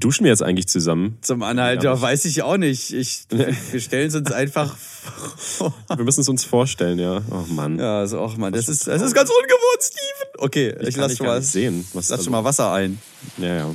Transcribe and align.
duschen 0.00 0.24
wir 0.24 0.30
jetzt 0.30 0.42
eigentlich 0.42 0.68
zusammen? 0.68 1.18
Zum 1.20 1.42
Anhalt, 1.42 1.82
ja, 1.82 2.00
weiß 2.00 2.24
ich 2.24 2.42
auch 2.42 2.56
nicht. 2.56 2.92
Ich, 2.92 3.24
wir 3.30 3.80
stellen 3.80 4.08
es 4.08 4.14
uns 4.14 4.32
einfach 4.32 4.76
vor. 4.76 5.74
Wir 5.94 6.04
müssen 6.04 6.20
es 6.20 6.28
uns 6.28 6.44
vorstellen, 6.44 6.98
ja. 6.98 7.22
Oh 7.30 7.44
Mann. 7.52 7.78
Ja, 7.78 7.98
also 8.00 8.18
auch 8.18 8.36
Mann, 8.36 8.52
das 8.52 8.68
ist, 8.68 8.86
das 8.86 9.02
ist 9.02 9.14
ganz 9.14 9.30
ungewohnt, 9.30 9.82
Steven. 9.82 10.44
Okay, 10.44 10.74
ich, 10.80 10.88
Ich 10.88 10.96
lass 10.96 11.16
schon 11.16 11.26
mal, 11.26 11.42
sehen. 11.42 11.86
Was 11.92 12.08
lass 12.08 12.18
da 12.18 12.24
schon 12.24 12.32
mal 12.32 12.44
Wasser 12.44 12.72
ein. 12.72 12.98
Ja, 13.38 13.54
ja. 13.54 13.74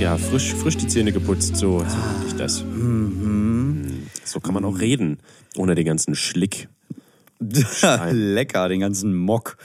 Ja, 0.00 0.16
frisch, 0.16 0.54
frisch 0.54 0.76
die 0.76 0.86
Zähne 0.86 1.12
geputzt, 1.12 1.56
so, 1.56 1.80
so 1.80 1.96
mag 1.96 2.16
ich 2.26 2.34
das. 2.34 2.64
So 4.24 4.40
kann 4.40 4.54
man 4.54 4.64
auch 4.64 4.78
reden, 4.78 5.18
ohne 5.56 5.74
den 5.74 5.84
ganzen 5.84 6.14
Schlick. 6.14 6.68
Lecker, 7.40 8.68
den 8.68 8.80
ganzen 8.80 9.14
Mock. 9.16 9.56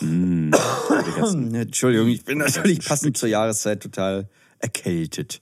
Ganzen 0.00 1.54
Entschuldigung, 1.54 2.08
ich 2.08 2.24
bin 2.24 2.38
natürlich 2.38 2.84
passend 2.84 3.16
zur 3.16 3.28
Jahreszeit 3.28 3.82
total 3.82 4.28
erkältet. 4.58 5.40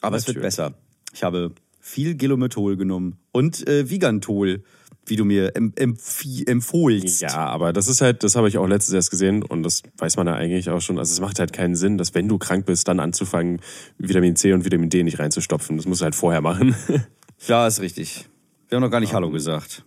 Aber 0.00 0.16
es 0.16 0.26
wird 0.26 0.36
Natürlich. 0.36 0.56
besser. 0.56 0.74
Ich 1.12 1.22
habe 1.22 1.52
viel 1.80 2.16
Gelomethol 2.16 2.76
genommen 2.76 3.18
und 3.32 3.66
äh, 3.66 3.88
Vigantol, 3.88 4.62
wie 5.06 5.16
du 5.16 5.24
mir 5.24 5.56
em 5.56 5.72
empf 5.76 6.22
empfohlst. 6.46 7.22
Ja, 7.22 7.36
aber 7.46 7.72
das 7.72 7.88
ist 7.88 8.00
halt, 8.00 8.22
das 8.22 8.36
habe 8.36 8.48
ich 8.48 8.58
auch 8.58 8.66
letztes 8.66 8.94
erst 8.94 9.10
gesehen 9.10 9.42
und 9.42 9.62
das 9.62 9.82
weiß 9.98 10.16
man 10.16 10.26
ja 10.26 10.34
eigentlich 10.34 10.70
auch 10.70 10.80
schon. 10.80 10.98
Also 10.98 11.12
es 11.12 11.20
macht 11.20 11.38
halt 11.40 11.52
keinen 11.52 11.74
Sinn, 11.74 11.98
dass 11.98 12.14
wenn 12.14 12.28
du 12.28 12.38
krank 12.38 12.66
bist, 12.66 12.86
dann 12.88 13.00
anzufangen, 13.00 13.60
Vitamin 13.98 14.36
C 14.36 14.52
und 14.52 14.64
Vitamin 14.64 14.88
D 14.90 15.02
nicht 15.02 15.18
reinzustopfen. 15.18 15.76
Das 15.76 15.86
musst 15.86 16.00
du 16.00 16.04
halt 16.04 16.14
vorher 16.14 16.40
machen. 16.40 16.74
Ja, 17.48 17.66
ist 17.66 17.80
richtig. 17.80 18.28
Wir 18.68 18.76
haben 18.76 18.82
noch 18.82 18.90
gar 18.90 19.00
nicht 19.00 19.14
Hallo 19.14 19.30
gesagt. 19.30 19.82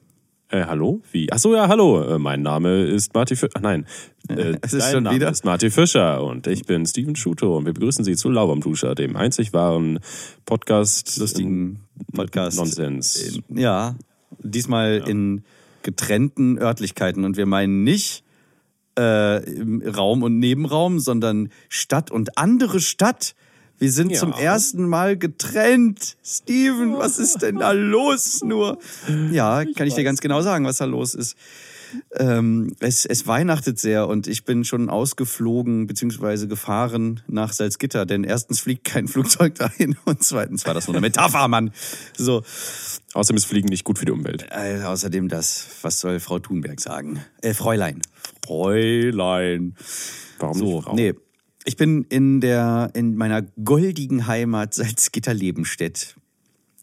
äh, 0.50 0.66
hallo? 0.66 1.04
Wie? 1.12 1.32
Ach 1.32 1.38
so, 1.38 1.54
ja, 1.54 1.68
hallo. 1.68 2.02
Äh, 2.16 2.18
mein 2.18 2.42
Name 2.42 2.82
ist 2.86 3.14
Marty 3.14 3.36
Fischer. 3.36 3.52
Ach 3.54 3.62
nein. 3.62 3.86
Äh, 4.30 4.56
Es 4.62 4.74
ist 4.74 4.82
dein 4.82 4.94
schon 4.94 5.04
Name 5.04 5.16
wieder? 5.18 5.30
ist 5.30 5.44
Marty 5.46 5.70
Fischer 5.70 6.24
und 6.24 6.48
ich 6.48 6.64
bin 6.66 6.86
Steven 6.88 7.16
Schuto 7.16 7.58
und 7.58 7.66
wir 7.68 7.74
begrüßen 7.74 8.04
Sie 8.06 8.16
zu 8.16 8.30
Laubermduscher, 8.30 8.96
dem 8.96 9.16
einzig 9.18 9.52
wahren 9.54 10.00
Podcast. 10.46 11.18
Lustigen 11.18 11.82
Podcast. 12.14 12.58
Nonsens. 12.58 13.40
Ja, 13.50 13.96
diesmal 14.40 15.04
in 15.08 15.44
getrennten 15.84 16.58
Örtlichkeiten. 16.58 17.26
Und 17.26 17.38
wir 17.38 17.46
meinen 17.46 17.84
nicht 17.84 18.24
äh, 18.96 19.02
Raum 19.02 20.24
und 20.24 20.40
Nebenraum, 20.40 21.00
sondern 21.00 21.50
Stadt 21.70 22.12
und 22.12 22.38
andere 22.38 22.80
Stadt. 22.80 23.36
Wir 23.80 23.92
sind 23.92 24.12
Ja. 24.12 24.20
zum 24.20 24.34
ersten 24.34 24.88
Mal 24.88 25.18
getrennt. 25.18 26.16
Steven, 26.24 26.98
was 26.98 27.20
ist 27.20 27.42
denn 27.42 27.58
da 27.58 27.72
los 27.72 28.44
nur? 28.44 28.78
Ja, 29.32 29.64
kann 29.66 29.88
ich 29.88 29.96
dir 29.96 30.04
ganz 30.04 30.22
genau 30.22 30.42
sagen, 30.42 30.64
was 30.66 30.78
da 30.78 30.86
los 30.86 31.16
ist. 31.16 31.36
Ähm, 32.16 32.76
es, 32.80 33.06
es 33.06 33.28
weihnachtet 33.28 33.80
sehr 33.80 34.08
und 34.08 34.28
ich 34.28 34.46
bin 34.46 34.64
schon 34.66 34.90
ausgeflogen 34.90 35.88
bzw. 35.88 36.48
gefahren 36.48 37.22
nach 37.28 37.54
Salzgitter, 37.54 38.06
denn 38.06 38.24
erstens 38.24 38.60
fliegt 38.60 38.84
kein 38.86 39.08
Flugzeug 39.10 39.56
dahin 39.56 39.96
und 40.06 40.24
zweitens 40.24 40.66
war 40.66 40.74
das 40.74 40.88
nur 40.88 40.96
eine 40.96 41.02
Metapher, 41.02 41.48
Mann. 41.48 41.72
So, 42.18 42.44
Außerdem 43.14 43.38
ist 43.38 43.46
Fliegen 43.46 43.70
nicht 43.70 43.84
gut 43.84 44.00
für 44.00 44.06
die 44.06 44.12
Umwelt. 44.12 44.48
äh, 44.52 44.82
außerdem 44.84 45.28
das, 45.30 45.68
was 45.84 46.00
soll 46.00 46.20
Frau 46.20 46.40
Thunberg 46.40 46.80
sagen? 46.82 47.20
Äh, 47.42 47.54
Fräulein. 47.54 48.02
Fräulein. 48.46 49.76
Warum 50.40 50.58
So, 50.58 50.76
nicht 50.76 50.84
Frau? 50.86 50.96
nee. 50.96 51.14
Ich 51.66 51.78
bin 51.78 52.04
in 52.10 52.42
der, 52.42 52.92
in 52.94 53.16
meiner 53.16 53.42
goldigen 53.64 54.28
Heimat 54.28 54.74
Salzgitter-Lebenstedt. 54.74 56.16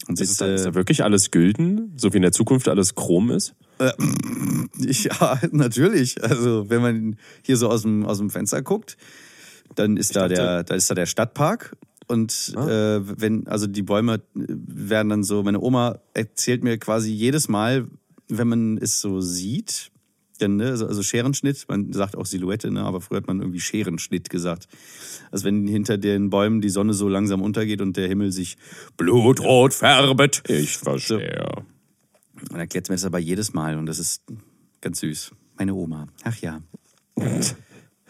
Und 0.09 0.19
Ist, 0.19 0.41
da, 0.41 0.47
sitze, 0.47 0.55
ist 0.55 0.65
da 0.65 0.75
wirklich 0.75 1.05
alles 1.05 1.31
gülden? 1.31 1.93
So 1.97 2.13
wie 2.15 2.17
in 2.17 2.23
der 2.23 2.33
Zukunft 2.33 2.67
alles 2.67 2.95
chrom 2.95 3.31
ist? 3.31 3.55
Ja, 4.79 5.41
natürlich. 5.53 6.23
Also, 6.23 6.69
wenn 6.71 6.83
man 6.83 7.17
hier 7.43 7.57
so 7.57 7.69
aus 7.69 7.83
dem, 7.83 8.05
aus 8.05 8.19
dem 8.19 8.31
Fenster 8.31 8.63
guckt, 8.63 8.97
dann 9.75 9.97
ist 9.97 10.17
da 10.17 10.29
der, 10.29 10.65
da 10.65 10.75
ist 10.75 10.91
da 10.91 10.95
der 10.95 11.07
Stadtpark. 11.07 11.77
Und 12.09 12.53
Ah. 12.57 12.97
äh, 12.97 13.21
wenn, 13.21 13.47
also 13.47 13.67
die 13.69 13.83
Bäume 13.83 14.15
äh, 14.15 14.19
werden 14.35 15.11
dann 15.11 15.23
so, 15.23 15.43
meine 15.45 15.61
Oma 15.61 16.01
erzählt 16.13 16.65
mir 16.65 16.77
quasi 16.79 17.13
jedes 17.13 17.49
Mal, 17.49 17.87
wenn 18.29 18.49
man 18.49 18.79
es 18.79 19.01
so 19.01 19.21
sieht, 19.21 19.91
denn, 20.41 20.57
ne, 20.57 20.71
also, 20.71 21.03
Scherenschnitt, 21.03 21.67
man 21.69 21.93
sagt 21.93 22.17
auch 22.17 22.27
Silhouette, 22.27 22.71
ne, 22.73 22.83
aber 22.83 23.01
früher 23.01 23.19
hat 23.19 23.27
man 23.27 23.41
irgendwie 23.41 23.61
Scherenschnitt 23.61 24.29
gesagt. 24.31 24.67
Also 25.31 25.45
wenn 25.45 25.67
hinter 25.69 25.99
den 25.99 26.31
Bäumen 26.31 26.61
die 26.61 26.71
Sonne 26.71 26.95
so 26.95 27.09
langsam 27.09 27.43
untergeht 27.43 27.81
und 27.81 27.97
der 27.97 28.09
Himmel 28.09 28.33
sich 28.33 28.57
blutrot 28.97 29.75
färbet. 29.75 30.43
Ich 30.49 30.79
verstehe. 30.79 31.65
Und 32.51 32.57
erklärt 32.59 32.89
mir 32.89 32.95
das 32.95 33.05
aber 33.05 33.19
jedes 33.19 33.53
Mal 33.53 33.77
und 33.79 33.87
das 33.87 33.99
ist 33.99 34.23
ganz 34.81 35.01
süß. 35.01 35.33
Meine 35.59 35.75
Oma. 35.75 36.07
Ach 36.25 36.37
ja. 36.39 36.63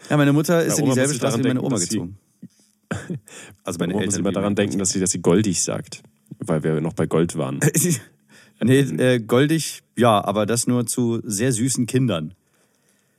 Ja, 0.09 0.17
meine 0.17 0.33
Mutter 0.33 0.63
ist 0.63 0.75
Bei 0.77 0.83
in 0.83 0.85
dieselbe 0.89 1.09
muss 1.09 1.17
Straße 1.17 1.37
wie 1.39 1.41
meine 1.43 1.53
denken, 1.55 1.65
Oma 1.65 1.77
sie- 1.77 1.87
gezogen. 1.87 2.17
Also 3.63 3.79
meine 3.79 3.93
muss 3.93 4.03
Eltern. 4.03 4.19
immer 4.19 4.29
wie 4.29 4.33
daran 4.33 4.43
meine 4.53 4.55
denken, 4.55 4.79
dass 4.79 4.89
sie, 4.89 4.99
dass 4.99 5.11
sie 5.11 5.21
goldig 5.21 5.61
sagt. 5.63 6.03
Weil 6.39 6.63
wir 6.63 6.81
noch 6.81 6.93
bei 6.93 7.05
Gold 7.05 7.37
waren. 7.37 7.59
nee, 8.63 8.79
äh, 8.79 9.19
goldig, 9.19 9.81
ja, 9.97 10.23
aber 10.23 10.45
das 10.45 10.67
nur 10.67 10.85
zu 10.85 11.21
sehr 11.23 11.51
süßen 11.53 11.85
Kindern. 11.87 12.33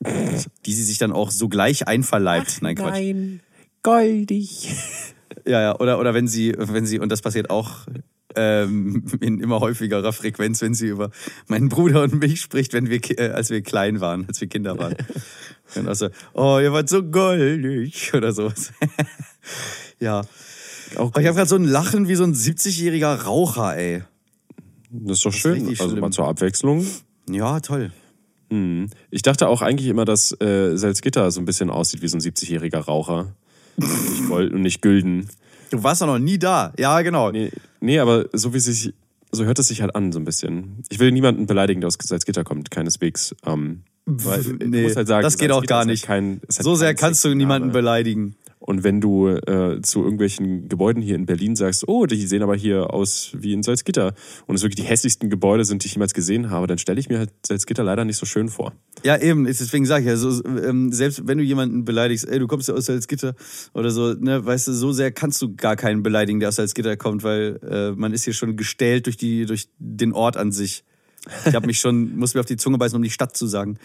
Die 0.67 0.73
sie 0.75 0.83
sich 0.84 0.99
dann 0.99 1.12
auch 1.12 1.31
sogleich 1.31 1.87
einverleibt. 1.89 2.61
nein, 2.62 2.75
Quatsch. 2.75 3.41
goldig. 3.83 4.75
Ja, 5.47 5.61
ja, 5.61 5.79
oder, 5.81 5.99
oder 5.99 6.12
wenn 6.15 6.29
sie, 6.29 6.55
wenn 6.59 6.84
sie, 6.87 6.99
und 6.99 7.11
das 7.11 7.23
passiert 7.23 7.49
auch 7.50 7.87
ähm, 8.37 9.04
in 9.20 9.41
immer 9.41 9.60
häufigerer 9.60 10.12
Frequenz, 10.12 10.62
wenn 10.62 10.75
sie 10.75 10.88
über 10.88 11.10
meinen 11.48 11.69
Bruder 11.69 12.03
und 12.03 12.20
mich 12.20 12.41
spricht, 12.41 12.72
wenn 12.72 12.88
wir, 12.88 13.00
äh, 13.19 13.31
als 13.31 13.50
wir 13.50 13.62
klein 13.62 14.00
waren, 14.00 14.26
als 14.28 14.41
wir 14.41 14.48
Kinder 14.48 14.78
waren. 14.78 14.97
Und 15.75 15.88
auch 15.88 15.94
so, 15.94 16.09
oh, 16.34 16.59
ihr 16.60 16.70
wart 16.72 16.91
so 16.91 17.03
goldig 17.03 18.12
oder 18.15 18.32
sowas. 18.32 18.72
ja. 20.00 20.22
Auch 20.97 21.16
ich 21.16 21.26
habe 21.26 21.34
gerade 21.34 21.48
so 21.48 21.56
ein 21.56 21.65
Lachen 21.65 22.09
wie 22.09 22.15
so 22.15 22.25
ein 22.25 22.34
70-jähriger 22.34 23.22
Raucher, 23.22 23.75
ey. 23.75 24.03
das 24.91 25.19
ist 25.19 25.25
doch 25.25 25.32
schön. 25.32 25.54
richtig 25.54 25.81
Also 25.81 25.97
mal 25.97 26.10
zur 26.10 26.28
Abwechslung. 26.28 26.87
Ja, 27.31 27.60
toll. 27.60 27.91
Ich 29.10 29.22
dachte 29.22 29.49
auch 29.49 29.62
eigentlich 29.62 29.88
immer, 29.88 30.04
dass 30.04 30.38
äh, 30.43 30.76
Salzgitter 30.76 31.31
so 31.31 31.41
ein 31.41 31.47
bisschen 31.47 31.70
aussieht 31.70 32.03
wie 32.03 32.09
so 32.09 32.19
ein 32.19 32.20
70-jähriger 32.20 32.81
Raucher. 32.81 33.34
nicht 33.76 34.28
Gold 34.28 34.53
und 34.53 34.60
nicht 34.60 34.82
Gülden. 34.82 35.28
Du 35.72 35.83
warst 35.83 36.03
doch 36.03 36.06
noch 36.06 36.19
nie 36.19 36.38
da. 36.38 36.72
Ja, 36.78 37.00
genau. 37.00 37.31
Nee, 37.31 37.50
nee, 37.81 37.99
aber 37.99 38.27
so 38.34 38.53
wie 38.53 38.60
sich, 38.60 38.93
so 39.31 39.44
hört 39.44 39.59
es 39.59 39.69
sich 39.69 39.81
halt 39.81 39.94
an, 39.94 40.12
so 40.12 40.19
ein 40.19 40.25
bisschen. 40.25 40.83
Ich 40.91 40.99
will 40.99 41.10
niemanden 41.12 41.47
beleidigen, 41.47 41.81
der 41.81 41.88
aus 41.88 41.97
Salzgitter 42.00 42.44
kommt, 42.44 42.71
keineswegs. 42.71 43.34
Ähm, 43.47 43.82
weil, 44.05 44.43
Nee, 44.43 44.82
muss 44.82 44.97
halt 44.97 45.09
sagen, 45.09 45.22
das 45.22 45.38
geht 45.38 45.50
auch 45.50 45.65
gar 45.65 45.78
halt 45.78 45.88
nicht. 45.88 46.05
Kein, 46.05 46.43
halt 46.43 46.62
so 46.62 46.75
sehr 46.75 46.94
kannst 46.94 47.25
du 47.25 47.34
niemanden 47.34 47.72
beleidigen. 47.72 48.37
Und 48.62 48.84
wenn 48.84 49.00
du 49.00 49.28
äh, 49.28 49.81
zu 49.83 50.05
irgendwelchen 50.05 50.69
Gebäuden 50.69 51.03
hier 51.03 51.17
in 51.17 51.27
Berlin 51.27 51.56
sagst, 51.56 51.89
oh, 51.89 52.06
die 52.06 52.27
sehen 52.27 52.43
aber 52.43 52.55
hier 52.55 52.95
aus 52.95 53.33
wie 53.37 53.53
in 53.53 53.65
Salzgitter 53.65 54.15
und 54.47 54.55
es 54.55 54.62
wirklich 54.62 54.77
die 54.77 54.89
hässlichsten 54.89 55.31
Gebäude 55.31 55.65
sind, 55.65 55.83
die 55.83 55.89
ich 55.89 55.95
jemals 55.95 56.15
gesehen 56.15 56.49
habe, 56.49 56.69
dann 56.69 56.78
stelle 56.78 57.00
ich 57.00 57.09
mir 57.09 57.19
halt 57.19 57.31
Salzgitter 57.45 57.83
leider 57.83 58.05
nicht 58.05 58.19
so 58.19 58.25
schön 58.25 58.49
vor. 58.49 58.73
Ja, 59.03 59.21
eben, 59.21 59.45
deswegen 59.45 59.84
sage 59.84 60.05
ich 60.05 60.09
ja, 60.09 60.17
so, 60.17 60.45
ähm, 60.45 60.93
selbst 60.93 61.27
wenn 61.27 61.39
du 61.39 61.45
jemanden 61.45 61.84
beleidigst, 61.84 62.28
ey, 62.28 62.39
du 62.39 62.47
kommst 62.47 62.69
ja 62.69 62.75
aus 62.75 62.87
Salzgitter 62.87 63.34
oder 63.75 63.91
so, 63.91 64.15
ne, 64.15 64.47
weißt 64.47 64.69
du, 64.69 64.73
so 64.73 64.93
sehr 64.93 65.11
kannst 65.11 65.43
du 65.43 65.56
gar 65.56 65.75
keinen 65.75 66.05
beleidigen, 66.05 66.39
der 66.39 66.50
aus 66.50 66.56
Salzgitter 66.56 66.97
kommt, 66.97 67.25
weil 67.25 67.59
äh, 67.69 67.91
man 67.99 68.12
ist 68.12 68.25
hier 68.25 68.34
schon 68.34 68.56
gestellt 68.56 69.06
durch, 69.06 69.17
die, 69.17 69.44
durch 69.44 69.71
den 69.79 70.12
Ort 70.12 70.37
an 70.37 70.53
sich. 70.53 70.84
Ich 71.47 71.55
habe 71.55 71.67
mich 71.67 71.79
schon, 71.79 72.17
muss 72.17 72.34
mir 72.34 72.41
auf 72.41 72.47
die 72.47 72.56
Zunge 72.56 72.79
beißen, 72.79 72.97
um 72.97 73.03
die 73.03 73.11
Stadt 73.11 73.37
zu 73.37 73.47
sagen. 73.47 73.79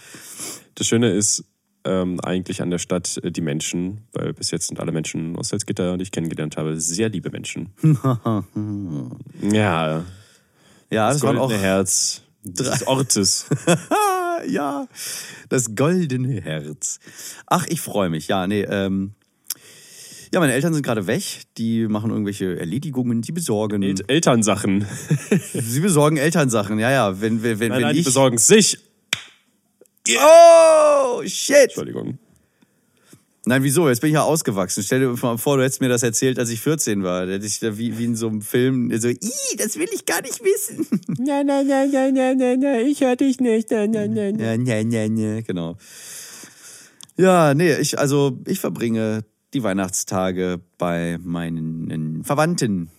Das 0.75 0.87
Schöne 0.87 1.11
ist 1.11 1.45
ähm, 1.87 2.19
eigentlich 2.19 2.61
an 2.61 2.69
der 2.69 2.77
Stadt 2.79 3.17
äh, 3.23 3.31
die 3.31 3.41
Menschen, 3.41 4.01
weil 4.13 4.33
bis 4.33 4.51
jetzt 4.51 4.67
sind 4.67 4.79
alle 4.79 4.91
Menschen 4.91 5.35
aus 5.37 5.49
Salzgitter, 5.49 5.97
die 5.97 6.03
ich 6.03 6.11
kennengelernt 6.11 6.57
habe, 6.57 6.79
sehr 6.79 7.09
liebe 7.09 7.29
Menschen. 7.31 7.69
ja, 9.41 10.03
Ja, 10.89 11.07
das 11.07 11.15
das, 11.17 11.23
waren 11.23 11.37
auch. 11.37 11.47
goldene 11.47 11.61
Herz 11.63 12.21
des 12.43 12.85
Ortes. 12.87 13.45
Ja, 14.47 14.87
das 15.49 15.73
goldene 15.73 16.39
Herz. 16.41 16.99
Ach, 17.47 17.65
ich 17.69 17.81
freue 17.81 18.11
mich. 18.11 18.27
Ja, 18.27 18.45
nee, 18.45 18.61
ähm. 18.61 19.13
Ja, 20.31 20.39
meine 20.39 20.53
Eltern 20.53 20.75
sind 20.75 20.83
gerade 20.83 21.07
weg. 21.07 21.23
Die 21.57 21.87
machen 21.87 22.11
irgendwelche 22.11 22.59
Erledigungen, 22.59 23.23
die 23.23 23.31
besorgen. 23.31 23.81
El 23.81 23.95
Elternsachen. 24.07 24.85
Sie 25.53 25.79
besorgen 25.79 26.17
Elternsachen, 26.17 26.77
ja, 26.77 26.91
ja. 26.91 27.19
Wenn, 27.19 27.41
wenn, 27.41 27.59
wenn, 27.59 27.69
Nein, 27.69 27.77
wenn 27.77 27.81
nein, 27.81 27.93
die 27.95 28.01
ich. 28.01 28.05
besorgen 28.05 28.37
sich. 28.37 28.77
Oh, 30.19 31.21
shit! 31.25 31.55
Entschuldigung. 31.65 32.17
Nein, 33.45 33.63
wieso? 33.63 33.87
Jetzt 33.87 34.01
bin 34.01 34.09
ich 34.09 34.15
ja 34.15 34.23
ausgewachsen. 34.23 34.83
Stell 34.83 34.99
dir 34.99 35.07
mal 35.07 35.37
vor, 35.37 35.55
du 35.55 35.63
hättest 35.63 35.79
mir 35.79 35.87
das 35.87 36.03
erzählt, 36.03 36.37
als 36.37 36.49
ich 36.49 36.59
14 36.59 37.01
war. 37.03 37.25
Da 37.25 37.31
hätte 37.33 37.45
ich 37.45 37.59
da 37.59 37.77
wie, 37.77 37.97
wie 37.97 38.03
in 38.03 38.15
so 38.17 38.27
einem 38.27 38.41
Film 38.41 38.91
so, 38.99 39.07
Ih, 39.07 39.55
das 39.57 39.77
will 39.77 39.87
ich 39.93 40.05
gar 40.05 40.21
nicht 40.21 40.43
wissen. 40.43 40.85
Nein, 41.17 41.45
nein, 41.45 41.65
nein, 41.65 41.89
nein, 41.91 42.13
nein, 42.13 42.37
nein, 42.37 42.59
nein, 42.59 42.85
ich 42.85 42.99
höre 43.01 43.15
dich 43.15 43.39
nicht. 43.39 43.71
Nein, 43.71 43.91
nein, 43.91 44.13
nein. 44.13 44.37
Ja, 44.37 44.53
ja, 44.53 44.81
ja, 44.81 45.05
ja, 45.05 45.41
genau. 45.41 45.77
Ja, 47.15 47.53
nee, 47.53 47.73
ich, 47.77 47.97
also, 47.97 48.37
ich 48.45 48.59
verbringe 48.59 49.23
die 49.53 49.63
Weihnachtstage 49.63 50.59
bei 50.77 51.17
meinen 51.23 52.23
Verwandten. 52.25 52.89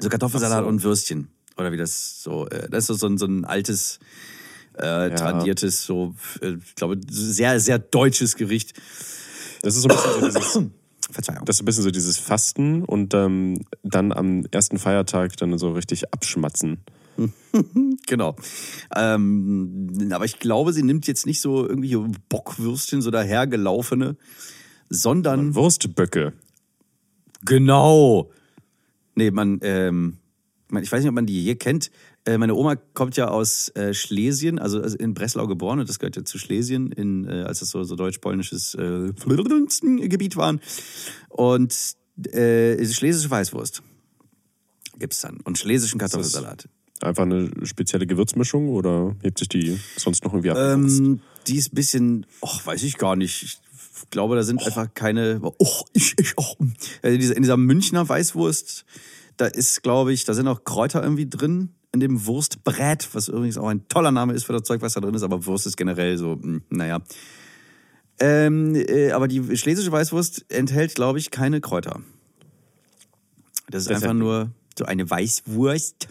so 0.00 0.08
Kartoffelsalat 0.08 0.64
so. 0.64 0.68
und 0.68 0.82
Würstchen. 0.82 1.28
Oder 1.56 1.72
wie 1.72 1.76
das 1.76 2.22
so, 2.22 2.48
äh, 2.48 2.68
das 2.68 2.84
ist 2.84 2.86
so, 2.88 2.94
so, 2.94 3.06
ein, 3.06 3.18
so 3.18 3.26
ein 3.26 3.44
altes, 3.44 4.00
äh, 4.78 5.14
tradiertes, 5.14 5.84
so, 5.84 6.14
äh, 6.40 6.54
ich 6.64 6.74
glaube, 6.74 6.98
sehr, 7.08 7.60
sehr 7.60 7.78
deutsches 7.78 8.36
Gericht. 8.36 8.74
Das 9.62 9.76
ist 9.76 9.82
so 9.82 9.88
ein 9.88 9.96
bisschen 9.96 10.20
so 10.20 10.26
dieses 10.26 10.60
Verzeihung. 11.10 11.44
Das 11.44 11.56
ist 11.56 11.62
ein 11.62 11.64
bisschen 11.64 11.82
so 11.84 11.90
dieses 11.90 12.18
Fasten 12.18 12.84
und 12.84 13.14
ähm, 13.14 13.64
dann 13.82 14.12
am 14.12 14.44
ersten 14.50 14.78
Feiertag 14.78 15.36
dann 15.36 15.56
so 15.58 15.72
richtig 15.72 16.12
abschmatzen. 16.12 16.78
Genau. 18.06 18.36
Ähm, 18.94 20.10
aber 20.12 20.26
ich 20.26 20.38
glaube, 20.38 20.72
sie 20.72 20.82
nimmt 20.82 21.06
jetzt 21.06 21.26
nicht 21.26 21.40
so 21.40 21.66
irgendwie 21.66 21.96
Bockwürstchen, 22.28 23.02
so 23.02 23.10
dahergelaufene, 23.10 24.16
sondern. 24.90 25.54
Wurstböcke. 25.54 26.34
Genau. 27.44 28.30
Nee, 29.14 29.30
man, 29.30 29.58
ähm, 29.62 30.18
man, 30.68 30.82
ich 30.82 30.92
weiß 30.92 31.00
nicht, 31.00 31.08
ob 31.08 31.14
man 31.14 31.26
die 31.26 31.42
hier 31.42 31.56
kennt. 31.56 31.90
Äh, 32.26 32.38
meine 32.38 32.54
Oma 32.54 32.74
kommt 32.74 33.16
ja 33.16 33.28
aus 33.28 33.68
äh, 33.76 33.94
Schlesien, 33.94 34.58
also, 34.58 34.82
also 34.82 34.98
in 34.98 35.14
Breslau 35.14 35.46
geboren 35.46 35.78
und 35.78 35.88
das 35.88 36.00
gehört 36.00 36.16
ja 36.16 36.24
zu 36.24 36.38
Schlesien, 36.38 36.90
in, 36.90 37.24
äh, 37.28 37.42
als 37.42 37.62
es 37.62 37.70
so, 37.70 37.84
so 37.84 37.94
deutsch-polnisches 37.94 38.74
äh, 38.74 39.12
Gebiet 40.08 40.36
waren. 40.36 40.60
Und 41.28 41.72
äh, 42.32 42.84
schlesische 42.84 43.30
Weißwurst 43.30 43.82
gibt's 44.98 45.20
dann 45.20 45.38
und 45.44 45.56
schlesischen 45.56 46.00
Kartoffelsalat. 46.00 46.68
Einfach 47.00 47.24
eine 47.24 47.50
spezielle 47.64 48.06
Gewürzmischung 48.06 48.70
oder 48.70 49.14
hebt 49.22 49.38
sich 49.38 49.48
die 49.48 49.78
sonst 49.96 50.24
noch 50.24 50.32
irgendwie 50.32 50.50
ab? 50.50 50.56
Ähm, 50.56 51.20
die 51.46 51.58
ist 51.58 51.72
ein 51.72 51.76
bisschen, 51.76 52.26
ach, 52.40 52.66
weiß 52.66 52.82
ich 52.82 52.96
gar 52.96 53.14
nicht. 53.14 53.42
Ich 53.42 53.60
glaube, 54.10 54.34
da 54.34 54.42
sind 54.42 54.66
einfach 54.66 54.92
keine. 54.94 55.40
Oh, 55.42 55.82
ich, 55.92 56.14
ich, 56.18 56.32
oh. 56.38 56.54
Also 57.02 57.14
in, 57.14 57.20
dieser, 57.20 57.36
in 57.36 57.42
dieser 57.42 57.58
Münchner 57.58 58.08
Weißwurst, 58.08 58.86
da 59.36 59.46
ist, 59.46 59.82
glaube 59.82 60.12
ich, 60.14 60.24
da 60.24 60.32
sind 60.32 60.48
auch 60.48 60.64
Kräuter 60.64 61.02
irgendwie 61.02 61.28
drin 61.28 61.75
in 61.96 62.00
dem 62.00 62.26
Wurstbrät, 62.26 63.08
was 63.12 63.28
übrigens 63.28 63.56
auch 63.56 63.68
ein 63.68 63.88
toller 63.88 64.10
Name 64.12 64.34
ist 64.34 64.44
für 64.44 64.52
das 64.52 64.62
Zeug, 64.64 64.82
was 64.82 64.92
da 64.92 65.00
drin 65.00 65.14
ist, 65.14 65.22
aber 65.22 65.46
Wurst 65.46 65.66
ist 65.66 65.76
generell 65.76 66.18
so, 66.18 66.32
hm, 66.32 66.62
naja. 66.68 67.00
Ähm, 68.20 68.74
äh, 68.74 69.12
aber 69.12 69.28
die 69.28 69.56
schlesische 69.56 69.90
Weißwurst 69.90 70.44
enthält, 70.50 70.94
glaube 70.94 71.18
ich, 71.18 71.30
keine 71.30 71.60
Kräuter. 71.60 72.00
Das 73.70 73.82
ist 73.82 73.90
ist 73.90 73.96
einfach 73.96 74.08
ja- 74.08 74.14
nur 74.14 74.50
so 74.78 74.84
eine 74.84 75.08
Weißwurst 75.08 76.08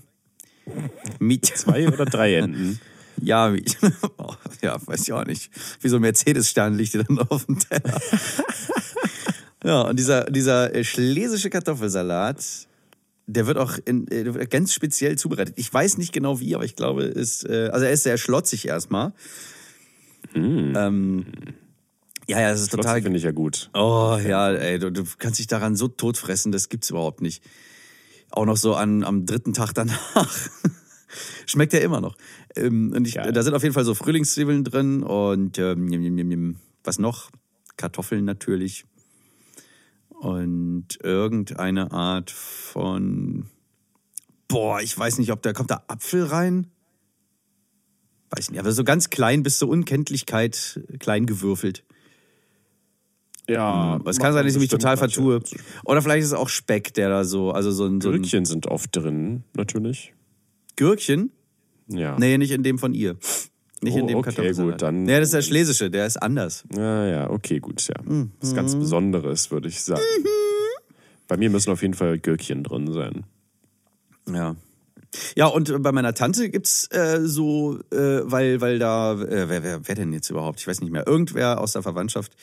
mit 1.19 1.45
Zwei 1.55 1.87
oder 1.87 2.05
drei 2.05 2.35
Enden. 2.35 2.79
ja, 3.21 3.53
wie, 3.53 3.63
oh, 4.17 4.33
ja, 4.63 4.77
weiß 4.85 5.01
ich 5.03 5.13
auch 5.13 5.25
nicht. 5.25 5.51
Wie 5.81 5.89
so 5.89 5.97
ein 5.97 6.01
Mercedes-Stern 6.01 6.73
liegt 6.73 6.95
dir 6.95 7.03
dann 7.03 7.19
auf 7.19 7.45
dem 7.45 7.59
Teller. 7.59 8.01
ja, 9.63 9.81
und 9.81 9.97
dieser, 9.99 10.25
dieser 10.25 10.83
schlesische 10.83 11.51
Kartoffelsalat, 11.51 12.43
der 13.27 13.47
wird 13.47 13.57
auch 13.57 13.77
in, 13.85 14.07
äh, 14.09 14.45
ganz 14.49 14.73
speziell 14.73 15.17
zubereitet. 15.17 15.55
Ich 15.57 15.73
weiß 15.73 15.97
nicht 15.97 16.13
genau 16.13 16.39
wie, 16.39 16.55
aber 16.55 16.65
ich 16.65 16.75
glaube, 16.75 17.03
ist, 17.03 17.47
äh, 17.47 17.69
also 17.71 17.85
er 17.85 17.91
ist 17.91 18.03
sehr 18.03 18.17
schlotzig 18.17 18.67
erstmal. 18.67 19.13
Ähm, 20.33 21.25
ja, 22.27 22.41
ja, 22.41 22.49
das 22.49 22.61
ist 22.61 22.71
Total 22.71 22.83
total. 22.83 23.01
finde 23.03 23.17
ich 23.17 23.23
ja 23.23 23.31
gut. 23.31 23.69
Oh 23.73 24.17
ja, 24.23 24.51
ey, 24.51 24.79
du, 24.79 24.91
du 24.91 25.03
kannst 25.17 25.39
dich 25.39 25.47
daran 25.47 25.75
so 25.75 25.87
totfressen, 25.87 26.51
das 26.51 26.69
gibt's 26.69 26.89
überhaupt 26.89 27.21
nicht. 27.21 27.43
Auch 28.31 28.45
noch 28.45 28.57
so 28.57 28.75
an, 28.75 29.03
am 29.03 29.25
dritten 29.25 29.53
Tag 29.53 29.73
danach. 29.73 30.49
Schmeckt 31.45 31.73
ja 31.73 31.79
immer 31.79 32.01
noch. 32.01 32.17
Ähm, 32.55 32.93
und 32.95 33.07
ich, 33.07 33.13
da 33.13 33.43
sind 33.43 33.53
auf 33.53 33.63
jeden 33.63 33.73
Fall 33.73 33.85
so 33.85 33.93
Frühlingszwiebeln 33.93 34.63
drin 34.63 35.03
und 35.03 35.57
ähm, 35.59 36.57
was 36.83 36.99
noch? 36.99 37.29
Kartoffeln 37.77 38.25
natürlich. 38.25 38.85
Und 40.19 40.87
irgendeine 41.03 41.91
Art 41.91 42.31
von. 42.31 43.45
Boah, 44.47 44.81
ich 44.81 44.97
weiß 44.97 45.17
nicht, 45.17 45.31
ob 45.31 45.41
da 45.41 45.53
kommt 45.53 45.71
da 45.71 45.83
Apfel 45.87 46.23
rein. 46.23 46.67
Weiß 48.29 48.49
nicht, 48.49 48.59
aber 48.59 48.71
so 48.71 48.83
ganz 48.83 49.09
klein 49.09 49.43
bis 49.43 49.59
zur 49.59 49.69
Unkenntlichkeit 49.69 50.81
klein 50.99 51.25
gewürfelt. 51.25 51.83
Ja, 53.47 53.99
Es 54.05 54.17
kann 54.17 54.33
sein, 54.33 54.43
dass 54.45 54.55
ich 54.55 54.59
mich 54.59 54.69
total 54.69 54.97
vertue. 54.97 55.41
Oder 55.83 56.01
vielleicht 56.01 56.21
ist 56.21 56.27
es 56.29 56.33
auch 56.33 56.49
Speck, 56.49 56.93
der 56.95 57.09
da 57.09 57.23
so, 57.23 57.51
also 57.51 57.71
so 57.71 57.85
ein, 57.85 58.01
so 58.01 58.09
ein 58.09 58.21
Gürkchen 58.21 58.45
sind 58.45 58.67
oft 58.67 58.95
drin, 58.95 59.43
natürlich. 59.55 60.13
Gürkchen. 60.75 61.31
Ja. 61.87 62.17
Nee, 62.17 62.37
nicht 62.37 62.51
in 62.51 62.63
dem 62.63 62.79
von 62.79 62.93
ihr. 62.93 63.17
Nicht 63.85 63.95
in 63.95 64.03
Oh, 64.03 64.07
dem 64.07 64.17
okay, 64.17 64.25
Kartoffelsalat. 64.29 64.71
gut, 64.73 64.81
dann- 64.81 65.03
Nee, 65.03 65.19
das 65.19 65.27
ist 65.29 65.33
der 65.33 65.41
schlesische, 65.41 65.89
der 65.89 66.05
ist 66.05 66.17
anders. 66.21 66.63
Ja, 66.75 67.05
ja, 67.07 67.29
okay, 67.29 67.59
gut, 67.59 67.87
ja. 67.87 67.95
Mhm. 68.03 68.31
Das 68.39 68.49
ist 68.49 68.55
ganz 68.55 68.75
Besonderes, 68.75 69.51
würde 69.51 69.67
ich 69.67 69.81
sagen. 69.81 70.01
Bei 71.27 71.37
mir 71.37 71.49
müssen 71.49 71.71
auf 71.71 71.81
jeden 71.81 71.93
Fall 71.93 72.19
Gürkchen 72.19 72.63
drin 72.63 72.91
sein. 72.91 73.23
Ja. 74.31 74.55
Ja, 75.35 75.45
und 75.47 75.81
bei 75.81 75.91
meiner 75.91 76.13
Tante 76.13 76.49
gibt's 76.49 76.87
äh, 76.91 77.19
so, 77.23 77.79
äh, 77.91 78.21
weil, 78.23 78.59
weil 78.59 78.79
da, 78.79 79.13
äh, 79.13 79.47
wer, 79.49 79.63
wer, 79.63 79.87
wer 79.87 79.95
denn 79.95 80.11
jetzt 80.13 80.29
überhaupt? 80.29 80.59
Ich 80.59 80.67
weiß 80.67 80.81
nicht 80.81 80.91
mehr. 80.91 81.07
Irgendwer 81.07 81.61
aus 81.61 81.71
der 81.73 81.83
Verwandtschaft, 81.83 82.33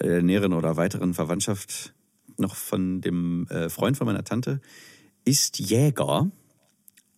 äh, 0.00 0.20
näheren 0.20 0.52
oder 0.52 0.76
weiteren 0.76 1.14
Verwandtschaft, 1.14 1.94
noch 2.38 2.56
von 2.56 3.00
dem 3.02 3.46
äh, 3.50 3.68
Freund 3.68 3.96
von 3.96 4.06
meiner 4.06 4.24
Tante, 4.24 4.60
ist 5.24 5.58
Jäger. 5.60 6.30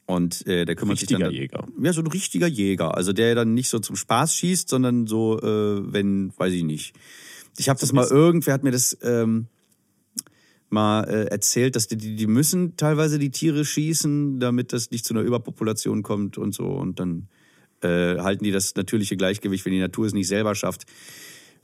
Und 0.07 0.47
äh, 0.47 0.65
der 0.65 0.75
kümmert 0.75 0.99
sich 0.99 1.09
Richtiger 1.09 1.27
dann. 1.27 1.35
Jäger. 1.35 1.67
Ja, 1.81 1.93
so 1.93 2.03
ein 2.03 2.07
richtiger 2.07 2.47
Jäger. 2.47 2.95
Also 2.97 3.13
der 3.13 3.35
dann 3.35 3.55
nicht 3.55 3.71
so 3.71 3.79
zum 3.79 3.97
Spaß 3.97 4.35
schießt, 4.37 4.69
sondern 4.69 5.07
so, 5.07 5.41
äh, 5.41 5.93
wenn, 5.93 6.33
weiß 6.37 6.53
ich 6.53 6.63
nicht. 6.63 6.95
Ich 7.57 7.69
habe 7.69 7.81
das 7.81 7.93
mal, 7.93 8.07
irgendwer 8.07 8.53
hat 8.53 8.65
mir 8.65 8.73
das 8.73 8.99
ähm, 9.03 9.47
mal 10.69 11.05
äh, 11.05 11.25
erzählt, 11.27 11.77
dass 11.77 11.87
die, 11.87 11.97
die, 11.97 12.17
die 12.17 12.27
müssen 12.27 12.77
teilweise 12.77 13.19
die 13.19 13.31
Tiere 13.31 13.65
schießen, 13.65 14.41
damit 14.41 14.73
das 14.73 14.91
nicht 14.91 15.07
zu 15.07 15.15
einer 15.15 15.23
Überpopulation 15.23 16.03
kommt 16.03 16.37
und 16.37 16.53
so. 16.53 16.67
Und 16.67 17.01
dann 17.01 17.29
äh, 17.81 18.19
halten 18.19 18.45
die 18.45 18.51
das 18.51 18.75
natürliche 18.75 19.17
Gleichgewicht, 19.17 19.65
wenn 19.65 19.73
die 19.73 19.81
Natur 19.81 20.07
es 20.07 20.13
nicht 20.13 20.29
selber 20.29 20.55
schafft. 20.55 20.85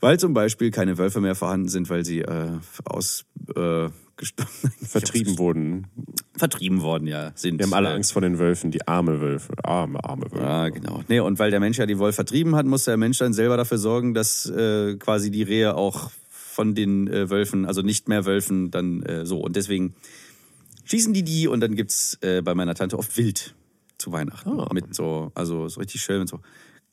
Weil 0.01 0.19
zum 0.19 0.33
Beispiel 0.33 0.71
keine 0.71 0.97
Wölfe 0.97 1.21
mehr 1.21 1.35
vorhanden 1.35 1.69
sind, 1.69 1.89
weil 1.89 2.03
sie 2.03 2.19
äh, 2.19 2.57
aus 2.85 3.25
äh, 3.55 3.89
Vertrieben 4.83 5.39
wurden. 5.39 5.87
vertrieben 6.37 6.81
worden 6.81 7.07
ja 7.07 7.31
sind. 7.33 7.57
Wir 7.57 7.65
haben 7.65 7.73
alle 7.73 7.89
Äh, 7.89 7.93
Angst 7.93 8.13
vor 8.13 8.21
den 8.21 8.37
Wölfen, 8.37 8.69
die 8.69 8.87
arme 8.87 9.19
Wölfe. 9.19 9.53
Arme, 9.63 10.03
arme 10.03 10.31
Wölfe. 10.31 10.45
Ja, 10.45 10.69
genau. 10.69 11.03
Nee, 11.07 11.19
und 11.21 11.39
weil 11.39 11.49
der 11.49 11.59
Mensch 11.59 11.77
ja 11.79 11.87
die 11.87 11.97
Wolf 11.97 12.15
vertrieben 12.15 12.55
hat, 12.55 12.65
muss 12.67 12.83
der 12.85 12.97
Mensch 12.97 13.17
dann 13.17 13.33
selber 13.33 13.57
dafür 13.57 13.79
sorgen, 13.79 14.13
dass 14.13 14.45
äh, 14.47 14.95
quasi 14.97 15.31
die 15.31 15.41
Rehe 15.41 15.75
auch 15.75 16.11
von 16.29 16.75
den 16.75 17.07
äh, 17.07 17.29
Wölfen, 17.31 17.65
also 17.65 17.81
nicht 17.81 18.09
mehr 18.09 18.25
Wölfen, 18.25 18.69
dann 18.69 19.01
äh, 19.03 19.25
so. 19.25 19.39
Und 19.39 19.55
deswegen 19.55 19.95
schießen 20.85 21.13
die 21.13 21.23
die 21.23 21.47
und 21.47 21.59
dann 21.61 21.75
gibt's 21.75 22.17
äh, 22.21 22.41
bei 22.43 22.53
meiner 22.53 22.75
Tante 22.75 22.99
oft 22.99 23.17
Wild 23.17 23.55
zu 23.97 24.11
Weihnachten. 24.11 24.49
Ah. 24.59 24.69
Mit 24.71 24.93
so, 24.93 25.31
also 25.33 25.67
so 25.67 25.79
richtig 25.79 26.01
schön 26.01 26.19
mit 26.19 26.29
so 26.29 26.41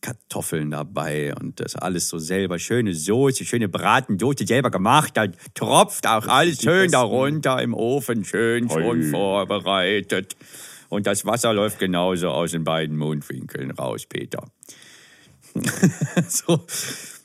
Kartoffeln 0.01 0.71
dabei 0.71 1.35
und 1.35 1.61
das 1.61 1.75
alles 1.75 2.09
so 2.09 2.19
selber. 2.19 2.59
Schöne 2.59 2.95
Soße, 2.95 3.45
schöne 3.45 3.69
Bratensoße 3.69 4.47
selber 4.47 4.71
gemacht. 4.71 5.17
Da 5.17 5.27
tropft 5.55 6.07
auch 6.07 6.27
alles 6.27 6.61
schön 6.63 6.83
besten. 6.85 6.93
darunter 6.93 7.61
im 7.63 7.75
Ofen, 7.75 8.25
schön 8.25 8.71
schon 8.71 9.03
Oi. 9.03 9.11
vorbereitet. 9.11 10.37
Und 10.89 11.07
das 11.07 11.27
Wasser 11.27 11.53
läuft 11.53 11.79
genauso 11.79 12.29
aus 12.29 12.53
den 12.53 12.65
beiden 12.65 12.97
Mundwinkeln 12.97 13.71
raus, 13.73 14.07
Peter. 14.07 14.51
so. 16.29 16.65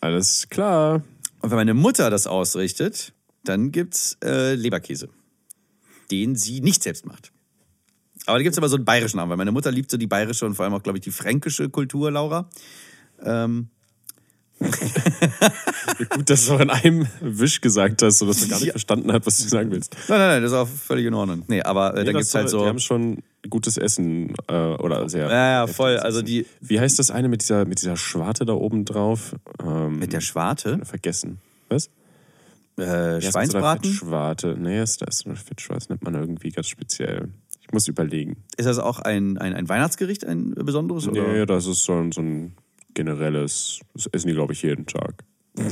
Alles 0.01 0.47
klar. 0.49 1.03
Und 1.41 1.51
wenn 1.51 1.57
meine 1.57 1.73
Mutter 1.73 2.09
das 2.09 2.27
ausrichtet, 2.27 3.13
dann 3.43 3.71
gibt's 3.71 4.17
äh, 4.23 4.55
Leberkäse, 4.55 5.09
den 6.09 6.35
sie 6.35 6.61
nicht 6.61 6.83
selbst 6.83 7.05
macht. 7.05 7.32
Aber 8.25 8.37
da 8.37 8.43
gibt's 8.43 8.57
aber 8.57 8.69
so 8.69 8.75
einen 8.77 8.85
bayerischen 8.85 9.17
Namen, 9.17 9.29
weil 9.31 9.37
meine 9.37 9.51
Mutter 9.51 9.71
liebt 9.71 9.91
so 9.91 9.97
die 9.97 10.07
bayerische 10.07 10.45
und 10.45 10.55
vor 10.55 10.65
allem 10.65 10.73
auch, 10.73 10.83
glaube 10.83 10.97
ich, 10.97 11.03
die 11.03 11.11
fränkische 11.11 11.69
Kultur, 11.69 12.09
Laura. 12.11 12.49
Ähm, 13.23 13.67
Gut, 16.09 16.29
dass 16.29 16.45
du 16.45 16.47
es 16.47 16.49
auch 16.51 16.59
in 16.61 16.69
einem 16.69 17.07
Wisch 17.19 17.59
gesagt 17.59 18.01
hast, 18.01 18.19
sodass 18.19 18.39
man 18.41 18.49
gar 18.49 18.57
nicht 18.59 18.67
Ja. 18.67 18.71
verstanden 18.73 19.11
hat, 19.11 19.25
was 19.25 19.37
du 19.39 19.47
sagen 19.47 19.71
willst. 19.71 19.93
nein, 20.07 20.19
nein, 20.19 20.27
nein, 20.29 20.41
das 20.41 20.51
ist 20.51 20.57
auch 20.57 20.67
völlig 20.67 21.05
in 21.05 21.13
Ordnung. 21.13 21.43
Nee, 21.47 21.61
aber 21.61 21.91
äh, 21.93 21.95
da 21.97 22.03
Nee, 22.03 22.11
gibt's 22.13 22.31
das 22.31 22.35
halt 22.41 22.49
soll- 22.49 22.59
so. 22.61 22.63
Die 22.65 22.69
haben 22.69 22.79
schon 22.79 23.23
gutes 23.49 23.77
Essen 23.77 24.33
äh, 24.47 24.53
oder 24.53 25.09
sehr. 25.09 25.27
Ja, 25.29 25.51
ja, 25.51 25.67
voll. 25.67 25.97
Also 25.97 26.19
Essen. 26.19 26.27
die 26.27 26.45
Wie 26.61 26.79
heißt 26.79 26.97
das 26.97 27.11
eine 27.11 27.27
mit 27.27 27.41
dieser, 27.41 27.65
mit 27.65 27.81
dieser 27.81 27.97
Schwarte 27.97 28.45
da 28.45 28.53
oben 28.53 28.85
drauf? 28.85 29.35
Ähm, 29.61 29.99
mit 29.99 30.13
der 30.13 30.21
Schwarte, 30.21 30.79
vergessen. 30.85 31.39
Was? 31.69 31.89
äh, 32.79 33.19
Ja, 33.19 33.31
Schweinsbraten. 33.31 33.91
Fettschwarte. 33.91 34.55
Nee, 34.57 34.81
ist 34.81 35.01
das 35.01 35.17
ist 35.21 35.25
eine. 35.25 35.35
Das 35.75 35.89
nennt 35.89 36.03
man 36.03 36.13
irgendwie 36.15 36.51
ganz 36.51 36.67
speziell. 36.67 37.29
Ich 37.73 37.75
muss 37.75 37.87
überlegen. 37.87 38.37
Ist 38.55 38.67
das 38.67 38.77
auch 38.77 38.99
ein, 38.99 39.39
ein, 39.39 39.55
ein 39.55 39.67
Weihnachtsgericht, 39.67 40.25
ein 40.27 40.51
besonderes? 40.51 41.07
Oder? 41.07 41.27
Nee, 41.27 41.45
das 41.47 41.65
ist 41.65 41.83
so 41.83 41.93
ein, 41.93 42.11
so 42.11 42.21
ein 42.21 42.53
generelles. 42.93 43.79
Das 43.95 44.05
essen 44.11 44.27
die, 44.27 44.35
glaube 44.35 44.53
ich, 44.53 44.61
jeden 44.61 44.85
Tag. 44.85 45.23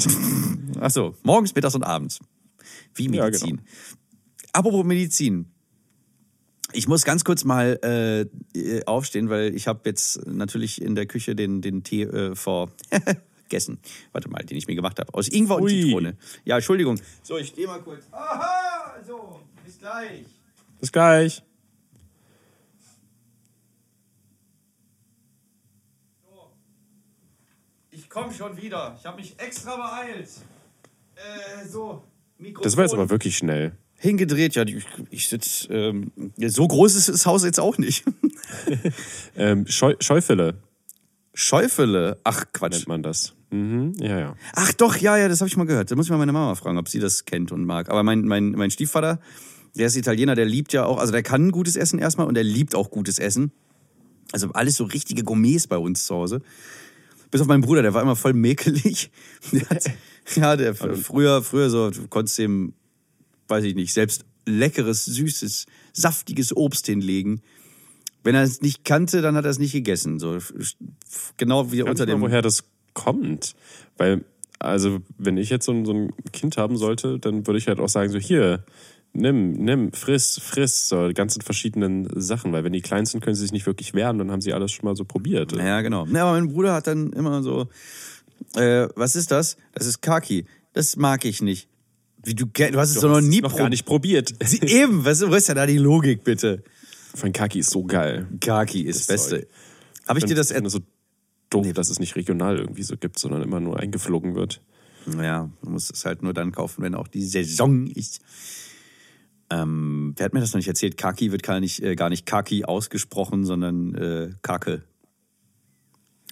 Ach 0.79 0.89
so, 0.89 1.15
morgens, 1.21 1.53
mittags 1.53 1.75
und 1.75 1.83
abends. 1.83 2.17
Wie 2.95 3.05
Ja, 3.05 3.25
Medizin. 3.25 3.57
genau. 3.57 3.61
Apropos 4.51 4.83
Medizin. 4.83 5.45
Ich 6.73 6.87
muss 6.87 7.03
ganz 7.05 7.23
kurz 7.23 7.43
mal 7.43 7.79
äh, 7.83 8.21
äh, 8.57 8.83
aufstehen, 8.85 9.29
weil 9.29 9.53
ich 9.53 9.67
habe 9.67 9.81
jetzt 9.85 10.25
natürlich 10.25 10.81
in 10.81 10.95
der 10.95 11.05
Küche 11.05 11.35
den, 11.35 11.61
den 11.61 11.83
Tee 11.83 12.01
äh, 12.01 12.33
vergessen. 12.33 13.77
Warte 14.11 14.27
mal, 14.27 14.43
den 14.43 14.57
ich 14.57 14.65
mir 14.65 14.73
gemacht 14.75 14.99
habe. 14.99 15.13
Aus 15.13 15.27
Ingwer 15.27 15.57
und 15.57 15.63
Ui. 15.65 15.69
Zitrone. 15.69 16.17
Ja, 16.45 16.55
Entschuldigung. 16.55 16.99
So, 17.21 17.37
ich 17.37 17.49
stehe 17.49 17.67
mal 17.67 17.79
kurz. 17.81 18.05
Aha, 18.11 18.95
so, 19.05 19.39
bis 19.63 19.77
gleich. 19.77 20.25
Bis 20.79 20.91
gleich. 20.91 21.43
Ich 28.11 28.13
komme 28.13 28.33
schon 28.33 28.61
wieder. 28.61 28.97
Ich 28.99 29.05
habe 29.05 29.21
mich 29.21 29.39
extra 29.39 29.77
beeilt. 29.77 30.27
Äh, 31.15 31.65
so, 31.65 32.03
Mikrofon. 32.37 32.63
Das 32.63 32.75
war 32.75 32.83
jetzt 32.83 32.93
aber 32.93 33.09
wirklich 33.09 33.37
schnell. 33.37 33.71
Hingedreht, 33.95 34.53
ja, 34.55 34.63
ich, 34.63 34.85
ich 35.11 35.29
sitze. 35.29 35.73
Ähm, 35.73 36.11
so 36.35 36.67
groß 36.67 36.95
ist 36.95 37.07
das 37.07 37.25
Haus 37.25 37.45
jetzt 37.45 37.59
auch 37.59 37.77
nicht. 37.77 38.03
Ähm, 39.37 39.65
Scheu 39.65 39.95
Scheufele 40.01 40.55
Schäufele. 41.33 42.19
Ach, 42.25 42.43
Quatsch. 42.51 42.73
nennt 42.73 42.87
man 42.89 43.01
das. 43.01 43.33
Mhm, 43.49 43.93
ja, 43.97 44.19
ja. 44.19 44.35
Ach 44.55 44.73
doch, 44.73 44.97
ja, 44.97 45.15
ja, 45.15 45.29
das 45.29 45.39
habe 45.39 45.47
ich 45.47 45.55
mal 45.55 45.65
gehört. 45.65 45.89
Da 45.89 45.95
muss 45.95 46.07
ich 46.07 46.11
mal 46.11 46.17
meine 46.17 46.33
Mama 46.33 46.55
fragen, 46.55 46.77
ob 46.77 46.89
sie 46.89 46.99
das 46.99 47.23
kennt 47.23 47.53
und 47.53 47.63
mag. 47.63 47.89
Aber 47.89 48.03
mein, 48.03 48.23
mein, 48.23 48.51
mein 48.51 48.71
Stiefvater, 48.71 49.21
der 49.77 49.87
ist 49.87 49.95
Italiener, 49.95 50.35
der 50.35 50.45
liebt 50.45 50.73
ja 50.73 50.83
auch, 50.83 50.97
also 50.97 51.13
der 51.13 51.23
kann 51.23 51.51
gutes 51.51 51.77
Essen 51.77 51.97
erstmal 51.97 52.27
und 52.27 52.33
der 52.33 52.43
liebt 52.43 52.75
auch 52.75 52.91
gutes 52.91 53.19
Essen. 53.19 53.53
Also 54.33 54.51
alles 54.51 54.75
so 54.75 54.83
richtige 54.83 55.23
Gourmets 55.23 55.67
bei 55.67 55.77
uns 55.77 56.05
zu 56.05 56.15
Hause. 56.15 56.41
Bis 57.31 57.41
auf 57.41 57.47
meinen 57.47 57.61
Bruder, 57.61 57.81
der 57.81 57.93
war 57.93 58.01
immer 58.01 58.15
voll 58.17 58.33
mäkelig. 58.33 59.09
Der 59.51 59.69
hat, 59.69 59.89
ja, 60.35 60.55
der 60.55 60.75
früher, 60.75 61.41
früher 61.41 61.69
so, 61.69 61.89
du 61.89 62.07
konntest 62.07 62.37
dem, 62.37 62.73
weiß 63.47 63.63
ich 63.63 63.73
nicht, 63.73 63.93
selbst 63.93 64.23
leckeres, 64.45 65.05
süßes, 65.05 65.65
saftiges 65.93 66.55
Obst 66.55 66.85
hinlegen. 66.85 67.41
Wenn 68.23 68.35
er 68.35 68.43
es 68.43 68.61
nicht 68.61 68.85
kannte, 68.85 69.21
dann 69.21 69.35
hat 69.35 69.45
er 69.45 69.51
es 69.51 69.59
nicht 69.59 69.71
gegessen. 69.71 70.19
So, 70.19 70.37
genau 71.37 71.71
wie 71.71 71.79
Weißt 71.79 71.89
unter 71.89 72.05
du 72.05 72.11
mal, 72.11 72.17
dem. 72.17 72.21
woher 72.21 72.41
das 72.41 72.63
kommt? 72.93 73.55
Weil, 73.97 74.23
also, 74.59 75.01
wenn 75.17 75.37
ich 75.37 75.49
jetzt 75.49 75.65
so 75.65 75.71
ein, 75.71 75.85
so 75.85 75.93
ein 75.93 76.13
Kind 76.31 76.57
haben 76.57 76.77
sollte, 76.77 77.17
dann 77.17 77.47
würde 77.47 77.57
ich 77.57 77.67
halt 77.67 77.79
auch 77.79 77.89
sagen, 77.89 78.11
so, 78.11 78.19
hier, 78.19 78.63
nimm, 79.13 79.53
nimm, 79.53 79.93
friss, 79.93 80.39
friss, 80.41 80.87
so 80.89 81.07
die 81.07 81.13
ganzen 81.13 81.41
verschiedenen 81.41 82.09
Sachen. 82.19 82.53
Weil 82.53 82.63
wenn 82.63 82.73
die 82.73 82.81
klein 82.81 83.05
sind, 83.05 83.21
können 83.21 83.35
sie 83.35 83.43
sich 83.43 83.51
nicht 83.51 83.65
wirklich 83.65 83.93
wehren, 83.93 84.17
dann 84.17 84.31
haben 84.31 84.41
sie 84.41 84.53
alles 84.53 84.71
schon 84.71 84.85
mal 84.85 84.95
so 84.95 85.05
probiert. 85.05 85.51
Ja, 85.53 85.81
genau. 85.81 86.05
Ja, 86.07 86.23
aber 86.23 86.39
mein 86.39 86.51
Bruder 86.51 86.73
hat 86.73 86.87
dann 86.87 87.13
immer 87.13 87.43
so, 87.43 87.67
äh, 88.55 88.87
was 88.95 89.15
ist 89.15 89.31
das? 89.31 89.57
Das 89.73 89.85
ist 89.85 90.01
Kaki. 90.01 90.45
Das 90.73 90.95
mag 90.95 91.25
ich 91.25 91.41
nicht. 91.41 91.67
Wie 92.23 92.35
du, 92.35 92.45
du 92.45 92.77
hast 92.77 92.91
es 92.91 93.01
doch 93.01 93.09
noch 93.09 93.21
nie 93.21 93.41
noch 93.41 93.55
gar 93.55 93.69
nicht 93.69 93.85
probiert. 93.85 94.33
Sie, 94.43 94.59
eben, 94.61 95.03
was, 95.05 95.27
wo 95.27 95.33
ist 95.33 95.49
denn 95.49 95.55
da 95.55 95.65
die 95.65 95.77
Logik, 95.77 96.23
bitte? 96.23 96.63
Von 97.15 97.33
Kaki 97.33 97.59
ist 97.59 97.71
so 97.71 97.83
geil. 97.83 98.27
Kaki 98.39 98.81
ist 98.81 99.01
Das 99.01 99.07
Beste. 99.07 99.47
Habe 100.07 100.19
ich 100.19 100.25
dir 100.25 100.35
das 100.35 100.49
so 100.49 100.79
doof, 101.49 101.73
dass 101.73 101.89
es 101.89 101.99
nicht 101.99 102.15
regional 102.15 102.57
irgendwie 102.57 102.83
so 102.83 102.95
gibt, 102.95 103.19
sondern 103.19 103.41
immer 103.41 103.59
nur 103.59 103.79
eingeflogen 103.79 104.35
wird. 104.35 104.61
Ja, 105.19 105.49
du 105.63 105.69
musst 105.69 105.91
es 105.91 106.05
halt 106.05 106.21
nur 106.21 106.33
dann 106.33 106.51
kaufen, 106.51 106.83
wenn 106.83 106.95
auch 106.95 107.07
die 107.07 107.23
Saison 107.23 107.87
ist. 107.87 108.21
Ähm, 109.51 110.13
wer 110.15 110.25
hat 110.25 110.33
mir 110.33 110.39
das 110.39 110.53
noch 110.53 110.59
nicht 110.59 110.69
erzählt? 110.69 110.97
Kaki 110.97 111.31
wird 111.31 111.43
gar 111.43 111.59
nicht, 111.59 111.83
äh, 111.83 111.95
gar 111.95 112.09
nicht 112.09 112.25
Kaki 112.25 112.63
ausgesprochen, 112.63 113.43
sondern 113.43 113.93
äh, 113.95 114.29
Kake. 114.41 114.83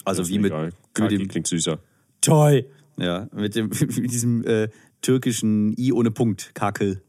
Also 0.06 0.28
wie 0.30 0.40
mit, 0.40 0.52
egal. 0.52 0.66
mit 0.68 0.76
Kaki 0.94 1.18
dem 1.18 1.28
klingt 1.28 1.48
süßer. 1.48 1.80
Toy. 2.22 2.66
Ja, 2.98 3.28
mit 3.34 3.56
dem 3.56 3.68
mit 3.80 4.12
diesem 4.12 4.46
äh, 4.46 4.70
türkischen 5.02 5.78
I 5.78 5.92
ohne 5.92 6.12
Punkt, 6.12 6.52
Kakel. 6.54 7.02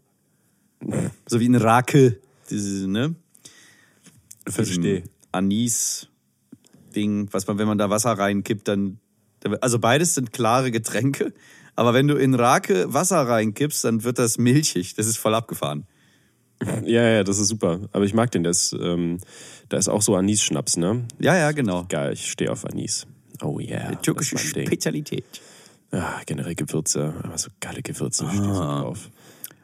So 1.26 1.38
wie 1.38 1.48
ein 1.48 1.54
Rakel, 1.54 2.20
diese, 2.48 2.88
ne? 2.88 3.14
Verstehe. 4.48 5.04
Anis-Ding, 5.30 7.28
was 7.32 7.46
man, 7.46 7.58
wenn 7.58 7.68
man 7.68 7.78
da 7.78 7.90
Wasser 7.90 8.12
reinkippt, 8.12 8.66
dann. 8.66 8.98
Also 9.60 9.78
beides 9.78 10.14
sind 10.14 10.32
klare 10.32 10.70
Getränke, 10.70 11.32
aber 11.76 11.94
wenn 11.94 12.08
du 12.08 12.16
in 12.16 12.34
Rake 12.34 12.92
Wasser 12.92 13.20
reinkippst, 13.26 13.84
dann 13.84 14.04
wird 14.04 14.18
das 14.18 14.38
milchig. 14.38 14.96
Das 14.96 15.06
ist 15.06 15.16
voll 15.16 15.34
abgefahren. 15.34 15.86
Ja, 16.84 17.08
ja, 17.08 17.24
das 17.24 17.38
ist 17.38 17.48
super. 17.48 17.80
Aber 17.92 18.04
ich 18.04 18.12
mag 18.14 18.30
den, 18.32 18.42
der 18.42 18.50
ist, 18.50 18.72
ähm, 18.78 19.18
da 19.70 19.78
ist 19.78 19.88
auch 19.88 20.02
so 20.02 20.14
Anis-Schnaps, 20.16 20.76
ne? 20.76 21.04
Ja, 21.18 21.36
ja, 21.36 21.52
genau. 21.52 21.86
Geil, 21.88 22.12
ich 22.12 22.30
stehe 22.30 22.52
auf 22.52 22.64
Anis. 22.66 23.06
Oh 23.42 23.58
yeah. 23.60 23.94
Türkische 23.96 24.34
mein 24.34 24.52
Ding. 24.52 24.66
Spezialität. 24.66 25.24
Ja, 25.92 26.20
generell 26.26 26.54
Gewürze, 26.54 27.14
aber 27.22 27.38
so 27.38 27.48
geile 27.60 27.80
Gewürze, 27.82 28.24
ich 28.24 28.30
stehe 28.32 28.44
so 28.54 28.60
drauf. 28.60 29.10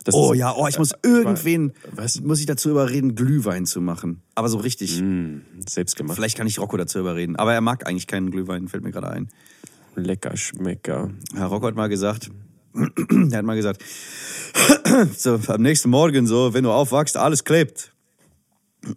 Das 0.04 0.14
Oh 0.14 0.32
ist- 0.32 0.38
ja, 0.38 0.54
oh, 0.56 0.66
ich 0.68 0.78
muss 0.78 0.92
irgendwen, 1.02 1.72
Was? 1.92 2.20
muss 2.20 2.40
ich 2.40 2.46
dazu 2.46 2.70
überreden, 2.70 3.14
Glühwein 3.14 3.66
zu 3.66 3.80
machen. 3.80 4.22
Aber 4.34 4.48
so 4.48 4.58
richtig. 4.58 5.00
Mm, 5.02 5.38
selbst 5.68 5.96
gemacht. 5.96 6.16
Vielleicht 6.16 6.36
kann 6.38 6.46
ich 6.46 6.58
Rocco 6.58 6.76
dazu 6.76 6.98
überreden. 7.00 7.36
Aber 7.36 7.52
er 7.52 7.60
mag 7.60 7.86
eigentlich 7.86 8.06
keinen 8.06 8.30
Glühwein, 8.30 8.68
fällt 8.68 8.82
mir 8.84 8.92
gerade 8.92 9.10
ein. 9.10 9.28
Lecker 9.96 10.36
Schmecker. 10.36 11.10
Herr 11.34 11.46
Rocco 11.46 11.66
hat 11.66 11.74
mal 11.74 11.88
gesagt, 11.88 12.30
er 13.32 13.38
hat 13.38 13.44
mal 13.44 13.56
gesagt, 13.56 13.82
so 15.16 15.40
am 15.48 15.62
nächsten 15.62 15.90
Morgen 15.90 16.26
so, 16.26 16.54
wenn 16.54 16.64
du 16.64 16.70
aufwachst, 16.70 17.16
alles 17.16 17.44
klebt. 17.44 17.92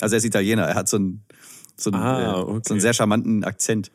Also 0.00 0.16
er 0.16 0.18
ist 0.18 0.24
Italiener, 0.24 0.64
er 0.64 0.74
hat 0.74 0.88
so 0.88 0.96
einen, 0.96 1.24
so 1.76 1.90
einen, 1.90 2.02
Ah, 2.02 2.40
äh, 2.40 2.42
okay. 2.42 2.60
so 2.66 2.74
einen 2.74 2.80
sehr 2.80 2.92
charmanten 2.92 3.44
Akzent. 3.44 3.92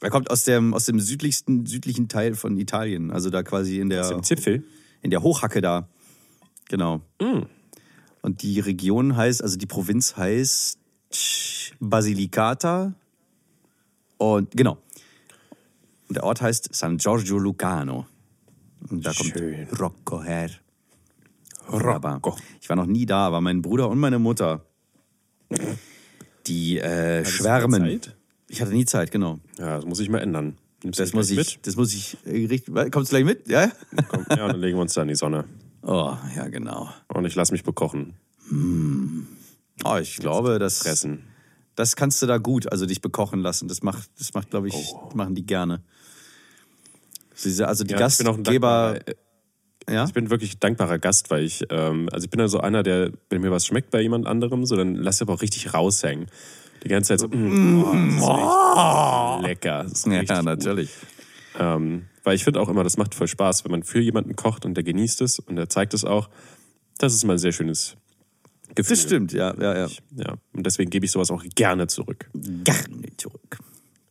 Er 0.00 0.10
kommt 0.10 0.30
aus 0.30 0.44
dem, 0.44 0.72
aus 0.72 0.86
dem 0.86 0.98
südlichsten, 0.98 1.66
südlichen 1.66 2.08
Teil 2.08 2.34
von 2.34 2.56
Italien, 2.56 3.10
also 3.10 3.28
da 3.28 3.42
quasi 3.42 3.78
in 3.80 3.90
der, 3.90 4.22
Zipfel. 4.22 4.64
in 5.02 5.10
der 5.10 5.22
Hochhacke 5.22 5.60
da. 5.60 5.88
Genau. 6.68 7.02
Mm. 7.20 7.42
Und 8.22 8.42
die 8.42 8.60
Region 8.60 9.14
heißt, 9.14 9.42
also 9.42 9.56
die 9.58 9.66
Provinz 9.66 10.16
heißt 10.16 10.78
Basilicata. 11.78 12.94
Und 14.16 14.50
genau. 14.52 14.78
Und 16.12 16.16
der 16.16 16.24
Ort 16.24 16.42
heißt 16.42 16.74
San 16.74 16.98
Giorgio 16.98 17.38
Lucano. 17.38 18.04
Und 18.90 19.06
da 19.06 19.14
Schön. 19.14 19.66
kommt 19.66 19.80
Rocco 19.80 20.22
her. 20.22 20.50
Rocco. 21.70 22.36
Ich 22.60 22.68
war 22.68 22.76
noch 22.76 22.84
nie 22.84 23.06
da, 23.06 23.26
aber 23.28 23.40
mein 23.40 23.62
Bruder 23.62 23.88
und 23.88 23.98
meine 23.98 24.18
Mutter, 24.18 24.66
die 26.46 26.78
äh, 26.78 27.24
schwärmen. 27.24 27.80
Zeit? 27.80 28.14
Ich 28.48 28.60
hatte 28.60 28.72
nie 28.72 28.84
Zeit, 28.84 29.10
genau. 29.10 29.38
Ja, 29.58 29.76
das 29.76 29.86
muss 29.86 30.00
ich 30.00 30.10
mal 30.10 30.18
ändern. 30.18 30.58
Nimmst 30.82 31.00
Das 31.00 31.14
muss 31.14 31.30
ich, 31.30 31.36
gleich 31.36 31.58
das 31.62 31.76
muss 31.76 31.94
ich 31.94 32.18
äh, 32.26 32.44
richtig. 32.44 32.74
Kommst 32.92 33.10
du 33.10 33.16
gleich 33.16 33.24
mit? 33.24 33.48
Ja? 33.48 33.72
mit? 33.90 34.08
Komm, 34.10 34.26
ja, 34.28 34.48
dann 34.48 34.60
legen 34.60 34.76
wir 34.76 34.82
uns 34.82 34.92
da 34.92 35.00
in 35.00 35.08
die 35.08 35.14
Sonne. 35.14 35.46
Oh, 35.80 36.14
ja, 36.36 36.46
genau. 36.48 36.90
Und 37.08 37.24
ich 37.24 37.34
lasse 37.34 37.52
mich 37.52 37.64
bekochen. 37.64 38.12
Oh, 39.82 39.96
ich 39.96 40.16
glaube, 40.16 40.58
das, 40.58 40.80
Fressen. 40.80 41.22
das 41.74 41.96
kannst 41.96 42.20
du 42.20 42.26
da 42.26 42.36
gut, 42.36 42.70
also 42.70 42.84
dich 42.84 43.00
bekochen 43.00 43.40
lassen. 43.40 43.66
Das 43.66 43.82
macht, 43.82 44.10
das 44.18 44.34
macht, 44.34 44.50
glaube 44.50 44.68
ich, 44.68 44.94
machen 45.14 45.34
die 45.34 45.46
gerne. 45.46 45.82
Diese, 47.44 47.68
also 47.68 47.84
die. 47.84 47.94
Ja, 47.94 48.06
ich 48.06 48.18
bin 48.18 48.26
auch 48.26 48.36
ein 48.36 48.42
Gastgeber. 48.42 48.98
Ja? 49.88 50.04
Ich 50.04 50.12
bin 50.12 50.30
wirklich 50.30 50.58
dankbarer 50.58 50.98
Gast, 50.98 51.30
weil 51.30 51.42
ich, 51.42 51.64
ähm, 51.70 52.08
also 52.12 52.24
ich 52.24 52.30
bin 52.30 52.40
ja 52.40 52.48
so 52.48 52.60
einer, 52.60 52.82
der, 52.82 53.10
wenn 53.30 53.40
mir 53.40 53.50
was 53.50 53.66
schmeckt 53.66 53.90
bei 53.90 54.00
jemand 54.00 54.26
anderem, 54.26 54.64
so 54.64 54.76
dann 54.76 54.94
lass 54.94 55.16
ich 55.16 55.22
aber 55.22 55.34
auch 55.34 55.42
richtig 55.42 55.74
raushängen. 55.74 56.26
Die 56.84 56.88
ganze 56.88 57.08
Zeit 57.08 57.20
so, 57.20 57.28
mm, 57.28 58.22
oh, 58.22 59.40
das 59.40 59.42
richtig 59.42 59.48
lecker. 59.48 59.84
Das 59.88 60.06
richtig 60.06 60.28
Ja, 60.28 60.42
natürlich. 60.42 60.90
Ähm, 61.58 62.06
weil 62.24 62.34
ich 62.36 62.44
finde 62.44 62.60
auch 62.60 62.68
immer, 62.68 62.84
das 62.84 62.96
macht 62.96 63.14
voll 63.14 63.28
Spaß, 63.28 63.64
wenn 63.64 63.72
man 63.72 63.82
für 63.82 64.00
jemanden 64.00 64.36
kocht 64.36 64.64
und 64.64 64.74
der 64.74 64.84
genießt 64.84 65.20
es 65.22 65.38
und 65.38 65.56
der 65.56 65.68
zeigt 65.68 65.94
es 65.94 66.04
auch. 66.04 66.28
Das 66.98 67.14
ist 67.14 67.24
mal 67.24 67.34
ein 67.34 67.38
sehr 67.38 67.52
schönes 67.52 67.96
Gefühl. 68.74 68.96
Das 68.96 69.02
stimmt, 69.02 69.32
ja, 69.32 69.54
ja, 69.60 69.76
ja. 69.76 69.88
Ja, 70.16 70.34
und 70.52 70.64
deswegen 70.64 70.90
gebe 70.90 71.04
ich 71.04 71.12
sowas 71.12 71.30
auch 71.30 71.44
gerne 71.54 71.88
zurück. 71.88 72.30
Gerne 72.34 73.16
zurück. 73.16 73.58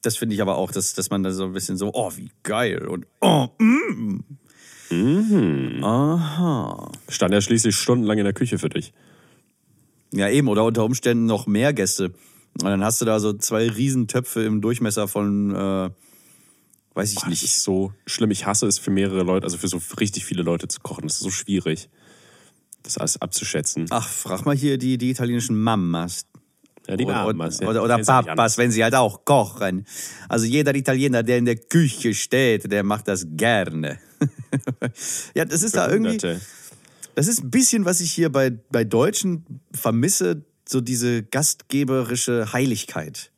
Das 0.01 0.17
finde 0.17 0.35
ich 0.35 0.41
aber 0.41 0.57
auch, 0.57 0.71
dass, 0.71 0.93
dass 0.93 1.09
man 1.09 1.23
da 1.23 1.31
so 1.31 1.45
ein 1.45 1.53
bisschen 1.53 1.77
so, 1.77 1.91
oh, 1.93 2.11
wie 2.15 2.31
geil 2.43 2.87
und 2.87 3.05
oh, 3.21 3.49
mm. 3.59 4.23
Aha. 5.83 6.91
Stand 7.07 7.33
ja 7.33 7.41
schließlich 7.41 7.75
stundenlang 7.75 8.17
in 8.17 8.25
der 8.25 8.33
Küche 8.33 8.57
für 8.57 8.69
dich. 8.69 8.93
Ja, 10.13 10.29
eben, 10.29 10.47
oder 10.49 10.65
unter 10.65 10.83
Umständen 10.83 11.25
noch 11.25 11.47
mehr 11.47 11.73
Gäste. 11.73 12.13
Und 12.55 12.65
dann 12.65 12.83
hast 12.83 12.99
du 12.99 13.05
da 13.05 13.19
so 13.19 13.33
zwei 13.33 13.69
Riesentöpfe 13.69 14.43
im 14.43 14.59
Durchmesser 14.59 15.07
von, 15.07 15.55
äh, 15.55 15.89
weiß 16.95 17.11
ich 17.11 17.15
Boah, 17.15 17.29
das 17.29 17.29
nicht. 17.29 17.43
ist 17.43 17.63
so 17.63 17.93
schlimm. 18.05 18.31
Ich 18.31 18.45
hasse 18.45 18.67
es 18.67 18.77
für 18.77 18.91
mehrere 18.91 19.23
Leute, 19.23 19.45
also 19.45 19.57
für 19.57 19.69
so 19.69 19.79
richtig 19.99 20.25
viele 20.25 20.43
Leute 20.43 20.67
zu 20.67 20.81
kochen. 20.81 21.03
Das 21.03 21.13
ist 21.13 21.21
so 21.21 21.29
schwierig, 21.29 21.89
das 22.83 22.97
alles 22.97 23.21
abzuschätzen. 23.21 23.85
Ach, 23.89 24.07
frag 24.07 24.45
mal 24.45 24.55
hier 24.55 24.77
die, 24.77 24.97
die 24.97 25.11
italienischen 25.11 25.57
Mamas. 25.57 26.25
Ja, 26.87 26.97
die 26.97 27.05
oder, 27.05 27.13
ja. 27.13 27.67
oder, 27.67 27.83
oder 27.83 27.97
nicht 27.97 28.07
Papas, 28.07 28.57
wenn 28.57 28.71
sie 28.71 28.83
halt 28.83 28.95
auch 28.95 29.23
kochen. 29.25 29.85
Also 30.27 30.45
jeder 30.45 30.73
Italiener, 30.75 31.23
der 31.23 31.37
in 31.37 31.45
der 31.45 31.57
Küche 31.57 32.13
steht, 32.13 32.71
der 32.71 32.83
macht 32.83 33.07
das 33.07 33.25
gerne. 33.29 33.99
ja, 35.35 35.45
das 35.45 35.63
ist 35.63 35.75
da 35.75 35.89
irgendwie. 35.89 36.17
Das 37.15 37.27
ist 37.27 37.43
ein 37.43 37.51
bisschen, 37.51 37.85
was 37.85 38.01
ich 38.01 38.11
hier 38.11 38.31
bei, 38.31 38.51
bei 38.71 38.83
Deutschen 38.83 39.61
vermisse, 39.73 40.43
so 40.67 40.81
diese 40.81 41.23
gastgeberische 41.23 42.53
Heiligkeit. 42.53 43.31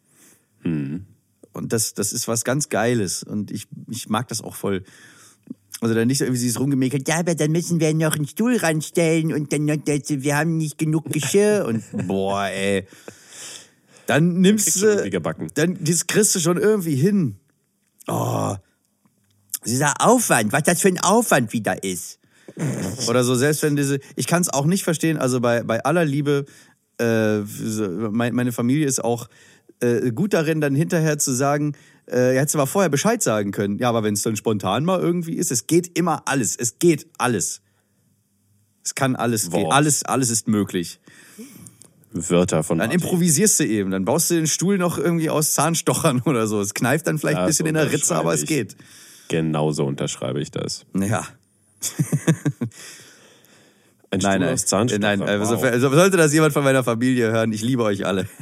Hm. 0.62 1.06
Und 1.54 1.74
das, 1.74 1.94
das 1.94 2.14
ist 2.14 2.28
was 2.28 2.44
ganz 2.44 2.70
Geiles. 2.70 3.24
Und 3.24 3.52
ich, 3.52 3.68
ich 3.90 4.10
mag 4.10 4.28
das 4.28 4.42
auch 4.42 4.56
voll. 4.56 4.84
Also 5.82 5.96
dann 5.96 6.08
nicht 6.08 6.20
so 6.20 6.26
irgendwie 6.26 6.42
dieses 6.42 6.60
rumgemäkelt, 6.60 7.08
ja, 7.10 7.20
aber 7.20 7.36
dann 7.36 7.52
müssen 7.52 7.80
wir 7.80 7.94
noch 7.94 8.16
einen 8.16 8.28
Stuhl 8.28 8.56
ranstellen 8.56 9.34
und 9.34 9.52
dann 9.52 9.68
wir 9.68 10.38
haben 10.38 10.56
nicht 10.56 10.78
genug 10.78 11.12
Geschirr 11.12 11.66
und 11.68 11.84
boah, 12.08 12.46
ey. 12.46 12.88
Dann 14.13 14.41
nimmst 14.41 14.65
Kriegst 14.65 14.84
du 14.84 15.10
gebacken. 15.10 15.48
dann 15.55 15.77
das 15.82 16.08
kriegst 16.08 16.36
du 16.36 16.39
schon 16.39 16.58
irgendwie 16.58 16.96
hin. 16.96 17.38
Oh, 18.08 18.55
dieser 19.65 19.93
Aufwand, 20.00 20.51
was 20.51 20.63
das 20.63 20.82
für 20.82 20.89
ein 20.89 21.00
Aufwand 21.00 21.53
wieder 21.53 21.84
ist. 21.84 22.20
Oder 23.08 23.24
so, 23.24 23.36
selbst 23.36 23.63
wenn 23.63 23.75
diese, 23.75 24.00
ich 24.15 24.27
kann 24.27 24.41
es 24.41 24.50
auch 24.50 24.65
nicht 24.65 24.84
verstehen, 24.84 25.17
also 25.17 25.39
bei, 25.39 25.63
bei 25.63 25.84
aller 25.84 26.05
Liebe, 26.05 26.46
äh, 27.00 27.39
meine 27.39 28.51
Familie 28.51 28.86
ist 28.86 29.03
auch 29.03 29.29
äh, 29.79 30.12
gut 30.12 30.34
darin, 30.34 30.62
dann 30.62 30.75
hinterher 30.75 31.17
zu 31.17 31.34
sagen, 31.34 31.74
äh, 32.05 32.34
hättest 32.36 32.55
du 32.55 32.58
mal 32.60 32.65
vorher 32.65 32.89
Bescheid 32.89 33.24
sagen 33.24 33.51
können. 33.51 33.79
Ja, 33.79 33.89
aber 33.89 34.03
wenn 34.03 34.13
es 34.13 34.22
dann 34.22 34.36
spontan 34.36 34.86
mal 34.86 35.00
irgendwie 35.00 35.36
ist, 35.36 35.51
es 35.51 35.67
geht 35.67 35.98
immer 35.98 36.24
alles, 36.25 36.55
es 36.55 36.77
geht 36.79 37.08
alles. 37.17 37.62
Es 38.84 38.93
kann 38.96 39.15
alles, 39.15 39.51
Wort. 39.51 39.74
alles, 39.74 40.03
alles 40.03 40.29
ist 40.29 40.48
möglich. 40.48 41.00
Wörter 42.13 42.63
von 42.63 42.77
Dann 42.77 42.89
Martin. 42.89 43.03
improvisierst 43.03 43.60
du 43.60 43.65
eben, 43.65 43.91
dann 43.91 44.05
baust 44.05 44.29
du 44.29 44.36
den 44.36 44.48
Stuhl 44.48 44.77
noch 44.77 44.98
irgendwie 44.98 45.29
aus 45.29 45.53
Zahnstochern 45.53 46.22
oder 46.25 46.48
so. 46.48 46.62
Es 46.62 46.74
kneift 46.74 47.08
dann 47.08 47.17
vielleicht 47.17 47.38
ein 47.39 47.48
Das 47.48 47.58
bisschen 47.58 47.67
in 47.67 47.74
der 47.75 47.91
Ritze, 47.91 48.15
aber 48.15 48.34
es 48.34 48.46
geht. 48.46 48.75
Genauso 49.29 49.86
unterschreibe 49.86 50.41
ich 50.41 50.51
das. 50.51 50.86
Ja. 50.96 51.25
Ein 54.12 54.20
Nein, 54.20 54.22
Stuhl 54.22 54.39
nein, 54.39 54.53
aus 54.53 54.65
Zahnstocher. 54.67 55.00
nein, 55.00 55.22
also, 55.24 55.55
wow. 55.55 55.63
also 55.63 55.89
sollte 55.89 56.17
das 56.17 56.32
jemand 56.34 56.53
von 56.53 56.63
meiner 56.63 56.84
Familie 56.84 57.32
hören, 57.32 57.51
ich 57.51 57.63
liebe 57.63 57.84
euch 57.84 58.05
alle. 58.05 58.27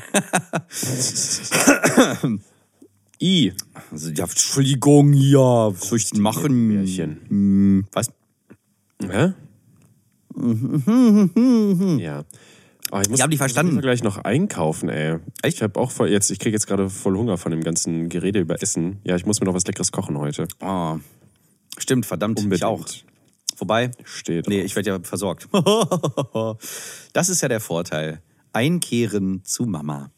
I. 3.22 3.54
Also, 3.92 4.10
ja, 4.10 4.26
Entschuldigung, 4.26 5.14
ja, 5.14 5.70
was 5.72 5.88
soll 5.90 5.98
ich 6.00 6.10
denn 6.10 6.22
machen? 6.22 6.70
Bärchen. 6.74 7.18
Hm, 7.30 7.86
Was? 7.94 8.10
Hä? 9.02 9.34
ja. 12.04 12.24
Oh, 12.92 13.00
ich 13.00 13.10
muss, 13.10 13.20
Ich 13.20 13.24
hab 13.24 13.30
nicht 13.30 13.38
verstanden. 13.40 13.72
Ich 13.72 13.76
muss 13.76 13.82
gleich 13.84 14.04
noch 14.04 14.18
einkaufen, 14.18 14.90
ey. 14.90 15.18
Echt? 15.42 15.58
Ich 15.58 15.64
habe 15.64 15.80
auch 15.80 15.92
voll, 15.92 16.10
jetzt, 16.10 16.30
ich 16.30 16.40
kriege 16.40 16.54
jetzt 16.56 16.68
gerade 16.68 16.90
voll 16.90 17.16
Hunger 17.18 17.38
von 17.38 17.52
dem 17.52 17.62
ganzen 17.64 18.10
Gerede 18.10 18.40
über 18.40 18.62
Essen. 18.62 19.00
Ja, 19.04 19.16
ich 19.16 19.26
muss 19.26 19.40
mir 19.40 19.46
noch 19.46 19.54
was 19.54 19.66
Leckeres 19.66 19.92
kochen 19.92 20.18
heute. 20.18 20.48
Oh, 20.62 20.98
stimmt, 21.78 22.06
verdammt, 22.06 22.38
Unbedingt. 22.40 22.60
ich 22.60 22.66
auch. 22.66 22.86
Wobei, 23.58 23.92
Steht. 24.04 24.48
nee, 24.48 24.58
drauf. 24.58 24.66
ich 24.66 24.76
werde 24.76 24.90
ja 24.90 25.00
versorgt. 25.04 25.48
das 27.14 27.30
ist 27.30 27.42
ja 27.42 27.48
der 27.48 27.60
Vorteil. 27.60 28.22
Einkehren 28.54 29.46
zu 29.46 29.66
Mama. 29.66 30.12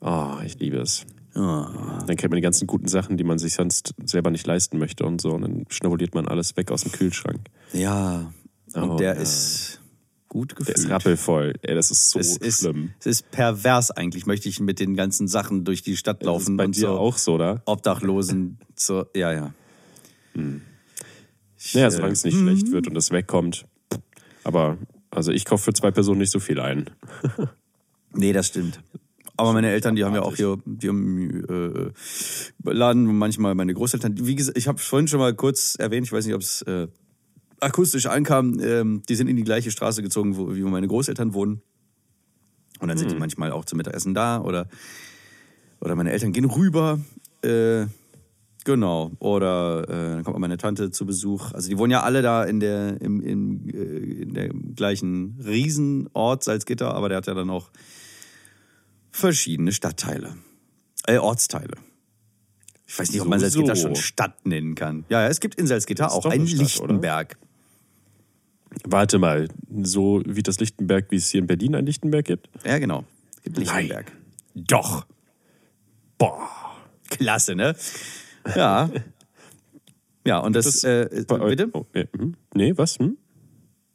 Oh, 0.00 0.34
ich 0.44 0.58
liebe 0.58 0.78
es. 0.78 1.06
Oh. 1.36 1.40
Dann 1.40 2.16
kennt 2.16 2.30
man 2.30 2.36
die 2.36 2.42
ganzen 2.42 2.66
guten 2.66 2.88
Sachen, 2.88 3.16
die 3.16 3.24
man 3.24 3.38
sich 3.38 3.54
sonst 3.54 3.94
selber 4.04 4.30
nicht 4.30 4.46
leisten 4.46 4.78
möchte 4.78 5.04
und 5.04 5.20
so. 5.20 5.30
Und 5.30 5.42
dann 5.42 5.64
schnabuliert 5.68 6.14
man 6.14 6.28
alles 6.28 6.56
weg 6.56 6.70
aus 6.70 6.82
dem 6.82 6.92
Kühlschrank. 6.92 7.40
Ja, 7.72 8.32
und 8.74 8.90
Oh, 8.90 8.96
der 8.96 9.14
ja. 9.14 9.20
ist 9.20 9.80
gut 10.34 10.50
Der 10.50 10.56
gefüllt. 10.58 10.78
ist 10.78 10.90
rappelvoll. 10.90 11.54
Ey, 11.62 11.76
das 11.76 11.90
ist 11.92 12.10
so 12.10 12.18
es 12.18 12.36
ist, 12.36 12.60
schlimm. 12.60 12.90
Es 12.98 13.06
ist 13.06 13.30
pervers 13.30 13.92
eigentlich, 13.92 14.26
möchte 14.26 14.48
ich 14.48 14.58
mit 14.58 14.80
den 14.80 14.96
ganzen 14.96 15.28
Sachen 15.28 15.64
durch 15.64 15.82
die 15.82 15.96
Stadt 15.96 16.20
ist 16.22 16.26
laufen 16.26 16.56
bei 16.56 16.64
und 16.64 16.76
dir 16.76 16.88
so 16.88 16.98
auch 16.98 17.16
so, 17.16 17.34
oder? 17.34 17.62
Obdachlosen 17.66 18.58
so, 18.76 19.06
ja, 19.14 19.32
ja. 19.32 19.54
Ich, 21.56 21.74
Naja, 21.74 21.86
äh, 21.86 21.90
solange 21.92 22.12
es 22.12 22.24
nicht 22.24 22.36
schlecht 22.36 22.72
wird 22.72 22.88
und 22.88 22.96
es 22.96 23.12
wegkommt. 23.12 23.64
Aber, 24.42 24.76
also 25.10 25.30
ich 25.30 25.44
kaufe 25.44 25.62
für 25.64 25.72
zwei 25.72 25.92
Personen 25.92 26.18
nicht 26.18 26.32
so 26.32 26.40
viel 26.40 26.60
ein. 26.60 26.90
Nee, 28.16 28.32
das 28.32 28.46
stimmt. 28.46 28.78
Aber 29.36 29.52
meine 29.52 29.70
Eltern, 29.70 29.96
die 29.96 30.04
haben 30.04 30.14
ja 30.14 30.22
auch 30.22 30.36
hier, 30.36 30.56
die 30.64 30.88
haben 30.88 31.44
äh, 31.48 32.70
Laden, 32.70 33.06
manchmal 33.18 33.56
meine 33.56 33.74
Großeltern. 33.74 34.14
Wie 34.24 34.36
gesagt, 34.36 34.56
ich 34.56 34.68
habe 34.68 34.78
vorhin 34.78 35.08
schon 35.08 35.18
mal 35.18 35.34
kurz 35.34 35.74
erwähnt, 35.74 36.06
ich 36.06 36.12
weiß 36.12 36.24
nicht, 36.24 36.36
ob 36.36 36.40
es 36.40 36.62
äh, 36.62 36.86
akustisch 37.64 38.06
ankam, 38.06 38.60
ähm, 38.60 39.02
die 39.08 39.14
sind 39.14 39.28
in 39.28 39.36
die 39.36 39.44
gleiche 39.44 39.70
Straße 39.70 40.02
gezogen, 40.02 40.36
wo, 40.36 40.54
wie 40.54 40.62
meine 40.62 40.88
Großeltern 40.88 41.34
wohnen. 41.34 41.62
Und 42.80 42.88
dann 42.88 42.98
sind 42.98 43.10
die 43.10 43.16
manchmal 43.16 43.52
auch 43.52 43.64
zum 43.64 43.78
Mittagessen 43.78 44.14
da 44.14 44.40
oder, 44.40 44.68
oder 45.80 45.94
meine 45.94 46.12
Eltern 46.12 46.32
gehen 46.32 46.44
rüber. 46.44 47.00
Äh, 47.42 47.86
genau. 48.64 49.12
Oder 49.20 49.84
äh, 49.84 50.14
dann 50.16 50.24
kommt 50.24 50.36
auch 50.36 50.40
meine 50.40 50.58
Tante 50.58 50.90
zu 50.90 51.06
Besuch. 51.06 51.52
Also 51.52 51.68
die 51.68 51.78
wohnen 51.78 51.92
ja 51.92 52.02
alle 52.02 52.20
da 52.20 52.44
in 52.44 52.60
der, 52.60 53.00
im, 53.00 53.20
im, 53.20 53.68
äh, 53.68 54.22
in 54.22 54.34
der 54.34 54.48
gleichen 54.48 55.40
Riesenort 55.44 56.44
Salzgitter, 56.44 56.94
aber 56.94 57.08
der 57.08 57.18
hat 57.18 57.26
ja 57.26 57.34
dann 57.34 57.48
auch 57.48 57.70
verschiedene 59.10 59.72
Stadtteile. 59.72 60.36
Äh, 61.06 61.18
Ortsteile. 61.18 61.76
Ich 62.86 62.98
weiß 62.98 63.12
nicht, 63.12 63.20
ob 63.20 63.28
man 63.28 63.40
Salzgitter 63.40 63.76
schon 63.76 63.96
Stadt 63.96 64.44
nennen 64.46 64.74
kann. 64.74 65.04
Ja, 65.08 65.22
ja, 65.22 65.28
es 65.28 65.40
gibt 65.40 65.54
in 65.54 65.66
Salzgitter 65.66 66.12
auch 66.12 66.26
einen 66.26 66.46
Stadt, 66.46 66.60
Lichtenberg. 66.60 67.38
Warte 68.84 69.18
mal, 69.18 69.48
so 69.82 70.22
wie 70.26 70.42
das 70.42 70.58
Lichtenberg, 70.60 71.06
wie 71.10 71.16
es 71.16 71.28
hier 71.28 71.40
in 71.40 71.46
Berlin 71.46 71.74
ein 71.74 71.86
Lichtenberg 71.86 72.24
gibt? 72.24 72.48
Ja, 72.66 72.78
genau. 72.78 73.04
Es 73.36 73.42
gibt 73.42 73.58
Lichtenberg. 73.58 74.12
Doch. 74.54 75.06
Boah. 76.18 76.48
Klasse, 77.10 77.54
ne? 77.54 77.74
Ja. 78.56 78.90
Ja, 80.26 80.38
und 80.38 80.56
das, 80.56 80.64
Das- 80.80 80.84
äh, 80.84 81.24
bitte? 81.28 81.68
Oh, 81.74 81.84
ja, 81.94 82.04
hm? 82.16 82.34
Nee, 82.54 82.72
was? 82.78 82.98
Hm? 82.98 83.18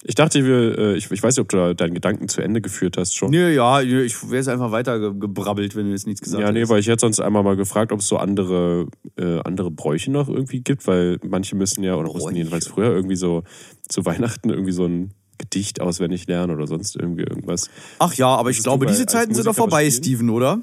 Ich 0.03 0.15
dachte, 0.15 0.45
wir, 0.45 0.77
äh, 0.77 0.95
ich, 0.95 1.11
ich 1.11 1.21
weiß 1.21 1.35
nicht, 1.35 1.41
ob 1.41 1.49
du 1.49 1.57
da 1.57 1.73
deinen 1.73 1.93
Gedanken 1.93 2.29
zu 2.29 2.41
Ende 2.41 2.61
geführt 2.61 2.95
hast 2.97 3.15
schon. 3.15 3.31
Nö, 3.31 3.49
ja, 3.53 3.81
ich 3.81 4.23
wäre 4.23 4.37
jetzt 4.37 4.47
einfach 4.47 4.71
weiter 4.71 4.97
ge- 4.99 5.13
gebrabbelt, 5.19 5.75
wenn 5.75 5.87
du 5.87 5.91
jetzt 5.91 6.07
nichts 6.07 6.21
gesagt 6.21 6.41
Ja, 6.41 6.51
nee, 6.51 6.59
hättest. 6.59 6.71
weil 6.71 6.79
ich 6.79 6.87
hätte 6.87 7.01
sonst 7.01 7.19
einmal 7.19 7.43
mal 7.43 7.57
gefragt, 7.57 7.91
ob 7.91 7.99
es 7.99 8.07
so 8.07 8.15
andere, 8.17 8.87
äh, 9.17 9.39
andere 9.41 9.71
Bräuche 9.71 10.09
noch 10.09 10.29
irgendwie 10.29 10.61
gibt, 10.61 10.87
weil 10.87 11.17
manche 11.27 11.57
müssen 11.57 11.83
ja, 11.83 11.95
oder 11.95 12.07
mussten 12.13 12.35
jedenfalls 12.35 12.67
früher 12.67 12.91
irgendwie 12.91 13.17
so 13.17 13.43
zu 13.89 14.05
Weihnachten 14.05 14.49
irgendwie 14.49 14.71
so 14.71 14.85
ein 14.85 15.13
Gedicht 15.37 15.81
auswendig 15.81 16.27
lernen 16.27 16.53
oder 16.55 16.67
sonst 16.67 16.95
irgendwie 16.95 17.23
irgendwas. 17.23 17.69
Ach 17.99 18.13
ja, 18.13 18.27
aber 18.27 18.49
ich 18.51 18.57
Musstest 18.57 18.63
glaube, 18.65 18.85
diese 18.85 19.05
Zeiten 19.05 19.33
sind 19.33 19.47
doch 19.47 19.55
vorbei? 19.55 19.89
Steven, 19.89 20.29
oder? 20.29 20.59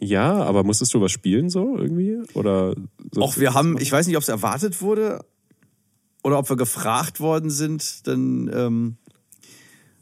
Ja, 0.00 0.34
aber 0.42 0.64
musstest 0.64 0.92
du 0.94 1.00
was 1.00 1.12
spielen 1.12 1.48
so 1.50 1.76
irgendwie? 1.78 2.18
Oder 2.34 2.74
Auch 3.18 3.36
wir 3.36 3.54
haben, 3.54 3.76
ich 3.78 3.90
weiß 3.92 4.06
nicht, 4.06 4.16
ob 4.16 4.22
es 4.22 4.28
erwartet 4.28 4.80
wurde 4.82 5.20
oder 6.22 6.38
ob 6.38 6.48
wir 6.48 6.56
gefragt 6.56 7.20
worden 7.20 7.50
sind, 7.50 8.06
dann 8.06 8.50
ähm, 8.54 8.96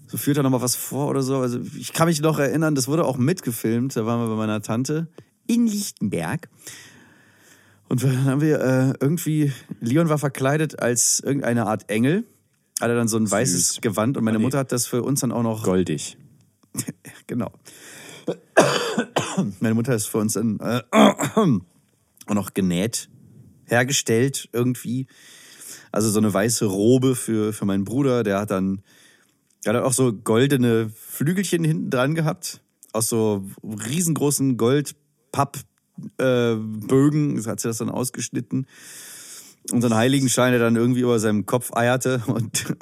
so 0.07 0.17
führt 0.17 0.37
er 0.37 0.43
nochmal 0.43 0.61
was 0.61 0.77
vor 0.77 1.09
oder 1.09 1.23
so. 1.23 1.39
Also 1.39 1.61
ich 1.79 1.93
kann 1.93 2.09
mich 2.09 2.21
noch 2.21 2.39
erinnern, 2.39 2.75
das 2.75 2.89
wurde 2.89 3.05
auch 3.05 3.17
mitgefilmt, 3.17 3.97
da 3.97 4.07
waren 4.07 4.21
wir 4.21 4.29
bei 4.29 4.37
meiner 4.37 4.61
Tante 4.61 5.09
in 5.47 5.67
Lichtenberg. 5.67 6.49
Und 7.89 8.03
dann 8.03 8.25
haben 8.25 8.41
wir 8.41 8.61
äh, 8.61 8.93
irgendwie, 9.01 9.53
Leon 9.81 10.09
war 10.09 10.19
verkleidet 10.19 10.81
als 10.81 11.21
irgendeine 11.21 11.67
Art 11.67 11.91
Engel, 11.91 12.25
hatte 12.81 12.95
dann 12.95 13.09
so 13.09 13.17
ein 13.17 13.29
weißes 13.29 13.69
Süß. 13.69 13.81
Gewand 13.81 14.17
und 14.17 14.25
meine. 14.25 14.39
Mutter 14.39 14.59
hat 14.59 14.73
das 14.73 14.87
für 14.87 15.03
uns 15.03 15.21
dann 15.21 15.33
auch 15.33 15.43
noch 15.43 15.65
goldig. 15.65 16.17
Genau. 17.27 17.53
Meine 19.61 19.75
Mutter 19.75 19.95
ist 19.95 20.07
für 20.07 20.19
uns 20.19 20.33
dann 20.33 20.59
äh, 20.59 20.83
auch 20.91 22.35
noch 22.35 22.55
genäht, 22.55 23.09
hergestellt 23.67 24.49
irgendwie. 24.53 25.07
Also 25.93 26.11
so 26.11 26.19
eine 26.19 26.33
weiße 26.33 26.67
Robe 26.67 27.17
für, 27.17 27.53
für 27.53 27.65
meinen 27.65 27.85
Bruder. 27.85 28.23
Der 28.23 28.39
hat 28.41 28.51
dann, 28.51 28.83
der 29.65 29.75
hat 29.75 29.83
auch 29.83 29.93
so 29.93 30.13
goldene 30.13 30.91
Flügelchen 30.95 31.65
hinten 31.65 31.91
dran 31.91 32.15
gehabt. 32.15 32.61
aus 32.93 33.09
so 33.09 33.45
riesengroßen 33.63 34.57
Goldpappbögen, 34.57 37.39
äh, 37.39 37.43
hat 37.45 37.61
sie 37.61 37.69
das 37.69 37.79
dann 37.79 37.91
ausgeschnitten 37.91 38.67
und 39.73 39.83
so 39.83 39.89
einen 39.89 39.97
Heiligenschein, 39.97 40.53
der 40.53 40.61
dann 40.61 40.77
irgendwie 40.77 41.01
über 41.01 41.19
seinem 41.19 41.47
Kopf 41.47 41.73
eierte 41.75 42.23
und 42.27 42.75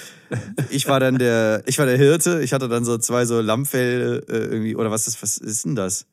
ich 0.70 0.88
war 0.88 1.00
dann 1.00 1.18
der, 1.18 1.62
ich 1.66 1.78
war 1.78 1.86
der 1.86 1.96
Hirte, 1.96 2.42
ich 2.42 2.52
hatte 2.52 2.68
dann 2.68 2.84
so 2.84 2.98
zwei 2.98 3.26
so 3.26 3.40
Lammfell 3.40 4.24
äh, 4.28 4.32
irgendwie, 4.32 4.76
oder 4.76 4.90
was 4.90 5.06
ist, 5.06 5.22
was 5.22 5.36
ist 5.36 5.64
denn 5.64 5.76
das? 5.76 6.06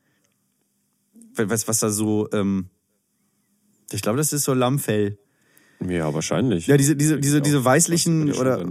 Was, 1.36 1.68
was 1.68 1.80
da 1.80 1.90
so, 1.90 2.30
ähm, 2.34 2.70
ich 3.92 4.02
glaube, 4.02 4.18
das 4.18 4.34
ist 4.34 4.44
so 4.44 4.54
Lammfell. 4.54 5.18
Ja, 5.88 6.14
wahrscheinlich. 6.14 6.68
Ja, 6.68 6.78
diese, 6.78 6.96
diese, 6.96 7.20
diese, 7.20 7.42
diese 7.42 7.64
weißlichen 7.64 8.30
ich 8.30 8.40
oder 8.40 8.66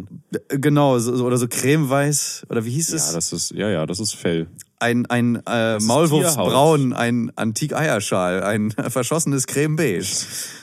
genau, 0.49 0.99
so, 0.99 1.25
oder 1.25 1.39
so 1.39 1.49
cremeweiß, 1.49 2.47
oder 2.49 2.65
wie 2.65 2.71
hieß 2.71 2.93
es? 2.93 3.09
Ja, 3.09 3.15
das 3.15 3.33
ist, 3.33 3.51
ja, 3.53 3.69
ja, 3.69 3.87
das 3.87 3.99
ist 4.01 4.15
Fell. 4.15 4.47
ein 4.79 5.07
ein 5.07 5.43
äh, 5.47 5.79
Maulwurfsbraun, 5.81 6.93
ein 6.93 7.33
Antik-Eierschal, 7.35 8.43
ein 8.43 8.71
verschossenes 8.89 9.47
Creme 9.47 9.77
beige. 9.77 10.07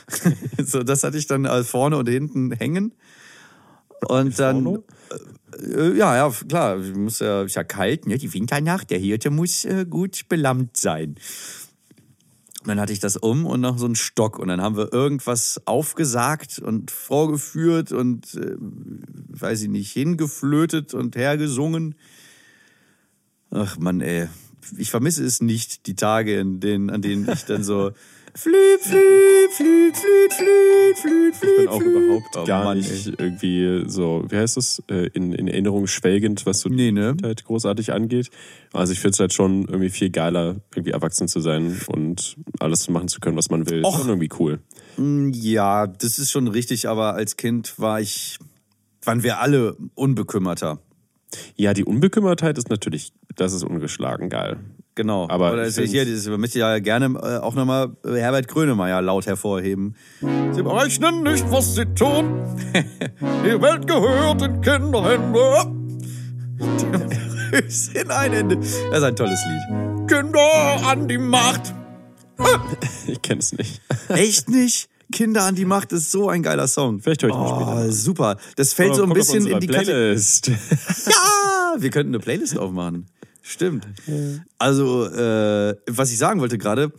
so, 0.66 0.84
das 0.84 1.04
hatte 1.04 1.18
ich 1.18 1.28
dann 1.28 1.46
äh, 1.46 1.64
vorne 1.64 1.98
und 1.98 2.08
hinten 2.08 2.52
hängen. 2.52 2.94
Und 4.08 4.40
dann, 4.40 4.64
Vorne? 4.64 4.84
äh, 5.62 5.98
ja, 5.98 6.16
ja, 6.16 6.32
klar, 6.48 6.78
muss 6.78 7.20
ja, 7.20 7.42
ist 7.42 7.56
ja 7.56 7.64
kalt, 7.64 8.06
ne? 8.08 8.18
Die 8.18 8.34
Winternacht, 8.34 8.90
der 8.92 9.00
Hirte 9.00 9.32
muss 9.32 9.66
äh, 9.66 9.86
gut 9.90 10.30
belammt 10.30 10.78
sein. 10.78 11.16
Und 12.68 12.72
dann 12.72 12.82
hatte 12.82 12.92
ich 12.92 13.00
das 13.00 13.16
um 13.16 13.46
und 13.46 13.62
noch 13.62 13.78
so 13.78 13.86
einen 13.86 13.96
Stock. 13.96 14.38
Und 14.38 14.50
dann 14.50 14.60
haben 14.60 14.76
wir 14.76 14.92
irgendwas 14.92 15.62
aufgesagt 15.64 16.60
und 16.60 16.92
vorgeführt 16.92 17.94
und, 17.94 18.36
äh, 18.36 18.58
weiß 18.60 19.62
ich 19.62 19.70
nicht, 19.70 19.94
hingeflötet 19.94 20.94
und 20.94 21.16
hergesungen. 21.16 21.96
Ach 23.52 23.78
Mann, 23.78 24.02
ey. 24.02 24.28
Ich 24.76 24.92
vermisse 24.92 25.24
es 25.24 25.42
nicht, 25.42 25.88
die 25.88 25.96
Tage, 25.96 26.42
in 26.42 26.60
denen, 26.60 26.90
an 26.90 27.02
denen 27.02 27.30
ich 27.32 27.46
dann 27.46 27.64
so 27.64 27.94
flüt, 28.38 28.82
flüt, 28.82 29.52
flüt, 29.52 29.98
flüt, 29.98 30.34
flüt, 30.34 30.98
flüt, 30.98 31.36
flüt. 31.36 31.50
Ich 31.50 31.58
bin 31.58 31.68
auch 31.68 31.82
überhaupt 31.82 32.38
Oh 32.38 32.46
gar 32.46 32.64
Mann, 32.64 32.78
nicht 32.78 33.08
irgendwie 33.18 33.84
so, 33.88 34.24
wie 34.30 34.38
heißt 34.38 34.58
das, 34.58 34.84
äh, 34.90 35.08
in, 35.14 35.34
in 35.34 35.48
Erinnerung 35.48 35.88
schwelgend, 35.88 36.46
was 36.46 36.60
so 36.60 36.70
Nee, 36.70 36.92
ne? 36.92 37.16
Kindheit 37.16 37.46
großartig 37.46 37.94
angeht. 37.94 38.30
Also 38.74 38.94
ich 38.94 39.00
finde 39.00 39.14
es 39.14 39.20
halt 39.20 39.34
schon 39.34 39.66
irgendwie 39.66 39.90
viel 39.90 40.12
geiler, 40.12 40.58
irgendwie 40.76 40.92
erwachsen 40.92 41.28
zu 41.28 41.40
sein 41.40 41.80
und 41.88 42.36
alles 42.60 42.88
machen 42.90 43.08
zu 43.08 43.20
können, 43.20 43.38
was 43.38 43.50
man 43.50 43.70
will. 43.70 43.84
Och. 43.84 43.98
Schon 43.98 44.10
irgendwie 44.10 44.30
cool. 44.40 44.60
Ja, 45.34 45.88
das 45.88 46.20
ist 46.20 46.32
schon 46.32 46.48
richtig, 46.48 46.88
aber 46.88 47.16
als 47.16 47.38
Kind 47.38 47.80
war 47.80 48.00
ich, 48.00 48.38
waren 49.04 49.24
wir 49.24 49.40
alle 49.40 49.76
unbekümmerter. 49.96 50.80
Ja, 51.56 51.74
die 51.74 51.84
Unbekümmertheit 51.84 52.58
ist 52.58 52.70
natürlich, 52.70 53.12
das 53.36 53.54
ist 53.54 53.64
ungeschlagen 53.64 54.30
geil. 54.30 54.60
Genau. 54.98 55.28
Aber 55.30 55.54
Oder 55.54 55.68
ich 55.68 55.78
ist 55.78 55.92
hier, 55.92 56.06
dieses, 56.06 56.28
man 56.28 56.42
möchte 56.42 56.58
ja 56.58 56.80
gerne 56.80 57.06
äh, 57.22 57.38
auch 57.38 57.54
nochmal 57.54 57.92
Herbert 58.04 58.48
Grönemeyer 58.48 59.00
laut 59.04 59.28
hervorheben. 59.28 59.96
Sie 60.52 60.64
berechnen 60.64 61.22
nicht, 61.22 61.46
was 61.52 61.76
sie 61.76 61.86
tun. 61.86 62.42
Die 63.46 63.62
Welt 63.62 63.86
gehört 63.86 64.42
in 64.42 64.60
Kinderhände. 64.60 65.40
in 67.94 68.10
ein 68.10 68.34
Ende. 68.34 68.56
Das 68.56 68.98
ist 68.98 69.04
ein 69.04 69.16
tolles 69.16 69.40
Lied. 69.46 70.08
Kinder 70.08 70.88
an 70.88 71.08
die 71.08 71.20
Macht. 71.20 71.74
Ich 73.08 73.22
kenne 73.22 73.40
es 73.40 73.54
nicht. 73.54 73.82
Echt 74.10 74.50
nicht? 74.50 74.90
Kinder 75.12 75.44
an 75.44 75.56
die 75.56 75.66
Macht 75.66 75.92
ist 75.94 76.12
so 76.12 76.28
ein 76.28 76.44
geiler 76.44 76.68
Song. 76.68 77.00
Vielleicht 77.00 77.24
höre 77.24 77.30
ich 77.30 77.36
mal 77.36 77.48
später. 77.48 77.86
Oh, 77.88 77.92
super. 77.92 78.38
Das 78.56 78.74
fällt 78.74 78.96
so 78.96 79.04
ein 79.04 79.14
bisschen 79.14 79.46
in 79.46 79.60
die 79.60 79.68
Kategorie. 79.68 79.86
Playlist. 79.86 80.48
Ja, 80.48 81.76
wir 81.78 81.90
könnten 81.92 82.14
eine 82.14 82.20
Playlist 82.20 82.58
aufmachen. 82.58 83.06
Stimmt. 83.48 83.88
Also, 84.58 85.06
äh, 85.06 85.76
was 85.88 86.12
ich 86.12 86.18
sagen 86.18 86.42
wollte 86.42 86.58
gerade, 86.58 86.92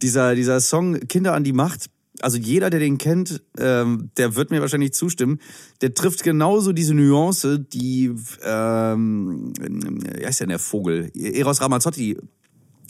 dieser, 0.00 0.36
dieser 0.36 0.60
Song 0.60 1.00
Kinder 1.08 1.34
an 1.34 1.42
die 1.42 1.52
Macht, 1.52 1.90
also 2.20 2.38
jeder, 2.38 2.70
der 2.70 2.78
den 2.78 2.96
kennt, 2.96 3.42
ähm, 3.58 4.10
der 4.16 4.36
wird 4.36 4.52
mir 4.52 4.60
wahrscheinlich 4.60 4.92
zustimmen, 4.92 5.40
der 5.80 5.92
trifft 5.92 6.22
genauso 6.22 6.72
diese 6.72 6.94
Nuance, 6.94 7.58
die, 7.58 8.14
ähm, 8.44 9.52
wie 9.58 10.24
heißt 10.24 10.40
denn 10.40 10.50
der 10.50 10.60
Vogel? 10.60 11.10
Eros 11.16 11.60
Ramazzotti 11.60 12.16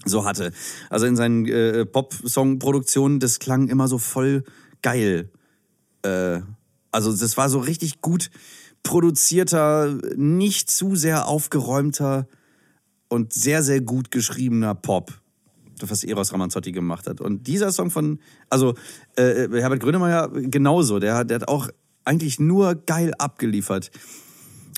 so 0.04 0.26
hatte. 0.26 0.52
Also 0.90 1.06
in 1.06 1.16
seinen 1.16 1.46
äh, 1.46 1.86
Pop-Song-Produktionen, 1.86 3.18
das 3.18 3.38
klang 3.38 3.68
immer 3.68 3.88
so 3.88 3.96
voll 3.96 4.44
geil. 4.82 5.30
Äh, 6.02 6.40
also 6.92 7.16
das 7.16 7.38
war 7.38 7.48
so 7.48 7.60
richtig 7.60 8.02
gut 8.02 8.30
produzierter, 8.82 9.98
nicht 10.16 10.70
zu 10.70 10.96
sehr 10.96 11.28
aufgeräumter 11.28 12.26
und 13.10 13.34
sehr, 13.34 13.62
sehr 13.62 13.82
gut 13.82 14.10
geschriebener 14.10 14.74
Pop. 14.74 15.12
Was 15.82 16.04
Eros 16.04 16.32
Ramazzotti 16.34 16.72
gemacht 16.72 17.06
hat. 17.06 17.22
Und 17.22 17.46
dieser 17.46 17.72
Song 17.72 17.90
von, 17.90 18.18
also 18.50 18.74
äh, 19.16 19.48
Herbert 19.50 19.80
Grönemeyer 19.80 20.28
genauso, 20.28 20.98
der, 20.98 21.14
hat- 21.14 21.30
der 21.30 21.36
hat 21.40 21.48
auch 21.48 21.68
eigentlich 22.04 22.38
nur 22.38 22.74
geil 22.74 23.12
abgeliefert. 23.16 23.90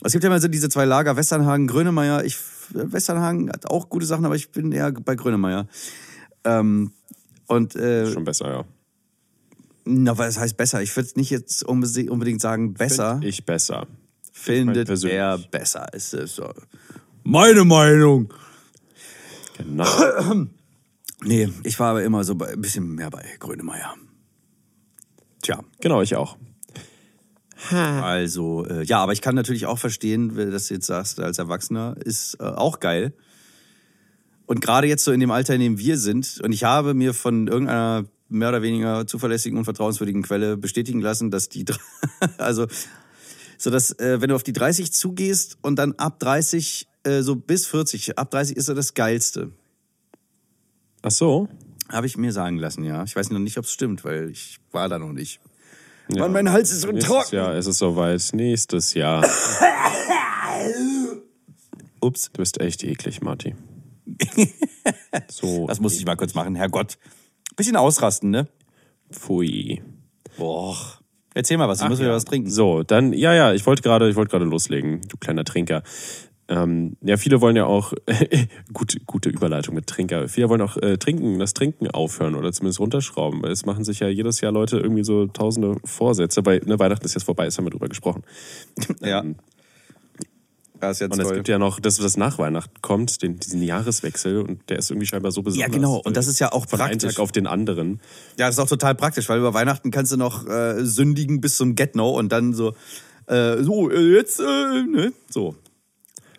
Es 0.05 0.13
gibt 0.13 0.23
ja 0.23 0.31
immer 0.31 0.41
so 0.41 0.47
diese 0.47 0.69
zwei 0.69 0.85
Lager, 0.85 1.17
Westernhagen, 1.17 1.67
Grönemeyer. 1.67 2.25
Ich, 2.25 2.37
Westernhagen 2.71 3.49
hat 3.51 3.67
auch 3.69 3.89
gute 3.89 4.07
Sachen, 4.07 4.25
aber 4.25 4.37
ich 4.37 4.51
bin 4.53 4.71
eher 4.71 4.93
bei 4.93 5.17
Grönemeyer. 5.17 5.67
Ähm, 6.45 6.93
und 7.49 7.75
äh, 7.75 8.07
Schon 8.13 8.23
besser, 8.25 8.49
ja. 8.49 8.65
na, 9.85 10.17
was 10.17 10.39
heißt 10.39 10.57
besser? 10.57 10.83
Ich 10.83 10.95
würde 10.97 11.11
nicht 11.17 11.31
jetzt 11.31 11.65
unbedingt 11.65 12.41
sagen 12.41 12.75
besser. 12.75 13.15
Find 13.15 13.25
ich 13.25 13.45
besser. 13.45 13.87
findet 14.31 14.87
persönlich. 14.87 15.17
er 15.19 15.39
besser. 15.39 15.93
Ist 15.95 16.11
so. 16.11 16.53
Meine 17.25 17.65
Meinung. 17.65 18.33
Genau. 19.57 19.87
Nee, 21.25 21.49
ich 21.63 21.79
war 21.79 21.91
aber 21.91 22.03
immer 22.03 22.25
so 22.25 22.35
bei, 22.35 22.49
ein 22.49 22.61
bisschen 22.61 22.97
mehr 22.97 23.09
bei 23.09 23.25
Grönemeyer. 23.39 23.95
Tja, 25.41 25.63
genau, 25.81 26.03
ich 26.03 26.17
auch. 26.17 26.37
also, 27.71 28.67
äh, 28.67 28.83
ja, 28.83 28.99
aber 28.99 29.13
ich 29.13 29.21
kann 29.21 29.37
natürlich 29.37 29.67
auch 29.67 29.79
verstehen, 29.79 30.35
wenn 30.35 30.51
du 30.51 30.57
jetzt 30.57 30.87
sagst 30.87 31.21
als 31.21 31.39
Erwachsener, 31.39 31.95
ist 32.05 32.39
äh, 32.41 32.43
auch 32.43 32.81
geil. 32.81 33.13
Und 34.47 34.61
gerade 34.61 34.89
jetzt 34.89 35.05
so 35.05 35.13
in 35.13 35.21
dem 35.21 35.31
Alter, 35.31 35.55
in 35.55 35.61
dem 35.61 35.79
wir 35.79 35.97
sind, 35.97 36.41
und 36.43 36.51
ich 36.51 36.65
habe 36.65 36.93
mir 36.93 37.15
von 37.15 37.47
irgendeiner 37.47 38.05
mehr 38.29 38.49
oder 38.49 38.63
weniger 38.63 39.07
zuverlässigen 39.07 39.59
und 39.59 39.65
vertrauenswürdigen 39.65 40.23
Quelle 40.23 40.57
bestätigen 40.57 41.01
lassen, 41.01 41.31
dass 41.31 41.49
die, 41.49 41.65
also, 42.39 42.67
so 43.59 43.71
dass, 43.71 43.93
äh, 44.01 44.21
wenn 44.21 44.31
du 44.31 44.35
auf 44.35 44.43
die 44.43 44.53
30 44.53 44.93
zugehst 44.93 45.59
und 45.63 45.77
dann 45.77 45.93
ab 45.93 46.19
30, 46.19 46.89
äh, 47.05 47.23
so 47.23 47.37
bis 47.37 47.67
40, 47.67 48.19
ab 48.19 48.31
30 48.31 48.57
ist 48.57 48.67
so 48.67 48.75
das 48.75 48.95
Geilste. 48.95 49.53
Ach 51.03 51.11
so. 51.11 51.49
Habe 51.89 52.07
ich 52.07 52.17
mir 52.17 52.33
sagen 52.33 52.59
lassen, 52.59 52.85
ja. 52.85 53.03
Ich 53.05 53.17
weiß 53.17 53.31
noch 53.31 53.39
nicht, 53.39 53.59
ob 53.59 53.65
es 53.65 53.73
stimmt, 53.73 54.05
weil 54.05 54.31
ich 54.31 54.59
war 54.71 54.89
da 54.89 54.99
noch 54.99 55.13
nicht. 55.13 55.41
Ja. 56.09 56.23
Mann, 56.23 56.33
mein 56.33 56.51
Hals 56.51 56.73
ist 56.73 56.83
so 56.83 56.89
Nächstes 56.89 57.31
trocken. 57.31 57.57
Ist 57.57 57.67
es 57.67 57.79
soweit. 57.79 58.31
Nächstes 58.33 58.95
Jahr. 58.95 59.25
Ups. 62.01 62.31
Du 62.33 62.39
bist 62.39 62.61
echt 62.61 62.85
eklig, 62.85 63.23
Marty. 63.23 63.55
So. 65.29 65.67
Das 65.67 65.79
musste 65.79 65.99
ich 65.99 66.07
mal 66.07 66.17
kurz 66.17 66.35
machen, 66.35 66.55
Herrgott. 66.55 66.99
Bisschen 67.55 67.77
ausrasten, 67.77 68.31
ne? 68.31 68.49
Pfui. 69.11 69.83
Boah. 70.39 71.03
Erzähl 71.35 71.57
mal 71.57 71.69
was, 71.69 71.81
ich 71.81 71.89
muss 71.89 71.99
wieder 71.99 72.13
was 72.13 72.25
trinken. 72.25 72.51
So, 72.51 72.83
dann, 72.83 73.13
ja, 73.13 73.35
ja, 73.35 73.53
ich 73.53 73.67
wollte 73.67 73.83
gerade, 73.83 74.09
ich 74.09 74.17
wollte 74.17 74.31
gerade 74.31 74.45
loslegen, 74.45 75.01
du 75.09 75.17
kleiner 75.17 75.45
Trinker. 75.45 75.83
Ähm, 76.49 76.97
ja, 77.01 77.17
viele 77.17 77.41
wollen 77.41 77.57
ja 77.57 77.67
auch, 77.67 77.93
gute, 78.73 79.01
gute 79.01 79.31
Überleitung 79.31 79.75
mit 79.75 79.87
Trinker, 79.87 80.29
viele 80.29 80.49
wollen 80.49 80.61
auch 80.61 80.77
äh, 80.77 80.99
trinken, 80.99 81.39
das 81.39 81.55
Trinken 81.55 81.89
aufhören 81.89 82.35
oder 82.35 82.53
zumindest 82.53 82.81
runterschrauben, 82.81 83.43
weil 83.43 83.53
es 83.53 83.65
machen 83.65 83.85
sich 83.85 84.01
ja 84.01 84.09
jedes 84.09 84.41
Jahr 84.41 84.53
Leute 84.53 84.79
irgendwie 84.79 85.05
so 85.05 85.27
tausende 85.27 85.77
Vorsätze, 85.85 86.45
weil 86.45 86.61
ne, 86.67 86.79
Weihnachten 86.79 87.05
ist 87.05 87.15
jetzt 87.15 87.25
vorbei, 87.25 87.47
ist 87.47 87.59
haben 87.59 87.67
wir 87.67 87.71
drüber 87.71 87.89
gesprochen. 87.89 88.23
Ja. 89.01 89.21
Ähm, 89.21 89.37
Das 90.81 90.97
ist 90.97 91.01
jetzt 91.01 91.13
und 91.13 91.21
es 91.21 91.33
gibt 91.33 91.47
ja 91.47 91.59
noch, 91.59 91.79
dass 91.79 91.97
das 91.97 92.17
nach 92.17 92.39
Weihnachten 92.39 92.83
kommt, 92.83 93.23
den, 93.23 93.39
diesen 93.39 93.63
Jahreswechsel 93.63 94.41
und 94.43 94.69
der 94.69 94.79
ist 94.79 94.91
irgendwie 94.91 95.07
scheinbar 95.07 95.31
so 95.31 95.43
besonders. 95.43 95.69
Ja, 95.69 95.73
genau. 95.73 96.03
Und 96.05 96.17
das 96.17 96.27
ist 96.27 96.41
ja 96.41 96.51
auch 96.53 96.67
von 96.69 96.81
einem 96.81 96.99
praktisch. 96.99 97.15
Tag 97.15 97.23
auf 97.23 97.31
den 97.31 97.47
anderen. 97.47 98.01
Ja, 98.37 98.47
das 98.47 98.57
ist 98.57 98.59
auch 98.59 98.69
total 98.69 98.97
praktisch, 98.97 99.29
weil 99.29 99.39
über 99.39 99.55
Weihnachten 99.55 99.93
kannst 99.93 100.11
du 100.11 100.17
noch 100.17 100.47
äh, 100.49 100.85
sündigen 100.85 101.41
bis 101.41 101.57
zum 101.57 101.77
Get-No 101.77 102.11
und 102.11 102.33
dann 102.33 102.53
so, 102.53 102.75
äh, 103.27 103.63
so, 103.63 103.91
äh, 103.91 104.13
jetzt, 104.13 104.41
äh, 104.41 104.43
ne? 104.43 105.13
So. 105.31 105.55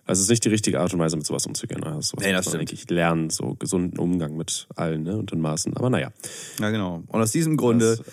Also 0.06 0.20
es 0.20 0.26
ist 0.26 0.30
nicht 0.30 0.44
die 0.46 0.50
richtige 0.50 0.80
Art 0.82 0.94
und 0.94 1.00
Weise, 1.00 1.16
mit 1.16 1.26
sowas 1.26 1.46
umzugehen. 1.46 1.84
Also 1.84 2.02
sowas 2.12 2.26
Nee, 2.26 2.34
das 2.34 2.46
muss 2.46 2.54
man 2.54 2.60
eigentlich 2.62 2.90
lernen, 2.90 3.30
so 3.30 3.56
gesunden 3.56 3.98
Umgang 4.00 4.36
mit 4.36 4.68
allen 4.76 5.04
ne, 5.04 5.18
und 5.18 5.32
in 5.32 5.40
Maßen. 5.40 5.76
Aber 5.78 5.90
naja. 5.90 6.12
Ja, 6.60 6.70
genau. 6.72 7.04
Und 7.08 7.22
aus 7.22 7.32
diesem 7.32 7.56
Grunde 7.58 7.98
Das- 7.98 8.06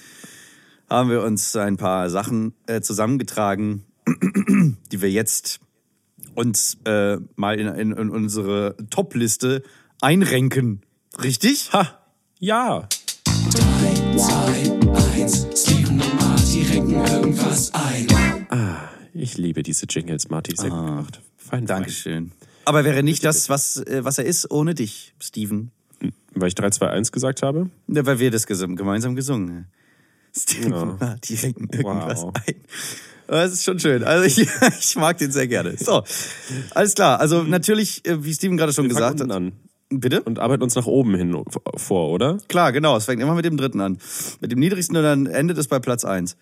haben 0.88 1.10
wir 1.10 1.22
uns 1.22 1.54
ein 1.56 1.76
paar 1.76 2.08
Sachen 2.10 2.54
äh, 2.66 2.80
zusammengetragen, 2.80 3.84
die 4.92 5.00
wir 5.02 5.10
jetzt 5.10 5.60
uns 6.34 6.78
äh, 6.84 7.16
mal 7.36 7.58
in, 7.58 7.66
in, 7.66 7.92
in 7.92 8.10
unsere 8.10 8.76
Top-Liste 8.90 9.62
einrenken. 10.00 10.82
Richtig? 11.22 11.72
Ha! 11.72 11.98
Ja! 12.38 12.88
3, 13.52 14.16
2, 14.16 15.20
1, 15.22 15.46
Steven 15.54 16.00
und 16.00 16.20
Marty 16.20 16.62
renken 16.62 17.04
irgendwas 17.04 17.72
ein. 17.74 18.06
Ich 19.12 19.36
liebe 19.36 19.62
diese 19.62 19.86
Jingles, 19.86 20.28
Marty. 20.30 20.54
Sehr 20.56 20.70
gut 20.70 20.86
gemacht. 20.86 21.20
Fein. 21.50 21.66
Dankeschön. 21.66 22.32
Aber 22.64 22.84
wäre 22.84 23.02
nicht 23.02 23.24
das, 23.24 23.48
was, 23.48 23.76
äh, 23.78 24.04
was 24.04 24.18
er 24.18 24.24
ist, 24.24 24.50
ohne 24.50 24.74
dich, 24.74 25.12
Steven. 25.20 25.70
Weil 26.34 26.48
ich 26.48 26.54
3, 26.54 26.70
2, 26.70 26.88
1 26.88 27.12
gesagt 27.12 27.42
habe. 27.42 27.70
Ja, 27.88 28.06
weil 28.06 28.18
wir 28.20 28.30
das 28.30 28.46
gesum- 28.46 28.76
gemeinsam 28.76 29.16
gesungen 29.16 29.50
haben. 29.50 29.66
Steven, 30.36 30.72
Ja. 31.00 31.16
die 31.24 31.34
renken 31.34 31.68
irgendwas 31.72 32.22
Wow. 32.22 32.32
ein. 32.46 32.54
Aber 33.26 33.36
Das 33.42 33.52
ist 33.52 33.64
schon 33.64 33.78
schön. 33.80 34.04
Also 34.04 34.24
ich, 34.24 34.48
ich 34.80 34.96
mag 34.96 35.18
den 35.18 35.32
sehr 35.32 35.48
gerne. 35.48 35.76
So, 35.76 36.04
alles 36.70 36.94
klar. 36.94 37.18
Also 37.20 37.42
natürlich, 37.42 38.06
äh, 38.06 38.22
wie 38.24 38.32
Steven 38.32 38.56
gerade 38.56 38.72
schon 38.72 38.88
Wir 38.88 38.94
fangen 38.94 39.16
gesagt 39.16 39.30
hat. 39.30 39.36
an 39.36 39.52
Bitte? 39.92 40.22
und 40.22 40.38
arbeiten 40.38 40.62
uns 40.62 40.76
nach 40.76 40.86
oben 40.86 41.16
hin 41.16 41.36
vor, 41.76 42.10
oder? 42.10 42.38
Klar, 42.46 42.70
genau. 42.70 42.96
Es 42.96 43.06
fängt 43.06 43.20
immer 43.20 43.34
mit 43.34 43.44
dem 43.44 43.56
dritten 43.56 43.80
an. 43.80 43.98
Mit 44.40 44.52
dem 44.52 44.60
niedrigsten 44.60 44.96
und 44.96 45.02
dann 45.02 45.26
endet 45.26 45.58
es 45.58 45.66
bei 45.66 45.80
Platz 45.80 46.04
eins. 46.04 46.36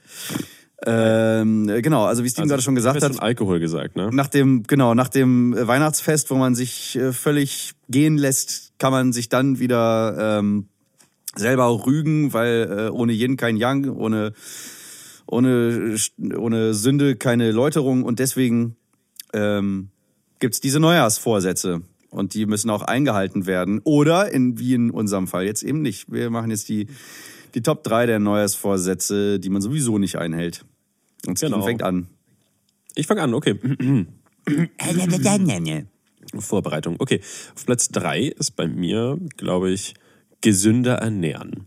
Ähm, 0.86 1.66
genau, 1.82 2.04
also 2.04 2.22
wie 2.22 2.28
Steven 2.28 2.48
gerade 2.48 2.62
schon 2.62 2.76
gesagt 2.76 3.02
Du 3.02 3.04
hast 3.04 3.16
hat, 3.16 3.22
Alkohol 3.22 3.58
gesagt, 3.58 3.96
ne? 3.96 4.10
nach 4.12 4.28
dem, 4.28 4.62
genau, 4.62 4.94
nach 4.94 5.08
dem 5.08 5.52
äh, 5.52 5.66
Weihnachtsfest, 5.66 6.30
wo 6.30 6.36
man 6.36 6.54
sich 6.54 6.94
äh, 6.96 7.12
völlig 7.12 7.72
gehen 7.88 8.16
lässt, 8.16 8.72
kann 8.78 8.92
man 8.92 9.12
sich 9.12 9.28
dann 9.28 9.58
wieder 9.58 10.38
ähm, 10.38 10.68
selber 11.34 11.84
rügen, 11.84 12.32
weil 12.32 12.68
äh, 12.70 12.90
ohne 12.90 13.12
Yin 13.12 13.36
kein 13.36 13.56
Yang, 13.56 13.90
ohne, 13.90 14.34
ohne, 15.26 15.96
ohne 16.36 16.74
Sünde 16.74 17.16
keine 17.16 17.50
Läuterung 17.50 18.04
und 18.04 18.20
deswegen 18.20 18.76
ähm, 19.32 19.88
gibt's 20.38 20.60
diese 20.60 20.78
Neujahrsvorsätze. 20.80 21.82
Und 22.10 22.32
die 22.32 22.46
müssen 22.46 22.70
auch 22.70 22.80
eingehalten 22.80 23.44
werden. 23.44 23.82
Oder, 23.84 24.32
in, 24.32 24.58
wie 24.58 24.72
in 24.72 24.90
unserem 24.90 25.26
Fall 25.26 25.44
jetzt 25.44 25.62
eben 25.62 25.82
nicht. 25.82 26.10
Wir 26.10 26.30
machen 26.30 26.50
jetzt 26.50 26.70
die, 26.70 26.86
die 27.54 27.62
Top 27.62 27.82
3 27.84 28.06
der 28.06 28.18
Neujahrsvorsätze, 28.18 29.38
die 29.40 29.50
man 29.50 29.62
sowieso 29.62 29.98
nicht 29.98 30.16
einhält. 30.16 30.64
Und 31.26 31.38
Genau. 31.40 31.62
fängt 31.62 31.82
an. 31.82 32.08
Ich 32.94 33.06
fange 33.06 33.22
an, 33.22 33.34
okay. 33.34 33.58
Vorbereitung. 36.38 36.96
Okay. 36.98 37.20
Auf 37.54 37.66
Platz 37.66 37.88
3 37.88 38.22
ist 38.24 38.56
bei 38.56 38.66
mir, 38.68 39.18
glaube 39.36 39.70
ich, 39.70 39.94
gesünder 40.40 40.94
ernähren. 40.96 41.66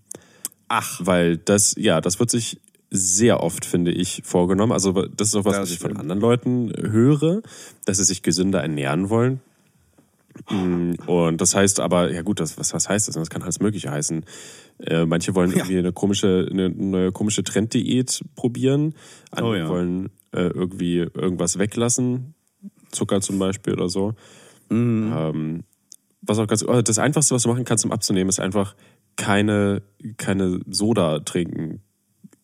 Ach. 0.68 1.00
Weil 1.04 1.38
das, 1.38 1.76
ja, 1.78 2.00
das 2.02 2.20
wird 2.20 2.30
sich 2.30 2.60
sehr 2.90 3.42
oft, 3.42 3.66
finde 3.66 3.92
ich, 3.92 4.22
vorgenommen. 4.26 4.72
Also 4.74 4.92
das 4.92 5.30
ist 5.30 5.36
auch 5.36 5.46
was, 5.46 5.54
Das 5.56 5.62
was 5.64 5.72
ich 5.72 5.80
von 5.80 5.92
stimmt. 5.92 6.02
anderen 6.02 6.22
Leuten 6.22 6.74
höre, 6.78 7.42
dass 7.86 7.98
sie 7.98 8.04
sich 8.04 8.22
gesünder 8.22 8.62
ernähren 8.62 9.10
wollen. 9.10 9.40
Mm, 10.50 10.94
Und 11.08 11.42
das 11.42 11.56
heißt 11.56 11.80
aber, 11.80 12.12
ja 12.12 12.22
gut, 12.22 12.40
das, 12.40 12.58
was, 12.58 12.74
was 12.74 12.90
heißt 12.90 13.08
das? 13.08 13.16
Das 13.16 13.30
kann 13.30 13.44
alles 13.44 13.60
Mögliche 13.60 13.92
heißen. 13.92 14.26
Äh, 14.80 15.06
manche 15.06 15.36
wollen 15.36 15.52
irgendwie 15.52 15.78
eine 15.78 15.92
komische, 15.94 16.48
eine 16.50 16.70
neue 16.70 17.12
komische 17.12 17.44
Trenddiät 17.44 18.24
probieren. 18.36 18.96
Andere 19.32 19.52
Oh 19.52 19.56
ja. 19.56 19.68
wollen 19.68 20.10
äh, 20.32 20.48
irgendwie 20.48 20.98
irgendwas 20.98 21.60
weglassen. 21.60 22.34
Zucker 22.92 23.22
zum 23.22 23.40
Beispiel 23.40 23.74
oder 23.74 23.90
so. 23.90 24.14
Mhm. 24.70 25.14
Ähm, 25.16 25.64
was 26.22 26.40
auch 26.40 26.48
ganz, 26.48 26.64
oh, 26.64 26.82
das 26.82 27.00
Einfachste, 27.00 27.36
was 27.36 27.44
du 27.44 27.50
machen 27.50 27.66
kannst, 27.66 27.86
um 27.86 27.92
abzunehmen, 27.92 28.30
ist 28.30 28.40
einfach 28.40 28.76
keine, 29.16 29.82
keine 30.18 30.60
Soda 30.70 31.20
trinken. 31.20 31.82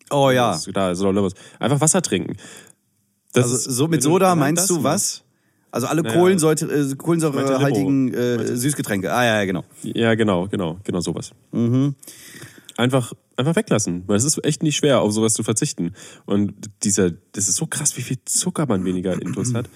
Oh 0.10 0.32
ja. 0.32 0.52
Das 0.52 0.66
Da. 0.66 0.92
Einfach 0.92 1.82
Wasser 1.82 2.02
trinken. 2.02 2.38
Das 3.34 3.52
Also 3.52 3.70
so 3.70 3.88
mit 3.88 4.02
Soda 4.02 4.36
meinst 4.36 4.70
du 4.70 4.84
was? 4.84 5.24
Also 5.72 5.88
alle 5.88 6.02
Naja, 6.02 6.16
Kohlensäure, 6.16 6.56
äh, 6.66 6.96
kohlensäurehaltigen 6.96 8.14
äh, 8.14 8.56
Süßgetränke. 8.56 9.14
Ah 9.14 9.26
ja, 9.26 9.40
ja, 9.40 9.46
genau. 9.46 9.64
Ja, 9.84 10.16
genau, 10.16 10.48
genau, 10.48 10.80
genau 10.84 11.00
sowas. 11.02 11.32
Einfach, 12.78 13.14
einfach 13.36 13.56
weglassen, 13.56 14.04
weil 14.08 14.18
es 14.18 14.24
ist 14.24 14.44
echt 14.46 14.64
nicht 14.64 14.78
schwer, 14.78 15.02
auf 15.02 15.12
sowas 15.12 15.34
zu 15.34 15.44
verzichten. 15.44 15.94
Und 16.26 16.54
dieser, 16.84 17.12
das 17.32 17.50
ist 17.50 17.56
so 17.56 17.66
krass, 17.66 17.98
wie 17.98 18.02
viel 18.02 18.18
Zucker 18.26 18.66
man 18.68 18.86
weniger 18.86 19.20
intus 19.22 19.54
hat. 19.54 19.70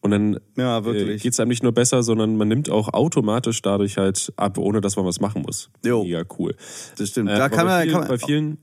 Und 0.00 0.10
dann 0.12 0.38
Ja, 0.56 0.78
äh, 0.86 1.16
geht 1.16 1.32
es 1.32 1.40
einem 1.40 1.48
nicht 1.48 1.62
nur 1.62 1.72
besser, 1.72 2.02
sondern 2.02 2.36
man 2.36 2.46
nimmt 2.46 2.70
auch 2.70 2.92
automatisch 2.92 3.60
dadurch 3.62 3.96
halt 3.96 4.32
ab, 4.36 4.58
ohne 4.58 4.80
dass 4.80 4.96
man 4.96 5.04
was 5.04 5.18
machen 5.18 5.42
muss. 5.42 5.70
Jo. 5.84 6.04
Mega 6.04 6.22
cool. 6.38 6.54
Das 6.96 7.08
stimmt. 7.08 7.30
Äh, 7.30 7.36
da 7.36 7.48
kann 7.48 7.66
bei 7.66 7.72
man, 7.72 7.82
vielen, 7.82 7.92
kann 7.92 8.00
man, 8.02 8.08
bei 8.08 8.18
vielen 8.18 8.58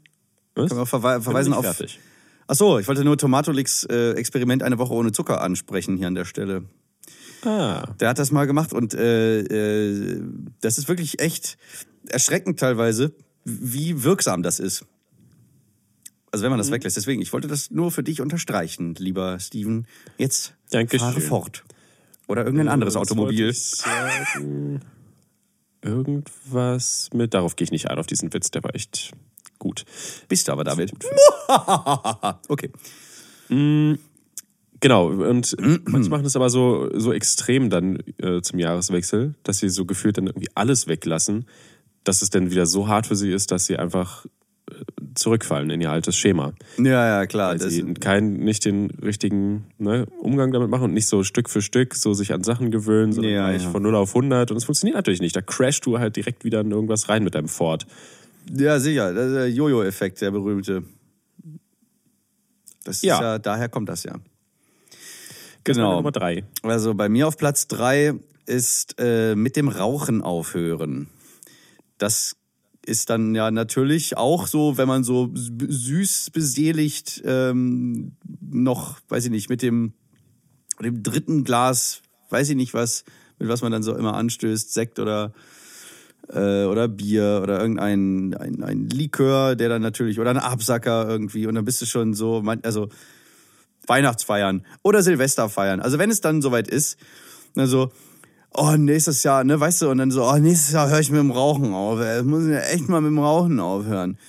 was? 0.56 0.69
kann 0.69 0.78
man 0.78 1.21
verweisen 1.21 1.54
auf. 1.54 1.65
Fertig. 2.46 2.48
Ach 2.48 2.56
so, 2.56 2.80
ich 2.80 2.88
wollte 2.88 3.04
nur 3.04 3.18
Tomatolix 3.18 3.84
äh, 3.90 4.12
Experiment 4.14 4.64
eine 4.64 4.78
Woche 4.78 4.94
ohne 4.94 5.12
Zucker 5.12 5.42
ansprechen 5.42 5.98
hier 5.98 6.08
an 6.08 6.16
der 6.16 6.26
Stelle. 6.26 6.64
Ah, 7.46 7.94
Der 8.00 8.10
hat 8.10 8.20
das 8.20 8.32
mal 8.32 8.46
gemacht 8.48 8.72
und 8.74 8.94
äh, 8.94 9.40
äh, 9.42 10.22
das 10.62 10.78
ist 10.78 10.88
wirklich 10.88 11.20
echt 11.20 11.58
erschreckend 12.08 12.60
teilweise, 12.60 13.14
wie 13.44 14.04
wirksam 14.04 14.44
das 14.44 14.60
ist. 14.60 14.86
Also 16.32 16.44
wenn 16.44 16.50
man 16.52 16.58
das 16.58 16.70
Mhm. 16.70 16.74
weglässt. 16.76 16.98
Deswegen, 16.98 17.22
ich 17.22 17.32
wollte 17.34 17.48
das 17.48 17.70
nur 17.70 17.92
für 17.92 18.02
dich 18.02 18.22
unterstreichen, 18.22 18.96
lieber 18.96 19.40
Steven. 19.40 19.86
Jetzt 20.18 20.54
Dankeschön. 20.72 21.00
fahre 21.00 21.22
fort. 21.22 21.64
Oder 22.28 22.44
irgendein 22.46 22.70
anderes 22.70 22.96
was 22.96 23.02
wollte 23.02 23.12
Automobil. 23.12 23.54
sagen? 23.54 24.80
Irgendwas 25.82 27.10
mit, 27.14 27.34
darauf 27.34 27.56
gehe 27.58 27.66
ich 27.66 27.72
nicht 27.72 27.90
ein, 27.90 27.98
auf 27.98 28.08
diesen 28.08 28.34
Witz, 28.34 28.52
der 28.52 28.64
war 28.64 28.74
echt 28.74 29.12
gut. 29.63 29.86
Bist 30.28 30.47
du 30.47 30.52
aber 30.52 30.63
damit. 30.63 30.91
okay. 32.49 32.69
Genau, 34.80 35.08
und 35.08 35.56
manche 35.86 36.10
machen 36.10 36.23
das 36.23 36.36
aber 36.36 36.49
so, 36.49 36.89
so 36.93 37.13
extrem 37.13 37.69
dann 37.69 37.99
äh, 38.21 38.41
zum 38.41 38.60
Jahreswechsel, 38.60 39.34
dass 39.43 39.60
sie 39.60 39.69
so 39.69 39.86
gefühlt 39.86 40.17
dann 40.17 40.28
irgendwie 40.28 40.49
alles 40.56 40.88
weglassen, 40.88 41.45
dass 42.04 42.21
es 42.21 42.30
dann 42.30 42.52
wieder 42.52 42.65
so 42.65 42.88
hart 42.89 43.08
für 43.08 43.15
sie 43.15 43.32
ist, 43.32 43.52
dass 43.52 43.65
sie 43.65 43.78
einfach 43.78 44.26
äh, 44.69 44.73
zurückfallen 45.15 45.69
in 45.69 45.80
ihr 45.80 45.89
altes 45.91 46.17
Schema. 46.17 46.52
Ja, 46.78 47.08
ja, 47.19 47.26
klar. 47.28 47.52
Weil 47.52 47.60
Das, 47.60 47.71
sie 47.71 47.93
keinen, 47.93 48.39
nicht 48.43 48.65
den 48.65 48.89
richtigen 49.02 49.67
ne, 49.78 50.06
Umgang 50.19 50.52
damit 50.52 50.69
machen 50.69 50.86
und 50.86 50.93
nicht 50.93 51.08
so 51.08 51.23
Stück 51.23 51.49
für 51.49 51.62
Stück 51.62 51.95
so 51.95 52.13
sich 52.13 52.34
an 52.34 52.43
Sachen 52.43 52.69
gewöhnen, 52.69 53.13
sondern 53.13 53.34
Ja, 53.34 53.49
gleich 53.49 53.63
ja. 53.63 53.69
von 53.69 53.84
0 53.84 53.95
auf 53.95 54.10
100 54.10 54.52
und 54.52 54.58
es 54.58 54.65
funktioniert 54.65 54.97
natürlich 54.97 55.21
nicht. 55.21 55.36
Da 55.36 55.41
crashst 55.41 55.86
du 55.86 55.99
halt 55.99 56.17
direkt 56.17 56.43
wieder 56.43 56.60
in 56.60 56.71
irgendwas 56.71 57.08
rein 57.08 57.23
mit 57.23 57.36
deinem 57.36 57.47
Ford. 57.47 57.88
Ja, 58.52 58.80
sicher. 58.80 59.14
Das 59.14 59.28
ist 59.28 59.36
der 59.36 59.52
Jojo-Effekt, 59.52 60.22
der 60.22 60.32
berühmte. 60.32 60.84
Das 62.84 62.98
ist 62.98 63.04
Ja. 63.04 63.22
ja, 63.22 63.40
daher 63.40 63.70
kommt 63.70 63.90
das 63.90 64.04
ja. 64.04 64.16
Genau. 65.64 65.96
Nummer 65.96 66.12
drei. 66.12 66.44
Also 66.62 66.94
bei 66.94 67.08
mir 67.08 67.28
auf 67.28 67.38
Platz 67.38 67.68
drei 67.68 68.14
ist 68.46 68.96
äh, 69.00 69.36
mit 69.36 69.56
dem 69.56 69.70
Rauchen 69.70 70.22
aufhören. 70.22 71.08
Das 71.98 72.36
ist 72.86 73.10
dann 73.10 73.34
ja 73.34 73.50
natürlich 73.50 74.18
auch 74.18 74.48
so, 74.48 74.78
wenn 74.78 74.90
man 74.90 75.06
so 75.06 75.32
süß 75.34 76.32
beseligt 76.32 77.22
ähm, 77.26 78.18
noch, 78.42 79.00
weiß 79.08 79.26
ich 79.26 79.32
nicht, 79.32 79.50
mit 79.50 79.62
dem, 79.62 79.94
dem 80.82 81.02
dritten 81.02 81.46
Glas, 81.46 82.02
weiß 82.30 82.50
ich 82.50 82.56
nicht 82.58 82.74
was, 82.74 83.06
mit 83.40 83.48
was 83.48 83.62
man 83.62 83.72
dann 83.72 83.84
so 83.84 83.96
immer 83.96 84.16
anstößt, 84.16 84.74
Sekt 84.74 85.00
oder 85.00 85.34
äh, 86.30 86.66
oder 86.66 86.88
Bier 86.88 87.40
oder 87.44 87.60
irgendein 87.60 88.36
ein, 88.36 88.64
ein 88.64 88.90
Likör, 88.90 89.56
der 89.56 89.70
dann 89.70 89.82
natürlich, 89.82 90.20
oder 90.20 90.30
ein 90.30 90.38
Absacker 90.38 91.08
irgendwie 91.08 91.48
und 91.48 91.56
dann 91.56 91.66
bist 91.66 91.82
du 91.82 91.86
schon 91.86 92.14
so, 92.14 92.44
also 92.64 92.90
Weihnachtsfeiern 93.88 94.66
oder 94.82 95.04
Silvesterfeiern. 95.04 95.82
Also 95.82 96.00
wenn 96.00 96.10
es 96.10 96.22
dann 96.22 96.42
soweit 96.42 96.68
ist, 96.68 96.98
dann 97.56 97.68
so, 97.68 97.92
oh, 98.54 98.76
nächstes 98.78 99.24
Jahr, 99.24 99.44
ne, 99.44 99.60
weißt 99.60 99.82
du, 99.82 99.90
und 99.90 99.98
dann 99.98 100.12
so, 100.12 100.24
oh, 100.24 100.38
nächstes 100.38 100.74
Jahr 100.74 100.90
höre 100.90 101.00
ich 101.00 101.12
mit 101.12 101.20
dem 101.20 101.32
Rauchen 101.32 101.74
auf. 101.74 102.00
Ich 102.00 102.24
muss 102.24 102.48
ja 102.48 102.60
echt 102.60 102.88
mal 102.90 103.02
mit 103.02 103.12
dem 103.12 103.20
Rauchen 103.20 103.60
aufhören. 103.60 104.18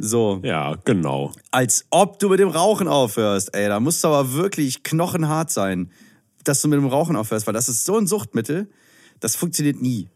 So, 0.00 0.40
Ja, 0.42 0.74
genau. 0.84 1.32
als 1.52 1.86
ob 1.90 2.18
du 2.18 2.28
mit 2.28 2.40
dem 2.40 2.48
Rauchen 2.48 2.88
aufhörst, 2.88 3.54
ey, 3.54 3.68
da 3.68 3.78
musst 3.78 4.02
du 4.02 4.08
aber 4.08 4.34
wirklich 4.34 4.82
knochenhart 4.82 5.50
sein, 5.50 5.90
dass 6.42 6.60
du 6.60 6.68
mit 6.68 6.78
dem 6.78 6.86
Rauchen 6.88 7.14
aufhörst, 7.14 7.46
weil 7.46 7.54
das 7.54 7.68
ist 7.68 7.84
so 7.84 7.96
ein 7.96 8.06
Suchtmittel, 8.08 8.68
das 9.20 9.36
funktioniert 9.36 9.80
nie. 9.80 10.08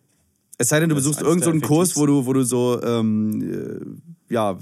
Es 0.59 0.69
sei 0.69 0.81
denn, 0.81 0.89
du 0.89 0.97
besuchst 0.97 1.23
irgendeinen 1.23 1.61
so 1.61 1.67
Kurs, 1.67 1.97
wo 1.97 2.05
du, 2.05 2.27
wo 2.27 2.33
du 2.33 2.43
so, 2.43 2.83
ähm, 2.83 4.01
äh, 4.29 4.35
ja, 4.35 4.59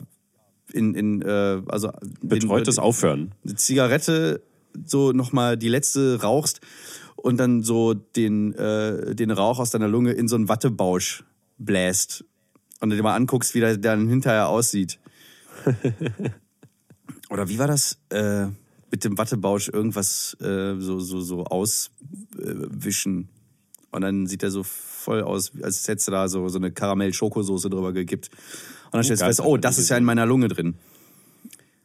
in, 0.73 0.95
in 0.95 1.23
äh, 1.23 1.63
also 1.69 1.91
Betreutes 2.23 2.77
den, 2.77 2.85
Aufhören. 2.85 3.35
eine 3.45 3.55
Zigarette 3.55 4.43
so 4.85 5.13
nochmal 5.13 5.57
die 5.57 5.69
letzte 5.69 6.21
rauchst 6.21 6.61
und 7.17 7.39
dann 7.39 7.63
so 7.63 7.95
den, 7.95 8.53
äh, 8.55 9.15
den 9.15 9.31
Rauch 9.31 9.59
aus 9.59 9.71
deiner 9.71 9.89
Lunge 9.89 10.13
in 10.13 10.29
so 10.29 10.37
einen 10.37 10.49
Wattebausch 10.49 11.25
bläst 11.57 12.25
und 12.81 12.91
dir 12.91 13.03
mal 13.03 13.17
anguckst, 13.17 13.55
wie 13.55 13.61
der 13.61 13.79
dann 13.79 14.09
hinterher 14.09 14.49
aussieht. 14.49 14.99
Oder 17.31 17.49
wie 17.49 17.59
war 17.59 17.67
das? 17.67 17.99
Äh, 18.11 18.49
mit 18.91 19.05
dem 19.05 19.19
Wattebausch 19.19 19.69
irgendwas 19.69 20.37
äh, 20.41 20.79
so, 20.79 21.01
so, 21.01 21.21
so 21.21 21.45
auswischen. 21.45 23.29
Und 23.91 24.03
dann 24.03 24.27
sieht 24.27 24.43
er 24.43 24.51
so 24.51 24.63
voll 25.07 25.23
aus, 25.23 25.53
als 25.63 25.87
hättest 25.89 26.09
du 26.09 26.13
da 26.13 26.29
so, 26.29 26.49
so 26.49 26.59
eine 26.59 26.71
Karamell-Schokosoße 26.73 27.71
drüber 27.71 27.93
gekippt. 27.93 28.29
Und 28.87 28.95
dann 28.95 29.05
stellst 29.05 29.23
du 29.23 29.27
fest, 29.27 29.41
oh, 29.41 29.57
das 29.57 29.79
ist 29.79 29.89
ja 29.89 29.97
in 29.97 30.05
meiner 30.05 30.27
Lunge 30.27 30.49
drin. 30.49 30.75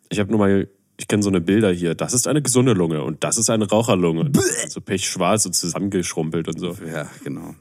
Ich 0.09 0.19
habe 0.19 0.29
nur 0.31 0.39
mal, 0.39 0.67
ich 0.97 1.07
kenne 1.07 1.21
so 1.23 1.29
eine 1.29 1.39
Bilder 1.41 1.71
hier. 1.71 1.93
Das 1.95 2.13
ist 2.13 2.27
eine 2.27 2.41
gesunde 2.41 2.73
Lunge 2.73 3.03
und 3.03 3.23
das 3.23 3.37
ist 3.37 3.49
eine 3.49 3.67
Raucherlunge. 3.69 4.31
So 4.69 4.81
pechschwarz 4.81 5.45
und 5.45 5.53
zusammengeschrumpelt 5.53 6.47
und 6.47 6.59
so. 6.59 6.75
Ja, 6.85 7.07
genau. 7.23 7.55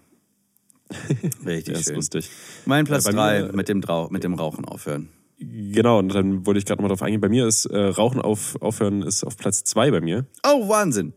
Richtig 1.46 1.74
Das 1.74 1.80
ist 1.82 1.86
schön. 1.86 1.96
lustig. 1.96 2.30
Mein 2.66 2.84
Platz 2.86 3.04
Äh, 3.06 3.10
bei 3.12 3.16
drei 3.16 3.42
mir- 3.42 3.52
mit 3.52 3.68
dem, 3.68 3.82
mit 4.10 4.24
dem 4.24 4.34
Rauchen 4.34 4.64
aufhören. 4.64 5.08
Genau, 5.38 5.98
und 6.00 6.14
dann 6.14 6.44
wollte 6.46 6.58
ich 6.58 6.66
gerade 6.66 6.82
mal 6.82 6.88
drauf 6.88 7.02
eingehen. 7.02 7.20
Bei 7.20 7.28
mir 7.30 7.46
ist 7.46 7.64
äh, 7.66 7.78
Rauchen 7.78 8.20
auf, 8.20 8.60
aufhören 8.60 9.02
ist 9.02 9.24
auf 9.24 9.36
Platz 9.36 9.64
zwei 9.64 9.90
bei 9.90 10.00
mir. 10.00 10.26
Oh, 10.46 10.68
Wahnsinn. 10.68 11.12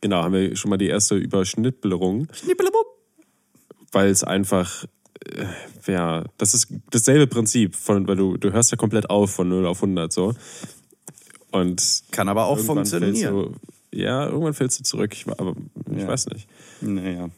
Genau, 0.00 0.22
haben 0.22 0.32
wir 0.32 0.56
schon 0.56 0.70
mal 0.70 0.76
die 0.78 0.86
erste 0.86 1.16
Überschnittbellerung, 1.16 2.28
Schnippelebub. 2.32 2.86
Weil 3.96 4.10
es 4.10 4.22
einfach, 4.24 4.84
äh, 5.24 5.46
ja, 5.90 6.24
das 6.38 6.54
ist 6.54 6.68
dasselbe 6.90 7.26
Prinzip, 7.26 7.74
von, 7.74 8.06
weil 8.06 8.16
du, 8.16 8.36
du 8.36 8.52
hörst 8.52 8.70
ja 8.70 8.76
komplett 8.76 9.08
auf 9.10 9.30
von 9.32 9.48
0 9.48 9.66
auf 9.66 9.78
100 9.82 10.12
so. 10.12 10.34
Und 11.50 12.02
Kann 12.10 12.28
aber 12.28 12.44
auch 12.46 12.58
funktionieren. 12.58 13.32
Du, 13.32 13.54
ja, 13.96 14.26
irgendwann 14.26 14.52
fällst 14.54 14.78
du 14.78 14.84
zurück, 14.84 15.14
ich, 15.14 15.26
aber 15.28 15.54
ich 15.94 16.02
Ja. 16.02 16.08
weiß 16.08 16.26
nicht. 16.26 16.46
Naja. 16.82 17.30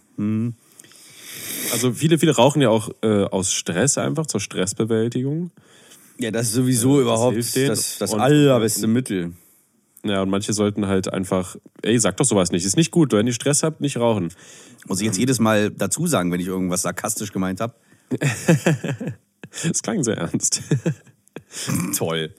Also 1.73 1.93
viele, 1.93 2.19
viele 2.19 2.35
rauchen 2.35 2.61
ja 2.63 2.71
auch 2.71 2.91
äh, 3.03 3.25
aus 3.25 3.53
Stress 3.53 3.99
einfach, 3.99 4.27
zur 4.27 4.41
Stressbewältigung. 4.41 5.51
Ja, 6.19 6.33
das 6.33 6.49
ist 6.49 6.55
sowieso 6.55 6.95
das 6.97 7.03
überhaupt 7.03 7.37
das, 7.69 7.99
das 7.99 8.13
Und- 8.15 8.21
allerbeste 8.21 8.87
Mittel. 8.89 9.33
Ja, 10.05 10.23
und 10.23 10.31
manche 10.31 10.53
sollten 10.53 10.87
halt 10.87 11.13
einfach, 11.13 11.57
ey, 11.83 11.99
sag 11.99 12.17
doch 12.19 12.25
sowas 12.25 12.53
nicht, 12.53 12.65
ist 12.65 12.77
nicht 12.77 12.93
gut, 12.93 13.13
wenn 13.13 13.27
ihr 13.27 13.33
Stress 13.33 13.63
habt, 13.63 13.81
nicht 13.81 13.97
rauchen. 13.97 14.33
Muss 14.87 15.01
ich 15.01 15.07
jetzt 15.07 15.19
jedes 15.19 15.41
Mal 15.41 15.71
dazu 15.71 16.07
sagen, 16.07 16.31
wenn 16.31 16.41
ich 16.41 16.47
irgendwas 16.47 16.83
sarkastisch 16.83 17.33
gemeint 17.33 17.61
habe? 17.61 17.75
Das 19.67 19.83
klang 19.83 20.05
sehr 20.05 20.19
ernst. 20.19 20.63
Toll. 21.97 22.35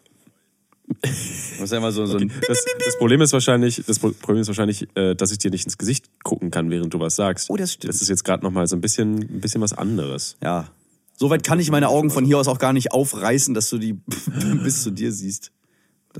Das 1.01 1.59
ist 1.59 1.71
ja 1.71 1.91
so, 1.91 2.05
so 2.05 2.17
ein. 2.17 2.31
Das, 2.47 2.63
das 2.85 2.97
Problem 2.97 3.21
ist 3.21 3.33
wahrscheinlich, 3.33 3.83
das 3.85 3.99
Pro- 3.99 4.11
Problem 4.11 4.41
ist 4.41 4.47
wahrscheinlich, 4.47 4.87
äh, 4.95 5.15
dass 5.15 5.31
ich 5.31 5.37
dir 5.37 5.51
nicht 5.51 5.65
ins 5.65 5.77
Gesicht 5.77 6.05
gucken 6.23 6.51
kann, 6.51 6.69
während 6.69 6.93
du 6.93 6.99
was 6.99 7.15
sagst. 7.15 7.49
Oh, 7.49 7.57
das 7.57 7.73
stimmt. 7.73 7.93
Das 7.93 8.01
ist 8.01 8.09
jetzt 8.09 8.23
gerade 8.23 8.43
nochmal 8.43 8.67
so 8.67 8.75
ein 8.75 8.81
bisschen, 8.81 9.17
ein 9.17 9.39
bisschen 9.41 9.61
was 9.61 9.73
anderes. 9.73 10.37
Ja. 10.43 10.69
Soweit 11.17 11.43
kann 11.43 11.59
ich 11.59 11.69
meine 11.69 11.89
Augen 11.89 12.09
von 12.11 12.25
hier 12.25 12.37
aus 12.37 12.47
auch 12.47 12.59
gar 12.59 12.73
nicht 12.73 12.91
aufreißen, 12.91 13.53
dass 13.53 13.69
du 13.69 13.77
die 13.77 13.93
bis 14.63 14.83
zu 14.83 14.91
dir 14.91 15.11
siehst. 15.11 15.51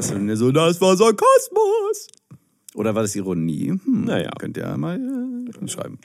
Du 0.07 0.19
mir 0.19 0.37
so, 0.37 0.51
das 0.51 0.79
war 0.81 0.95
Sarkasmus. 0.95 2.07
Oder 2.75 2.95
war 2.95 3.01
das 3.01 3.15
Ironie? 3.15 3.69
Hm, 3.83 4.05
Naja. 4.05 4.29
Könnt 4.39 4.57
ihr 4.57 4.77
mal 4.77 4.97
äh, 4.97 5.67
schreiben. 5.67 5.99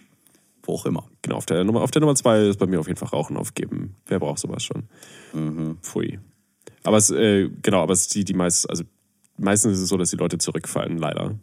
Wo 0.62 0.74
auch 0.74 0.87
immer. 0.87 1.07
Genau, 1.22 1.37
auf 1.37 1.46
der 1.46 1.62
Nummer, 1.62 1.83
auf 1.83 1.90
der 1.90 2.00
Nummer 2.00 2.14
zwei 2.14 2.46
ist 2.46 2.59
bei 2.59 2.66
mir 2.66 2.80
auf 2.80 2.87
jeden 2.88 2.98
Fall 2.98 3.09
Rauchen 3.11 3.37
aufgeben. 3.37 3.94
Wer 4.07 4.18
braucht 4.18 4.38
sowas 4.38 4.62
schon? 4.64 4.85
Mhm. 5.35 5.78
Pfui. 5.83 6.18
Aber 6.83 6.96
es, 6.96 7.11
äh, 7.11 7.50
genau, 7.62 7.83
aber 7.83 7.92
es 7.92 8.02
ist 8.02 8.14
die, 8.14 8.24
die 8.24 8.35
meist, 8.35 8.68
also 8.68 8.85
meistens 9.37 9.74
ist 9.74 9.80
es 9.80 9.88
so, 9.88 9.96
dass 9.96 10.11
die 10.11 10.16
Leute 10.16 10.38
zurückfallen, 10.38 10.98
leider. 10.98 11.35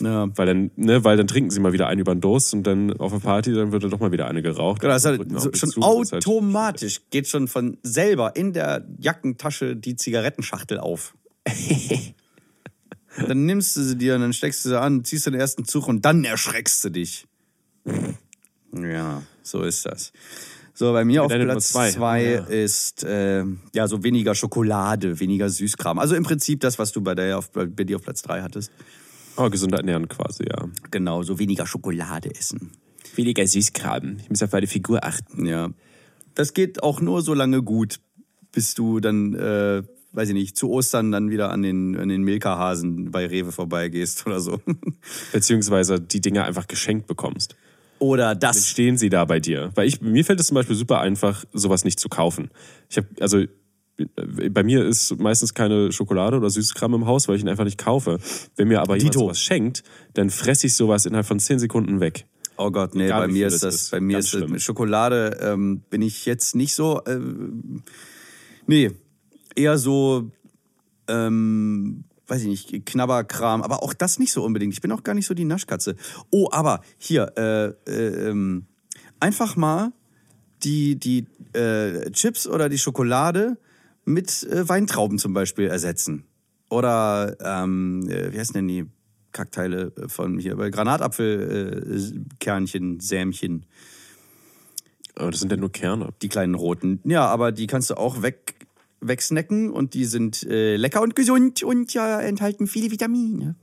Ja. 0.00 0.28
Weil 0.36 0.46
dann, 0.46 0.70
ne, 0.76 1.02
weil 1.04 1.16
dann 1.16 1.26
trinken 1.26 1.50
sie 1.50 1.58
mal 1.60 1.72
wieder 1.72 1.88
einen 1.88 2.00
über 2.00 2.14
den 2.14 2.20
Durst 2.20 2.52
und 2.54 2.64
dann 2.64 2.92
auf 2.98 3.12
der 3.12 3.18
Party, 3.20 3.52
dann 3.52 3.72
wird 3.72 3.82
doch 3.84 3.98
mal 3.98 4.12
wieder 4.12 4.28
eine 4.28 4.42
geraucht. 4.42 4.80
Genau, 4.80 4.92
das 4.92 5.04
ist 5.04 5.06
halt 5.18 5.30
so, 5.32 5.50
schon 5.54 5.70
zu, 5.70 5.80
das 5.80 6.00
ist 6.02 6.12
halt- 6.12 6.26
automatisch. 6.26 7.00
Geht 7.10 7.26
schon 7.26 7.48
von 7.48 7.78
selber 7.82 8.36
in 8.36 8.52
der 8.52 8.86
Jackentasche 8.98 9.74
die 9.74 9.96
Zigarettenschachtel 9.96 10.78
auf. 10.78 11.14
Dann 13.26 13.46
nimmst 13.46 13.76
du 13.76 13.82
sie 13.82 13.96
dir 13.96 14.14
und 14.16 14.22
dann 14.22 14.32
steckst 14.32 14.64
du 14.64 14.70
sie 14.70 14.80
an, 14.80 15.04
ziehst 15.04 15.26
den 15.26 15.34
ersten 15.34 15.64
Zug 15.64 15.88
und 15.88 16.04
dann 16.04 16.24
erschreckst 16.24 16.84
du 16.84 16.90
dich. 16.90 17.26
Ja, 18.72 19.22
so 19.42 19.62
ist 19.62 19.86
das. 19.86 20.12
So, 20.74 20.92
bei 20.92 21.06
mir 21.06 21.22
auf 21.22 21.30
deine 21.30 21.44
Nummer 21.44 21.54
Platz 21.54 21.70
zwei. 21.70 21.90
zwei 21.90 22.24
Ja. 22.24 22.44
ist 22.44 23.02
äh, 23.02 23.44
ja 23.72 23.88
so 23.88 24.02
weniger 24.02 24.34
Schokolade, 24.34 25.18
weniger 25.20 25.48
Süßkram. 25.48 25.98
Also 25.98 26.14
im 26.14 26.24
Prinzip 26.24 26.60
das, 26.60 26.78
was 26.78 26.92
du 26.92 27.00
bei, 27.00 27.14
der 27.14 27.38
auf, 27.38 27.50
bei 27.50 27.64
dir 27.66 27.96
auf 27.96 28.02
Platz 28.02 28.20
drei 28.20 28.42
hattest. 28.42 28.70
Oh, 29.38 29.48
gesünder 29.48 29.78
ernähren 29.78 30.08
quasi, 30.08 30.44
ja. 30.44 30.68
Genau, 30.90 31.22
so 31.22 31.38
weniger 31.38 31.66
Schokolade 31.66 32.34
essen. 32.34 32.72
Weniger 33.14 33.46
Süßkram. 33.46 34.18
Ich 34.20 34.28
muss 34.28 34.42
auf 34.42 34.52
meine 34.52 34.66
Figur 34.66 35.02
achten. 35.02 35.46
Ja. 35.46 35.70
Das 36.34 36.52
geht 36.52 36.82
auch 36.82 37.00
nur 37.00 37.22
so 37.22 37.32
lange 37.32 37.62
gut, 37.62 38.00
bis 38.52 38.74
du 38.74 39.00
dann, 39.00 39.34
äh, 39.34 39.82
weiß 40.16 40.28
ich 40.30 40.34
nicht, 40.34 40.56
zu 40.56 40.70
Ostern 40.70 41.12
dann 41.12 41.30
wieder 41.30 41.50
an 41.50 41.62
den, 41.62 41.96
an 41.96 42.08
den 42.08 42.22
Milka-Hasen 42.22 43.10
bei 43.10 43.26
Rewe 43.26 43.52
vorbeigehst 43.52 44.26
oder 44.26 44.40
so. 44.40 44.60
Beziehungsweise 45.32 46.00
die 46.00 46.20
Dinge 46.20 46.44
einfach 46.44 46.66
geschenkt 46.66 47.06
bekommst. 47.06 47.54
Oder 47.98 48.34
Dann 48.34 48.52
das. 48.52 48.66
stehen 48.68 48.96
sie 48.98 49.08
da 49.08 49.24
bei 49.24 49.40
dir. 49.40 49.70
Weil 49.74 49.88
ich, 49.88 50.00
mir 50.00 50.24
fällt 50.24 50.40
es 50.40 50.48
zum 50.48 50.54
Beispiel 50.54 50.76
super 50.76 51.00
einfach, 51.00 51.44
sowas 51.52 51.84
nicht 51.84 52.00
zu 52.00 52.08
kaufen. 52.08 52.50
Ich 52.90 52.96
habe, 52.98 53.08
also 53.20 53.38
äh, 53.38 54.48
bei 54.50 54.62
mir 54.62 54.84
ist 54.86 55.18
meistens 55.18 55.54
keine 55.54 55.92
Schokolade 55.92 56.36
oder 56.36 56.50
Süßkram 56.50 56.94
im 56.94 57.06
Haus, 57.06 57.28
weil 57.28 57.36
ich 57.36 57.42
ihn 57.42 57.48
einfach 57.48 57.64
nicht 57.64 57.78
kaufe. 57.78 58.18
Wenn 58.56 58.68
mir 58.68 58.80
aber 58.80 58.96
jemand 58.96 59.14
Dito. 59.14 59.24
sowas 59.24 59.40
schenkt, 59.40 59.82
dann 60.14 60.30
fresse 60.30 60.66
ich 60.66 60.74
sowas 60.76 61.06
innerhalb 61.06 61.26
von 61.26 61.38
10 61.38 61.58
Sekunden 61.58 62.00
weg. 62.00 62.26
Oh 62.58 62.70
Gott, 62.70 62.94
nee, 62.94 63.04
Egal, 63.04 63.26
bei 63.26 63.28
mir 63.28 63.46
ist 63.48 63.62
das, 63.62 63.74
ist. 63.74 63.90
bei 63.90 64.00
mir 64.00 64.14
Ganz 64.14 64.26
ist 64.26 64.34
das, 64.34 64.42
schlimm. 64.44 64.58
Schokolade 64.58 65.38
ähm, 65.42 65.82
bin 65.90 66.00
ich 66.00 66.24
jetzt 66.24 66.54
nicht 66.54 66.74
so, 66.74 67.02
äh, 67.04 67.18
nee, 68.66 68.92
eher 69.56 69.78
so, 69.78 70.30
ähm, 71.08 72.04
weiß 72.26 72.42
ich 72.42 72.48
nicht, 72.48 72.86
Knabberkram, 72.86 73.62
aber 73.62 73.82
auch 73.82 73.94
das 73.94 74.18
nicht 74.18 74.32
so 74.32 74.44
unbedingt. 74.44 74.72
Ich 74.72 74.80
bin 74.80 74.92
auch 74.92 75.02
gar 75.02 75.14
nicht 75.14 75.26
so 75.26 75.34
die 75.34 75.44
Naschkatze. 75.44 75.96
Oh, 76.30 76.48
aber 76.50 76.80
hier, 76.98 77.32
äh, 77.36 77.90
äh, 77.90 78.28
ähm, 78.30 78.66
einfach 79.20 79.56
mal 79.56 79.92
die, 80.62 80.96
die 80.96 81.26
äh, 81.52 82.10
Chips 82.10 82.46
oder 82.46 82.68
die 82.68 82.78
Schokolade 82.78 83.58
mit 84.04 84.42
äh, 84.44 84.68
Weintrauben 84.68 85.18
zum 85.18 85.34
Beispiel 85.34 85.66
ersetzen. 85.66 86.24
Oder, 86.68 87.36
ähm, 87.40 88.08
äh, 88.08 88.32
wie 88.32 88.38
heißen 88.38 88.54
denn 88.54 88.68
die 88.68 88.86
Kackteile 89.32 89.92
von 90.08 90.38
hier? 90.38 90.56
Granatapfelkernchen, 90.56 92.22
äh, 92.22 92.36
Kernchen, 92.40 93.00
Sämchen, 93.00 93.66
Aber 95.14 95.30
das 95.30 95.40
sind 95.40 95.50
ja 95.52 95.56
nur 95.58 95.70
Kerne. 95.70 96.08
die 96.22 96.28
kleinen 96.28 96.54
roten. 96.54 97.00
Ja, 97.04 97.26
aber 97.26 97.52
die 97.52 97.66
kannst 97.66 97.90
du 97.90 97.94
auch 97.94 98.22
weg, 98.22 98.65
wegsnacken 99.00 99.70
und 99.70 99.94
die 99.94 100.04
sind 100.04 100.42
äh, 100.44 100.76
lecker 100.76 101.02
und 101.02 101.14
gesund 101.16 101.62
und 101.62 101.92
ja, 101.94 102.20
enthalten 102.20 102.66
viele 102.66 102.90
Vitamine. 102.90 103.56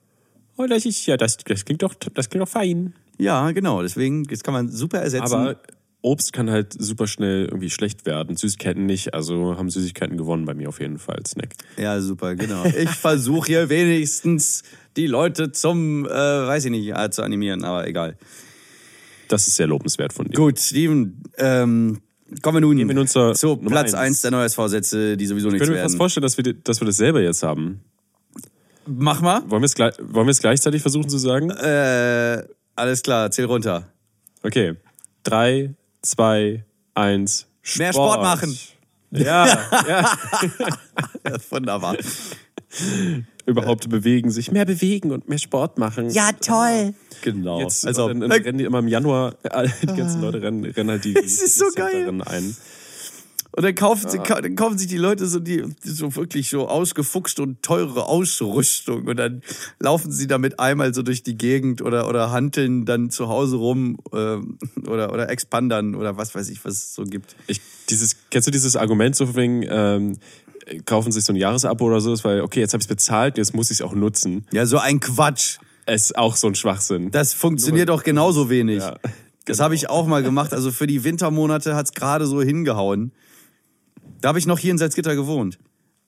Oh, 0.58 0.66
das 0.68 0.86
ist 0.86 1.06
ja, 1.06 1.18
das, 1.18 1.38
das 1.38 1.66
klingt 1.66 1.82
doch, 1.82 1.96
das 1.96 2.30
klingt 2.30 2.44
doch 2.44 2.52
fein. 2.52 2.94
Ja, 3.18 3.52
genau. 3.52 3.82
Deswegen, 3.82 4.24
das 4.24 4.44
kann 4.44 4.54
man 4.54 4.70
super 4.70 5.00
ersetzen. 5.00 5.34
Aber 5.34 5.60
Obst 6.02 6.34
kann 6.34 6.50
halt 6.50 6.74
super 6.78 7.08
schnell 7.08 7.46
irgendwie 7.46 7.70
schlecht 7.70 8.06
werden. 8.06 8.36
Süßigkeiten 8.36 8.86
nicht, 8.86 9.14
also 9.14 9.58
haben 9.58 9.70
Süßigkeiten 9.70 10.18
gewonnen 10.18 10.46
bei 10.46 10.54
mir 10.54 10.68
auf 10.68 10.80
jeden 10.82 11.00
Fall. 11.00 11.22
Snack. 11.26 11.54
Ja, 11.78 12.00
super, 12.02 12.36
genau. 12.36 12.66
Ich 12.66 12.90
versuche 13.00 13.48
hier 13.48 13.70
wenigstens 13.70 14.64
die 14.98 15.08
Leute 15.08 15.52
zum, 15.54 16.06
äh, 16.06 16.10
weiß 16.10 16.66
ich 16.66 16.72
nicht, 16.72 16.94
äh, 16.94 17.10
zu 17.10 17.24
animieren, 17.24 17.64
aber 17.64 17.88
egal. 17.88 18.18
Das 19.30 19.48
ist 19.48 19.56
sehr 19.56 19.68
lobenswert 19.68 20.12
von 20.12 20.28
dir. 20.28 20.36
Gut, 20.36 20.60
Steven, 20.60 21.24
ähm, 21.38 22.02
kommen 22.42 22.58
wir 22.58 22.62
nun, 22.62 22.78
Gehen 22.78 22.88
wir 22.88 22.96
nun 22.96 23.08
zur 23.08 23.34
zu 23.36 23.56
Nummer 23.56 23.70
Platz 23.70 23.94
eins. 23.94 24.18
1 24.18 24.22
der 24.22 24.32
Neujahrsvorsätze, 24.32 25.18
die 25.18 25.26
sowieso 25.26 25.48
Ich 25.48 25.54
nichts 25.54 25.68
könnte 25.68 25.78
mir 25.78 25.84
fast 25.84 25.94
werden. 25.94 25.98
vorstellen, 26.00 26.22
dass 26.24 26.38
wir, 26.38 26.54
dass 26.54 26.82
wir 26.82 26.86
das 26.86 26.98
selber 26.98 27.22
jetzt 27.22 27.44
haben. 27.44 27.82
Mach 28.86 29.22
mal. 29.22 29.42
Wollen 29.50 29.62
wir 29.62 29.66
es 29.66 29.76
gleich- 29.76 29.96
wollen 30.00 30.28
wir 30.28 30.32
es 30.32 30.40
gleichzeitig 30.40 30.82
versuchen 30.82 31.08
zu 31.10 31.18
sagen? 31.18 31.50
Äh, 31.52 32.44
alles 32.76 33.02
klar, 33.02 33.32
zähl 33.32 33.46
runter. 33.46 33.88
Okay. 34.44 34.76
Drei, 35.24 35.74
zwei, 36.02 36.66
eins. 36.94 37.48
Sport. 37.62 37.80
Mehr 37.80 37.94
Sport 37.94 38.22
machen. 38.22 38.58
Ja, 39.12 39.48
ja. 39.88 40.12
Ja, 41.26 41.38
wunderbar. 41.52 41.96
Überhaupt 43.46 43.90
bewegen, 43.90 44.32
sich 44.32 44.52
mehr 44.52 44.66
bewegen 44.66 45.12
und 45.12 45.30
mehr 45.30 45.38
Sport 45.38 45.78
machen. 45.78 46.10
toll. 46.42 46.94
Genau. 47.24 47.60
Jetzt 47.62 47.88
also, 47.88 48.08
dann, 48.10 48.20
dann 48.20 48.32
rennen 48.32 48.58
die 48.58 48.66
immer 48.66 48.80
im 48.80 48.88
Januar, 48.88 49.36
äh, 49.44 49.68
die 49.82 49.88
ganzen 49.88 50.22
Leute 50.22 50.42
rennen, 50.42 50.64
rennen 50.66 50.90
halt 50.92 51.06
die, 51.06 51.14
die 51.14 51.20
Es 51.26 51.42
ist 51.42 51.58
so 51.58 51.66
geil. 51.76 52.08
Ein. 52.26 52.56
Und 53.56 53.62
dann 53.64 53.76
kaufen, 53.76 54.10
sie, 54.10 54.18
ka- 54.18 54.42
dann 54.42 54.56
kaufen 54.56 54.80
sich 54.80 54.88
die 54.88 54.98
Leute 54.98 55.28
so 55.28 55.40
die, 55.40 55.64
die 55.84 55.90
so 55.90 56.16
wirklich 56.16 56.50
so 56.50 56.68
ausgefuchst 56.68 57.40
und 57.40 57.62
teure 57.62 58.08
Ausrüstung 58.08 59.06
und 59.08 59.16
dann 59.18 59.44
laufen 59.80 60.12
sie 60.12 60.26
damit 60.26 60.60
einmal 60.60 60.92
so 60.96 61.04
durch 61.04 61.22
die 61.22 61.38
Gegend 61.38 61.84
oder, 61.84 62.10
oder 62.10 62.32
hanteln 62.32 62.84
dann 62.86 63.12
zu 63.12 63.28
Hause 63.28 63.58
rum 63.58 64.00
ähm, 64.12 64.58
oder, 64.88 65.14
oder 65.14 65.30
expandern 65.30 65.94
oder 65.94 66.18
was 66.18 66.34
weiß 66.34 66.50
ich, 66.50 66.66
was 66.66 66.74
es 66.74 66.96
so 66.96 67.04
gibt. 67.04 67.36
Ich, 67.46 67.62
dieses, 67.90 68.16
kennst 68.32 68.48
du 68.48 68.52
dieses 68.52 68.76
Argument 68.76 69.16
so 69.16 69.28
von 69.28 69.36
wegen, 69.36 69.64
ähm, 69.70 70.18
kaufen 70.86 71.12
sich 71.12 71.24
so 71.24 71.32
ein 71.32 71.36
Jahresabo 71.36 71.86
oder 71.86 72.02
so, 72.02 72.12
weil, 72.24 72.42
okay, 72.42 72.60
jetzt 72.62 72.74
habe 72.74 72.82
ich 72.82 72.86
es 72.86 72.90
bezahlt, 72.90 73.38
jetzt 73.38 73.54
muss 73.54 73.70
ich 73.70 73.78
es 73.78 73.82
auch 73.84 73.94
nutzen. 73.94 74.48
Ja, 74.52 74.66
so 74.66 74.80
ein 74.80 75.00
Quatsch. 75.00 75.60
Ist 75.86 76.18
auch 76.18 76.36
so 76.36 76.48
ein 76.48 76.56
Schwachsinn. 76.56 77.12
Das 77.12 77.34
funktioniert 77.34 77.90
doch 77.90 78.04
genauso 78.04 78.50
wenig. 78.50 78.80
Ja, 78.80 78.98
Das 79.46 79.60
habe 79.60 79.76
ich 79.76 79.90
auch 79.90 80.08
mal 80.08 80.24
gemacht. 80.24 80.54
Also 80.54 80.72
für 80.72 80.88
die 80.88 81.04
Wintermonate 81.04 81.76
hat's 81.76 81.94
gerade 81.94 82.26
so 82.26 82.42
hingehauen. 82.42 83.12
Da 84.22 84.30
habe 84.30 84.40
ich 84.40 84.46
noch 84.46 84.60
hier 84.60 84.72
in 84.72 84.78
Salzgitter 84.78 85.16
gewohnt. 85.16 85.60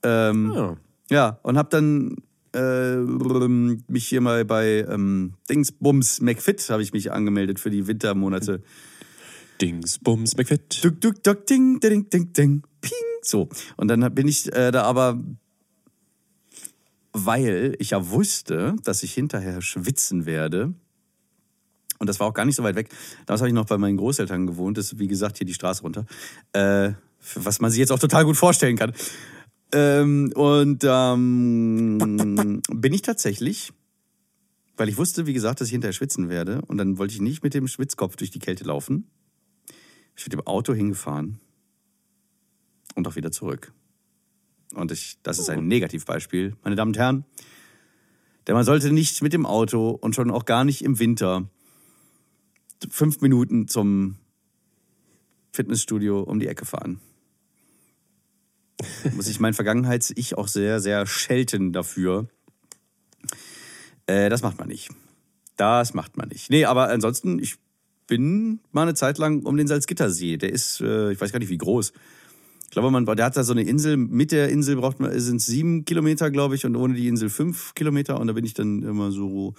Ähm, 0.02 0.52
ja. 0.54 0.76
Ja, 1.08 1.38
und 1.42 1.56
hab 1.56 1.70
dann 1.70 2.16
äh, 2.54 2.96
mich 2.96 4.08
hier 4.08 4.20
mal 4.20 4.44
bei 4.44 4.84
ähm, 4.88 5.34
Dingsbums 5.48 6.20
McFit 6.20 6.68
habe 6.70 6.82
ich 6.82 6.92
mich 6.92 7.12
angemeldet 7.12 7.60
für 7.60 7.70
die 7.70 7.86
Wintermonate. 7.86 8.62
Dings, 9.60 9.98
Bums, 9.98 10.36
McFit. 10.36 10.84
Duck, 10.84 11.00
duck, 11.00 11.22
duck, 11.22 11.46
ding, 11.46 11.80
ding, 11.80 12.08
ding, 12.10 12.32
ding, 12.32 12.62
ping. 12.80 12.92
So. 13.22 13.48
Und 13.76 13.88
dann 13.88 14.14
bin 14.14 14.28
ich 14.28 14.52
äh, 14.54 14.70
da 14.70 14.82
aber, 14.82 15.18
weil 17.24 17.74
ich 17.78 17.90
ja 17.90 18.10
wusste, 18.10 18.76
dass 18.84 19.02
ich 19.02 19.12
hinterher 19.14 19.62
schwitzen 19.62 20.26
werde. 20.26 20.74
Und 21.98 22.08
das 22.08 22.20
war 22.20 22.26
auch 22.26 22.34
gar 22.34 22.44
nicht 22.44 22.56
so 22.56 22.62
weit 22.62 22.76
weg. 22.76 22.90
Damals 23.24 23.40
habe 23.40 23.48
ich 23.48 23.54
noch 23.54 23.66
bei 23.66 23.78
meinen 23.78 23.96
Großeltern 23.96 24.46
gewohnt. 24.46 24.76
Das 24.76 24.92
ist, 24.92 24.98
wie 24.98 25.08
gesagt, 25.08 25.38
hier 25.38 25.46
die 25.46 25.54
Straße 25.54 25.82
runter. 25.82 26.04
Äh, 26.52 26.92
was 27.34 27.60
man 27.60 27.70
sich 27.70 27.80
jetzt 27.80 27.90
auch 27.90 27.98
total 27.98 28.24
gut 28.24 28.36
vorstellen 28.36 28.76
kann. 28.76 28.92
Ähm, 29.72 30.32
und 30.34 30.84
ähm, 30.84 32.62
bin 32.70 32.92
ich 32.92 33.02
tatsächlich 33.02 33.72
weil 34.76 34.88
ich 34.88 34.98
wusste, 34.98 35.26
wie 35.26 35.32
gesagt, 35.32 35.60
dass 35.60 35.68
ich 35.68 35.72
hinterher 35.72 35.92
schwitzen 35.92 36.28
werde. 36.28 36.60
Und 36.66 36.78
dann 36.78 36.98
wollte 36.98 37.14
ich 37.14 37.20
nicht 37.20 37.42
mit 37.42 37.54
dem 37.54 37.66
Schwitzkopf 37.68 38.16
durch 38.16 38.30
die 38.30 38.38
Kälte 38.38 38.64
laufen. 38.64 39.10
Ich 40.16 40.24
bin 40.24 40.36
mit 40.36 40.44
dem 40.44 40.46
Auto 40.46 40.74
hingefahren 40.74 41.40
und 42.94 43.06
auch 43.08 43.16
wieder 43.16 43.30
zurück. 43.30 43.72
Und 44.74 44.92
ich, 44.92 45.18
das 45.22 45.38
ist 45.38 45.48
ein 45.48 45.66
Negativbeispiel, 45.68 46.56
meine 46.62 46.76
Damen 46.76 46.90
und 46.90 46.98
Herren. 46.98 47.24
Denn 48.46 48.54
man 48.54 48.64
sollte 48.64 48.92
nicht 48.92 49.22
mit 49.22 49.32
dem 49.32 49.46
Auto 49.46 49.90
und 49.90 50.14
schon 50.14 50.30
auch 50.30 50.44
gar 50.44 50.64
nicht 50.64 50.82
im 50.82 50.98
Winter 50.98 51.48
fünf 52.90 53.20
Minuten 53.20 53.68
zum 53.68 54.16
Fitnessstudio 55.52 56.20
um 56.20 56.38
die 56.38 56.46
Ecke 56.46 56.64
fahren. 56.64 57.00
Muss 59.14 59.26
ich 59.26 59.40
mein 59.40 59.54
Vergangenheits-Ich 59.54 60.36
auch 60.36 60.48
sehr, 60.48 60.80
sehr 60.80 61.06
schelten 61.06 61.72
dafür. 61.72 62.28
Äh, 64.06 64.28
das 64.28 64.42
macht 64.42 64.58
man 64.58 64.68
nicht. 64.68 64.90
Das 65.56 65.94
macht 65.94 66.16
man 66.16 66.28
nicht. 66.28 66.50
Nee, 66.50 66.66
aber 66.66 66.90
ansonsten, 66.90 67.38
ich 67.38 67.56
bin 68.06 68.60
mal 68.72 68.82
eine 68.82 68.94
Zeit 68.94 69.18
lang 69.18 69.44
um 69.44 69.56
den 69.56 69.66
Salzgittersee. 69.66 70.36
Der 70.36 70.52
ist, 70.52 70.80
äh, 70.80 71.12
ich 71.12 71.20
weiß 71.20 71.32
gar 71.32 71.38
nicht 71.38 71.48
wie 71.48 71.58
groß. 71.58 71.92
Ich 72.66 72.70
glaube, 72.70 72.90
man, 72.90 73.06
der 73.06 73.24
hat 73.24 73.36
da 73.36 73.44
so 73.44 73.52
eine 73.52 73.62
Insel. 73.62 73.96
Mit 73.96 74.32
der 74.32 74.50
Insel 74.50 74.76
braucht 74.76 75.00
man, 75.00 75.18
sind 75.18 75.36
es 75.36 75.46
sieben 75.46 75.84
Kilometer, 75.84 76.30
glaube 76.30 76.56
ich, 76.56 76.66
und 76.66 76.76
ohne 76.76 76.94
die 76.94 77.08
Insel 77.08 77.30
fünf 77.30 77.74
Kilometer. 77.74 78.20
Und 78.20 78.26
da 78.26 78.32
bin 78.32 78.44
ich 78.44 78.54
dann 78.54 78.82
immer 78.82 79.12
so 79.12 79.54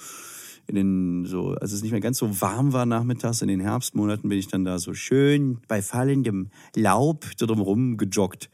in 0.68 0.76
den, 0.76 1.26
so, 1.26 1.53
als 1.53 1.72
es 1.72 1.82
nicht 1.82 1.91
mehr 1.91 2.01
ganz 2.01 2.18
so 2.18 2.41
warm 2.41 2.74
war 2.74 2.86
nachmittags, 2.86 3.41
in 3.41 3.47
den 3.47 3.62
Herbstmonaten 3.62 4.30
bin 4.30 4.38
ich 4.38 4.49
dann 4.49 4.66
da 4.66 4.80
so 4.80 4.93
schön 4.93 5.60
bei 5.68 5.82
fallendem 5.82 6.49
Laub 6.76 7.26
drumherum 7.38 7.97
gejoggt. 7.97 8.49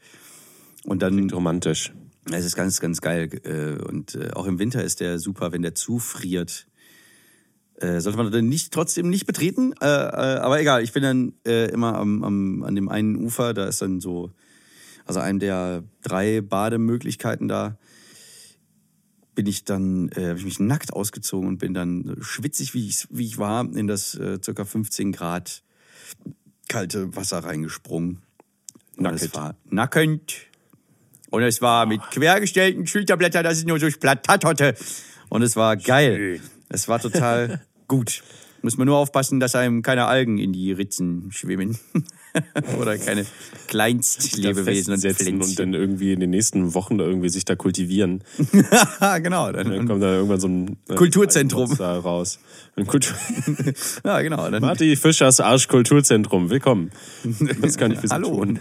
Und 0.84 1.02
dann 1.02 1.14
Klingt 1.14 1.34
romantisch. 1.34 1.92
es 2.30 2.44
ist 2.44 2.54
ganz, 2.54 2.80
ganz 2.80 3.00
geil. 3.00 3.28
äh, 3.42 3.82
Und 3.82 4.14
äh, 4.14 4.30
auch 4.34 4.46
im 4.46 4.58
Winter 4.60 4.84
ist 4.84 5.00
der 5.00 5.18
super, 5.18 5.50
wenn 5.50 5.62
der 5.62 5.74
zufriert. 5.74 6.68
Äh, 7.80 8.00
sollte 8.00 8.16
man 8.16 8.30
dann 8.30 8.48
nicht 8.48 8.72
trotzdem 8.72 9.10
nicht 9.10 9.26
betreten. 9.26 9.74
Aber 9.80 10.60
egal, 10.60 10.84
ich 10.84 10.92
bin 10.92 11.02
dann 11.02 11.32
immer 11.42 11.96
am, 11.96 12.22
am, 12.22 12.62
an 12.62 12.76
dem 12.76 12.88
einen 12.88 13.16
Ufer, 13.16 13.52
da 13.52 13.66
ist 13.66 13.82
dann 13.82 14.00
so, 14.00 14.30
also 15.06 15.20
einem 15.20 15.38
der 15.38 15.84
drei 16.02 16.40
Bademöglichkeiten 16.40 17.48
da, 17.48 17.78
bin 19.34 19.46
ich 19.46 19.64
dann, 19.64 20.10
äh, 20.10 20.28
habe 20.28 20.38
ich 20.38 20.44
mich 20.44 20.60
nackt 20.60 20.92
ausgezogen 20.92 21.48
und 21.48 21.58
bin 21.58 21.74
dann 21.74 22.16
schwitzig, 22.20 22.74
wie 22.74 22.86
ich, 22.86 23.06
wie 23.10 23.26
ich 23.26 23.38
war, 23.38 23.64
in 23.64 23.86
das 23.86 24.14
äh, 24.14 24.38
circa 24.42 24.64
15 24.64 25.12
Grad 25.12 25.62
kalte 26.68 27.14
Wasser 27.16 27.38
reingesprungen. 27.38 28.22
Und 28.96 29.06
es 29.06 29.22
Nackend. 29.22 29.34
war 29.34 29.54
nackend. 29.70 30.34
Und 31.30 31.42
es 31.42 31.60
war 31.60 31.84
mit 31.86 32.00
quergestellten 32.12 32.86
Schulterblättern, 32.86 33.42
dass 33.42 33.58
ich 33.58 33.66
nur 33.66 33.80
so 33.80 33.88
Platt 33.98 34.28
hatte. 34.28 34.74
Und 35.28 35.42
es 35.42 35.56
war 35.56 35.76
geil. 35.76 36.40
Es 36.68 36.86
war 36.86 37.00
total 37.00 37.60
gut. 37.88 38.22
Muss 38.64 38.78
man 38.78 38.86
nur 38.86 38.96
aufpassen, 38.96 39.40
dass 39.40 39.54
einem 39.56 39.82
keine 39.82 40.06
Algen 40.06 40.38
in 40.38 40.54
die 40.54 40.72
Ritzen 40.72 41.30
schwimmen. 41.30 41.76
Oder 42.80 42.96
keine 42.96 43.26
Kleinstlebewesen 43.66 44.94
und 44.94 45.00
festsetzen 45.02 45.34
und 45.34 45.42
Pflänzchen. 45.42 45.72
dann 45.72 45.74
irgendwie 45.78 46.14
in 46.14 46.20
den 46.20 46.30
nächsten 46.30 46.72
Wochen 46.72 46.96
da 46.96 47.04
irgendwie 47.04 47.28
sich 47.28 47.44
da 47.44 47.56
kultivieren. 47.56 48.24
genau. 49.22 49.52
Dann, 49.52 49.70
Dann 49.70 49.86
kommt 49.86 50.02
da 50.02 50.14
irgendwann 50.14 50.40
so 50.40 50.48
ein 50.48 50.78
äh, 50.88 50.94
Kulturzentrum. 50.94 51.68
Monster 51.68 51.98
raus. 51.98 52.38
Ein 52.76 52.86
Kultur 52.86 53.14
ja, 54.04 54.22
genau. 54.22 54.50
Dann, 54.50 54.62
Marty 54.62 54.96
Fischers 54.96 55.40
Arsch 55.40 55.68
Kulturzentrum. 55.68 56.48
Willkommen. 56.48 56.90
Was 57.60 57.76
kann 57.76 57.92
ich 57.92 57.98
für 57.98 58.08
Sie 58.08 58.14
Hallo. 58.14 58.30
tun? 58.30 58.60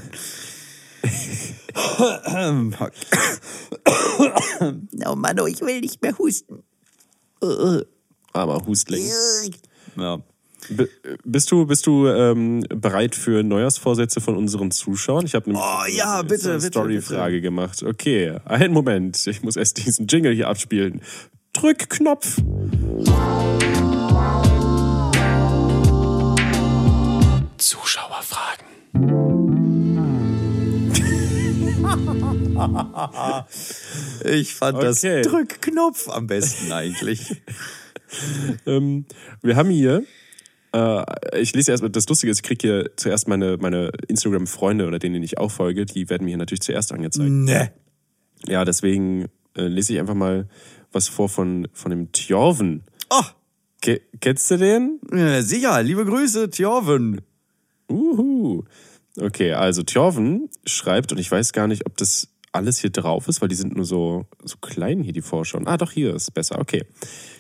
Oh 5.05 5.15
Mann, 5.15 5.39
oh, 5.39 5.47
ich 5.47 5.61
will 5.61 5.79
nicht 5.79 6.01
mehr 6.01 6.17
husten. 6.17 6.61
Armer 8.33 8.65
Hustling. 8.65 9.09
Ja. 9.97 10.19
B 10.69 10.85
bist 11.25 11.51
du, 11.51 11.65
bist 11.65 11.85
du 11.87 12.07
ähm, 12.07 12.61
bereit 12.69 13.15
für 13.15 13.43
Neujahrsvorsätze 13.43 14.21
von 14.21 14.37
unseren 14.37 14.71
Zuschauern? 14.71 15.25
Ich 15.25 15.35
habe 15.35 15.49
nämlich 15.49 15.61
Oh, 15.65 15.85
ja, 15.91 16.19
eine 16.19 16.27
bitte, 16.27 16.53
bitte, 16.53 16.67
Story-Frage 16.67 17.41
gemacht. 17.41 17.83
Okay, 17.83 18.37
einen 18.45 18.73
Moment. 18.73 19.27
Ich 19.27 19.43
muss 19.43 19.57
erst 19.57 19.85
diesen 19.85 20.07
Jingle 20.07 20.33
hier 20.33 20.47
abspielen. 20.47 21.01
Drück 21.51 21.89
Knopf. 21.89 22.37
Zuschauerfragen. 27.57 28.65
Ich 34.25 34.55
fand 34.55 34.77
Okay. 34.77 34.85
das 34.85 35.01
Drückknopf 35.01 36.09
am 36.09 36.27
besten 36.27 36.71
eigentlich. 36.71 37.41
Ähm, 38.65 39.05
wir 39.41 39.55
haben 39.55 39.69
hier, 39.69 40.03
äh, 40.73 41.03
ich 41.39 41.53
lese 41.53 41.71
erstmal, 41.71 41.91
das 41.91 42.07
Lustige 42.07 42.31
ist, 42.31 42.39
ich 42.39 42.43
kriege 42.43 42.67
hier 42.67 42.91
zuerst 42.95 43.27
meine, 43.27 43.57
meine 43.57 43.91
Instagram-Freunde 44.07 44.87
oder 44.87 44.99
denen 44.99 45.21
ich 45.23 45.37
auch 45.37 45.51
folge, 45.51 45.85
die 45.85 46.09
werden 46.09 46.23
mir 46.23 46.31
hier 46.31 46.37
natürlich 46.37 46.61
zuerst 46.61 46.91
angezeigt. 46.91 47.29
ne. 47.29 47.73
Ja, 48.47 48.65
deswegen 48.65 49.29
äh, 49.55 49.67
lese 49.67 49.93
ich 49.93 49.99
einfach 49.99 50.15
mal 50.15 50.47
was 50.91 51.07
vor 51.07 51.29
von, 51.29 51.67
von 51.73 51.89
dem 51.89 52.11
Tjorven. 52.11 52.83
Oh, 53.09 53.23
Ke 53.81 54.01
kennst 54.19 54.49
du 54.51 54.57
den? 54.57 54.99
ja, 55.11 55.41
sicher. 55.41 55.81
Liebe 55.83 56.05
Grüße, 56.05 56.49
Tjorven. 56.49 57.21
Uhu. 57.89 58.63
Okay, 59.19 59.53
also 59.53 59.83
Tjorven 59.83 60.49
schreibt, 60.65 61.11
und 61.11 61.19
ich 61.19 61.29
weiß 61.29 61.53
gar 61.53 61.67
nicht, 61.67 61.85
ob 61.85 61.97
das 61.97 62.29
alles 62.51 62.79
hier 62.79 62.89
drauf 62.91 63.27
ist, 63.27 63.41
weil 63.41 63.49
die 63.49 63.55
sind 63.55 63.75
nur 63.75 63.85
so, 63.85 64.25
so 64.43 64.57
klein 64.57 65.01
hier, 65.01 65.13
die 65.13 65.21
Vorschauen. 65.21 65.67
Ah, 65.67 65.77
doch, 65.77 65.91
hier 65.91 66.15
ist 66.15 66.33
besser. 66.33 66.59
Okay. 66.59 66.83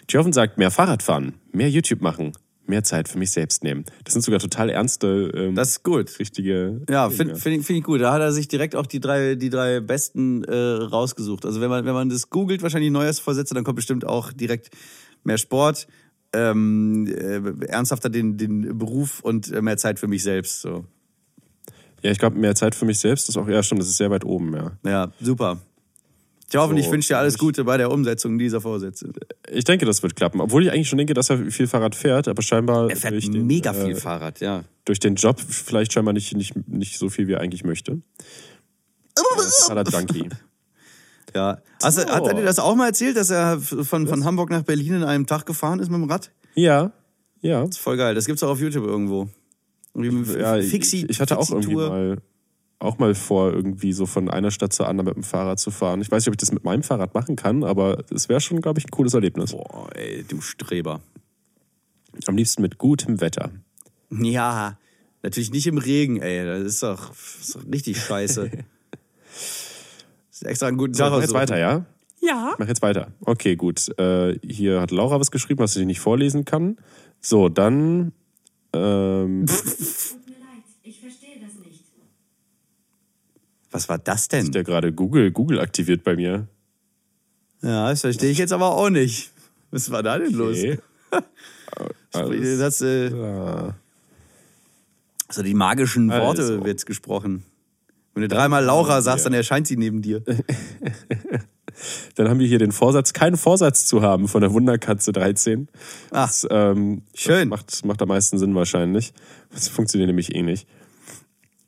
Tjorven 0.07 0.33
sagt, 0.33 0.57
mehr 0.57 0.71
Fahrrad 0.71 1.03
fahren, 1.03 1.35
mehr 1.51 1.69
YouTube 1.69 2.01
machen, 2.01 2.33
mehr 2.65 2.83
Zeit 2.83 3.07
für 3.07 3.17
mich 3.17 3.31
selbst 3.31 3.63
nehmen. 3.63 3.85
Das 4.03 4.13
sind 4.13 4.21
sogar 4.21 4.39
total 4.39 4.69
ernste, 4.69 5.31
ähm, 5.35 5.55
Das 5.55 5.69
ist 5.69 5.83
gut. 5.83 6.17
richtige. 6.19 6.81
Ja, 6.89 7.09
finde 7.09 7.35
find, 7.35 7.65
find 7.65 7.79
ich 7.79 7.83
gut. 7.85 8.01
Da 8.01 8.13
hat 8.13 8.21
er 8.21 8.31
sich 8.31 8.47
direkt 8.47 8.75
auch 8.75 8.85
die 8.85 8.99
drei, 8.99 9.35
die 9.35 9.49
drei 9.49 9.79
besten 9.79 10.43
äh, 10.43 10.55
rausgesucht. 10.55 11.45
Also 11.45 11.61
wenn 11.61 11.69
man, 11.69 11.85
wenn 11.85 11.93
man 11.93 12.09
das 12.09 12.29
googelt, 12.29 12.61
wahrscheinlich 12.61 12.91
Neujahrsvorsätze, 12.91 13.53
dann 13.53 13.63
kommt 13.63 13.77
bestimmt 13.77 14.05
auch 14.05 14.31
direkt 14.31 14.69
mehr 15.23 15.37
Sport, 15.37 15.87
ähm, 16.33 17.07
äh, 17.07 17.65
ernsthafter 17.67 18.09
den, 18.09 18.37
den 18.37 18.77
Beruf 18.77 19.19
und 19.21 19.51
äh, 19.51 19.61
mehr 19.61 19.77
Zeit 19.77 19.99
für 19.99 20.07
mich 20.07 20.23
selbst. 20.23 20.61
So. 20.61 20.85
Ja, 22.01 22.11
ich 22.11 22.19
glaube, 22.19 22.37
mehr 22.37 22.55
Zeit 22.55 22.75
für 22.75 22.85
mich 22.85 22.99
selbst 22.99 23.29
ist 23.29 23.37
auch, 23.37 23.47
ja, 23.47 23.63
stimmt, 23.63 23.81
das 23.81 23.87
ist 23.87 23.97
sehr 23.97 24.09
weit 24.09 24.25
oben, 24.25 24.53
ja. 24.53 24.71
Ja, 24.85 25.11
super. 25.21 25.61
Ich 26.53 26.59
hoffe, 26.59 26.75
So, 26.75 26.79
ich 26.79 26.91
wünsche 26.91 27.07
dir 27.07 27.17
alles 27.17 27.39
Gute 27.39 27.63
bei 27.63 27.77
der 27.77 27.89
Umsetzung 27.89 28.37
dieser 28.37 28.61
Vorsätze. 28.61 29.11
Ich 29.51 29.63
denke, 29.63 29.87
das 29.87 30.03
wird 30.03 30.15
klappen. 30.15 30.39
Obwohl 30.39 30.63
ich 30.63 30.71
eigentlich 30.71 30.87
schon 30.87 30.99
denke, 30.99 31.15
dass 31.15 31.31
er 31.31 31.49
viel 31.49 31.65
Fahrrad 31.65 31.95
fährt, 31.95 32.27
aber 32.27 32.43
scheinbar 32.43 32.91
Er 32.91 32.95
fährt 32.95 33.13
durch 33.13 33.31
den, 33.31 33.47
mega 33.47 33.71
äh, 33.71 33.85
viel 33.85 33.95
Fahrrad, 33.95 34.39
ja. 34.39 34.63
durch 34.85 34.99
den 34.99 35.15
Job 35.15 35.39
vielleicht 35.41 35.93
scheinbar 35.93 36.13
nicht, 36.13 36.37
nicht, 36.37 36.53
nicht 36.67 36.99
so 36.99 37.09
viel, 37.09 37.27
wie 37.27 37.31
er 37.33 37.41
eigentlich 37.41 37.63
möchte. 37.63 37.93
Äh, 37.93 39.21
Fahrrad-Junkie. 39.67 40.29
ja. 41.35 41.57
Hast, 41.81 41.97
du- 41.97 42.01
So. 42.03 42.07
Hat 42.09 42.27
er 42.27 42.35
dir 42.35 42.43
das 42.45 42.59
auch 42.59 42.75
mal 42.75 42.85
erzählt, 42.85 43.17
dass 43.17 43.31
er 43.31 43.59
von, 43.59 44.07
von 44.07 44.23
Hamburg 44.23 44.51
nach 44.51 44.61
Berlin 44.61 44.93
in 44.93 45.03
einem 45.03 45.25
Tag 45.25 45.47
gefahren 45.47 45.79
ist 45.79 45.89
mit 45.89 45.99
dem 45.99 46.07
Rad? 46.07 46.29
Ja, 46.53 46.91
ja. 47.41 47.63
ist 47.63 47.79
voll 47.79 47.97
geil. 47.97 48.13
Das 48.13 48.27
gibt's 48.27 48.43
auch 48.43 48.49
auf 48.49 48.59
YouTube 48.61 48.85
irgendwo. 48.85 49.27
Ja 49.95 50.61
Fixi, 50.61 50.97
ich, 51.05 51.09
ich 51.09 51.19
hatte 51.19 51.35
auch 51.39 51.49
irgendwie 51.49 51.69
Fixi-Tour. 51.73 51.89
mal, 51.89 52.17
auch 52.83 52.97
mal 52.97 53.15
vor, 53.15 53.51
irgendwie 53.51 53.93
so 53.93 54.05
von 54.05 54.29
einer 54.29 54.51
Stadt 54.51 54.73
zur 54.73 54.87
anderen 54.87 55.07
mit 55.07 55.15
dem 55.15 55.23
Fahrrad 55.23 55.59
zu 55.59 55.71
fahren. 55.71 56.01
Ich 56.01 56.11
weiß 56.11 56.23
nicht, 56.23 56.27
ob 56.27 56.33
ich 56.33 56.39
das 56.39 56.51
mit 56.51 56.63
meinem 56.63 56.83
Fahrrad 56.83 57.13
machen 57.13 57.35
kann, 57.35 57.63
aber 57.63 58.03
es 58.11 58.29
wäre 58.29 58.41
schon, 58.41 58.61
glaube 58.61 58.79
ich, 58.79 58.85
ein 58.85 58.91
cooles 58.91 59.13
Erlebnis. 59.13 59.51
Boah, 59.51 59.89
ey, 59.95 60.23
du 60.27 60.41
Streber. 60.41 61.01
Am 62.27 62.35
liebsten 62.35 62.61
mit 62.61 62.77
gutem 62.77 63.21
Wetter. 63.21 63.51
Ja, 64.11 64.77
natürlich 65.23 65.51
nicht 65.51 65.67
im 65.67 65.77
Regen, 65.77 66.21
ey. 66.21 66.45
Das 66.45 66.61
ist 66.61 66.83
doch, 66.83 67.09
das 67.09 67.39
ist 67.41 67.55
doch 67.55 67.65
richtig 67.71 67.99
scheiße. 67.99 68.49
Das 68.49 68.61
ist 70.31 70.45
extra 70.45 70.67
einen 70.67 70.77
guten 70.77 70.93
So, 70.93 71.03
Tag 71.03 71.13
mach 71.13 71.21
jetzt 71.21 71.33
weiter, 71.33 71.57
ja? 71.57 71.85
Ja. 72.21 72.51
Ich 72.53 72.59
mach 72.59 72.67
jetzt 72.67 72.81
weiter. 72.81 73.11
Okay, 73.21 73.55
gut. 73.55 73.89
Äh, 73.97 74.39
hier 74.47 74.79
hat 74.79 74.91
Laura 74.91 75.19
was 75.19 75.31
geschrieben, 75.31 75.59
was 75.59 75.75
ich 75.75 75.85
nicht 75.85 75.99
vorlesen 75.99 76.45
kann. 76.45 76.77
So, 77.19 77.49
dann. 77.49 78.13
Ähm, 78.73 79.45
Tut 79.47 80.27
mir 80.27 80.39
leid, 80.39 80.63
ich 80.83 81.01
verstehe 81.01 81.39
das 81.41 81.55
nicht. 81.65 81.83
Was 83.73 83.89
war 83.89 83.97
das 83.97 84.27
denn? 84.29 84.51
der 84.51 84.63
gerade 84.63 84.93
Google, 84.93 85.31
Google 85.31 85.59
aktiviert 85.59 86.03
bei 86.03 86.15
mir. 86.15 86.47
Ja, 87.61 87.89
das 87.89 88.01
verstehe 88.01 88.29
ich 88.31 88.37
jetzt 88.37 88.53
aber 88.53 88.75
auch 88.75 88.89
nicht. 88.89 89.31
Was 89.71 89.89
war 89.91 90.03
da 90.03 90.17
denn 90.19 90.33
los? 90.33 90.57
Okay. 90.57 90.77
Alles 92.13 92.59
Das, 92.59 92.81
äh, 92.81 93.09
klar. 93.09 93.75
so 95.31 95.41
die 95.43 95.53
magischen 95.55 96.09
Worte 96.09 96.41
Also. 96.43 96.63
wird's 96.63 96.85
gesprochen. 96.85 97.43
Wenn 98.13 98.21
du 98.21 98.27
dreimal 98.27 98.63
Laura 98.63 99.01
sagst, 99.01 99.25
ja. 99.25 99.29
dann 99.31 99.37
erscheint 99.37 99.65
sie 99.67 99.75
neben 99.77 100.01
dir. 100.01 100.21
Dann 102.15 102.29
haben 102.29 102.39
wir 102.39 102.45
hier 102.45 102.59
den 102.59 102.71
Vorsatz, 102.71 103.13
keinen 103.13 103.35
Vorsatz 103.35 103.87
zu 103.87 104.03
haben 104.03 104.27
von 104.27 104.41
der 104.41 104.53
Wunderkatze 104.53 105.11
13. 105.11 105.67
Ah, 106.11 106.25
Das, 106.27 106.45
ähm, 106.51 107.01
schön. 107.15 107.49
Macht, 107.49 107.83
macht 107.83 107.99
am 108.03 108.09
meisten 108.09 108.37
Sinn 108.37 108.53
wahrscheinlich. 108.53 109.11
Das 109.51 109.69
funktioniert 109.69 110.07
nämlich 110.07 110.35
eh 110.35 110.43
nicht. 110.43 110.67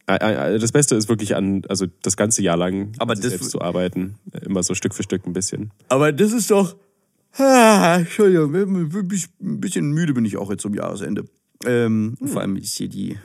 Das 0.07 0.71
Beste 0.71 0.95
ist 0.95 1.09
wirklich 1.09 1.35
an, 1.35 1.63
also 1.67 1.87
das 2.03 2.15
ganze 2.15 2.41
Jahr 2.43 2.57
lang 2.57 2.91
Aber 2.99 3.15
das- 3.15 3.25
selbst 3.25 3.49
zu 3.51 3.61
arbeiten. 3.61 4.15
Immer 4.43 4.61
so 4.63 4.75
Stück 4.75 4.93
für 4.93 5.03
Stück 5.03 5.25
ein 5.25 5.33
bisschen. 5.33 5.71
Aber 5.89 6.11
das 6.11 6.31
ist 6.31 6.51
doch, 6.51 6.75
Ah, 7.37 7.97
Entschuldigung, 7.99 8.55
ein 8.55 9.59
bisschen 9.59 9.91
müde 9.91 10.13
bin 10.13 10.23
ich 10.25 10.37
auch 10.37 10.49
jetzt 10.51 10.61
zum 10.61 10.73
Jahresende. 10.73 11.25
Ähm, 11.65 12.15
Vor 12.23 12.41
allem 12.41 12.55
ist 12.55 12.77
hier 12.77 12.87
die, 12.87 13.17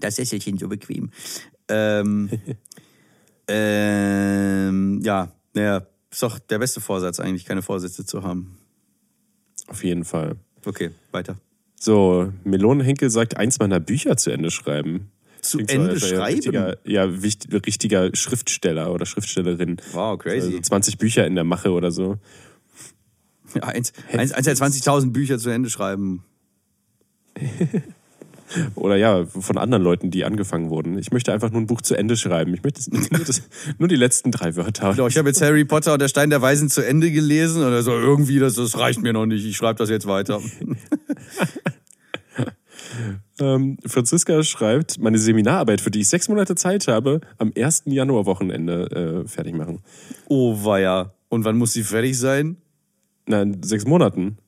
das 0.00 0.16
Sesselchen 0.16 0.56
so 0.56 0.68
bequem. 0.68 1.10
Ähm, 1.68 2.30
ähm, 3.48 5.00
ja, 5.02 5.32
naja, 5.54 5.86
ist 6.10 6.22
doch 6.22 6.38
der 6.38 6.58
beste 6.58 6.80
Vorsatz 6.80 7.20
eigentlich, 7.20 7.44
keine 7.44 7.62
Vorsätze 7.62 8.06
zu 8.06 8.22
haben. 8.22 8.56
Auf 9.66 9.84
jeden 9.84 10.04
Fall. 10.04 10.36
Okay, 10.64 10.90
weiter. 11.10 11.36
So, 11.80 12.32
Melonenhenkel 12.44 13.10
sagt, 13.10 13.36
eins 13.36 13.58
meiner 13.58 13.80
Bücher 13.80 14.16
zu 14.16 14.30
Ende 14.30 14.50
schreiben. 14.50 15.10
Zu 15.40 15.58
Klingt 15.58 15.72
Ende 15.72 15.90
als 15.90 16.02
wäre 16.02 16.12
er 16.12 16.18
schreiben? 16.18 16.34
Richtiger, 16.34 16.76
ja, 16.84 17.22
wicht, 17.22 17.48
richtiger 17.66 18.10
Schriftsteller 18.14 18.92
oder 18.92 19.06
Schriftstellerin. 19.06 19.76
Wow, 19.92 20.18
crazy. 20.18 20.46
Also 20.46 20.60
20 20.60 20.98
Bücher 20.98 21.26
in 21.26 21.34
der 21.34 21.44
Mache 21.44 21.72
oder 21.72 21.90
so. 21.90 22.16
Ja, 23.54 23.62
eins, 23.62 23.92
eins, 24.12 24.32
eins 24.32 24.44
der 24.44 24.56
20.000 24.56 25.12
Bücher 25.12 25.38
zu 25.38 25.50
Ende 25.50 25.70
schreiben. 25.70 26.24
Oder 28.74 28.96
ja, 28.96 29.26
von 29.26 29.58
anderen 29.58 29.82
Leuten, 29.82 30.10
die 30.10 30.24
angefangen 30.24 30.70
wurden. 30.70 30.98
Ich 30.98 31.12
möchte 31.12 31.32
einfach 31.32 31.50
nur 31.50 31.60
ein 31.60 31.66
Buch 31.66 31.82
zu 31.82 31.94
Ende 31.94 32.16
schreiben. 32.16 32.54
Ich 32.54 32.62
möchte 32.62 32.80
nur, 32.90 33.02
das, 33.20 33.42
nur 33.78 33.88
die 33.88 33.96
letzten 33.96 34.30
drei 34.32 34.56
Wörter. 34.56 34.94
Doch, 34.94 35.08
ich 35.08 35.18
habe 35.18 35.28
jetzt 35.28 35.42
Harry 35.42 35.64
Potter 35.64 35.92
und 35.92 36.00
der 36.00 36.08
Stein 36.08 36.30
der 36.30 36.40
Weisen 36.40 36.70
zu 36.70 36.80
Ende 36.80 37.10
gelesen 37.10 37.62
und 37.62 37.72
er 37.72 37.82
so, 37.82 37.92
irgendwie, 37.92 38.38
das, 38.38 38.54
das 38.54 38.78
reicht 38.78 39.02
mir 39.02 39.12
noch 39.12 39.26
nicht, 39.26 39.44
ich 39.44 39.56
schreibe 39.56 39.78
das 39.78 39.90
jetzt 39.90 40.06
weiter. 40.06 40.40
Ähm, 43.40 43.78
Franziska 43.86 44.42
schreibt, 44.42 44.98
meine 44.98 45.18
Seminararbeit, 45.18 45.80
für 45.80 45.90
die 45.90 46.00
ich 46.00 46.08
sechs 46.08 46.28
Monate 46.28 46.54
Zeit 46.54 46.88
habe, 46.88 47.20
am 47.38 47.52
1. 47.56 47.84
Januarwochenende 47.86 49.24
äh, 49.24 49.28
fertig 49.28 49.54
machen. 49.54 49.80
Oh, 50.26 50.64
weia. 50.64 51.12
Und 51.28 51.44
wann 51.44 51.56
muss 51.56 51.72
sie 51.72 51.82
fertig 51.82 52.18
sein? 52.18 52.56
Na, 53.26 53.42
in 53.42 53.62
sechs 53.62 53.86
Monaten. 53.86 54.38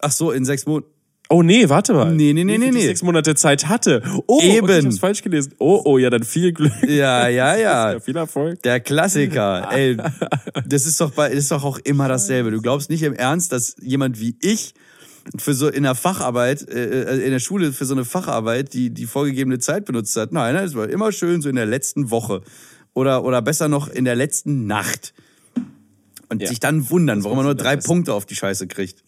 Ach 0.00 0.10
so, 0.10 0.32
in 0.32 0.44
sechs 0.44 0.66
Monaten. 0.66 0.88
Oh 1.30 1.42
nee, 1.42 1.68
warte 1.70 1.94
mal. 1.94 2.14
Nee, 2.14 2.34
nee, 2.34 2.44
nee, 2.44 2.58
nee, 2.58 2.70
nee. 2.70 2.82
sechs 2.82 3.02
Monate 3.02 3.34
Zeit 3.34 3.66
hatte. 3.66 4.02
Oh, 4.26 4.40
Eben. 4.42 4.64
okay, 4.64 4.78
ich 4.80 4.84
hab's 4.84 4.98
falsch 4.98 5.22
gelesen. 5.22 5.54
Oh, 5.58 5.80
oh, 5.84 5.96
ja, 5.96 6.10
dann 6.10 6.22
viel 6.22 6.52
Glück. 6.52 6.72
Ja, 6.82 7.28
ja, 7.28 7.56
ja. 7.56 7.92
Ja, 7.94 8.00
viel 8.00 8.16
Erfolg. 8.16 8.62
Der 8.62 8.80
Klassiker. 8.80 9.68
Ey, 9.72 9.96
das 10.66 10.84
ist 10.84 11.00
doch 11.00 11.12
bei, 11.12 11.30
das 11.30 11.38
ist 11.38 11.50
doch 11.50 11.64
auch 11.64 11.78
immer 11.78 12.08
dasselbe. 12.08 12.50
Du 12.50 12.60
glaubst 12.60 12.90
nicht 12.90 13.02
im 13.02 13.14
Ernst, 13.14 13.52
dass 13.52 13.74
jemand 13.80 14.20
wie 14.20 14.36
ich 14.42 14.74
für 15.38 15.54
so 15.54 15.68
in 15.68 15.82
der 15.84 15.94
Facharbeit, 15.94 16.68
äh, 16.68 17.24
in 17.24 17.30
der 17.30 17.38
Schule 17.38 17.72
für 17.72 17.84
so 17.84 17.94
eine 17.94 18.04
Facharbeit, 18.04 18.72
die 18.74 18.90
die 18.90 19.06
vorgegebene 19.06 19.58
Zeit 19.58 19.84
benutzt 19.86 20.16
hat. 20.16 20.32
Nein, 20.32 20.54
nein, 20.54 20.64
es 20.64 20.74
war 20.74 20.88
immer 20.88 21.12
schön 21.12 21.40
so 21.42 21.48
in 21.48 21.56
der 21.56 21.66
letzten 21.66 22.10
Woche. 22.10 22.42
Oder, 22.92 23.24
oder 23.24 23.42
besser 23.42 23.68
noch 23.68 23.88
in 23.88 24.04
der 24.04 24.14
letzten 24.16 24.66
Nacht. 24.66 25.14
Und 26.28 26.40
Ja. 26.42 26.48
sich 26.48 26.60
dann 26.60 26.88
wundern, 26.90 27.22
warum 27.24 27.36
man 27.38 27.46
nur 27.46 27.54
drei 27.54 27.76
besser. 27.76 27.88
Punkte 27.88 28.14
auf 28.14 28.24
die 28.26 28.34
Scheiße 28.36 28.66
kriegt. 28.66 29.02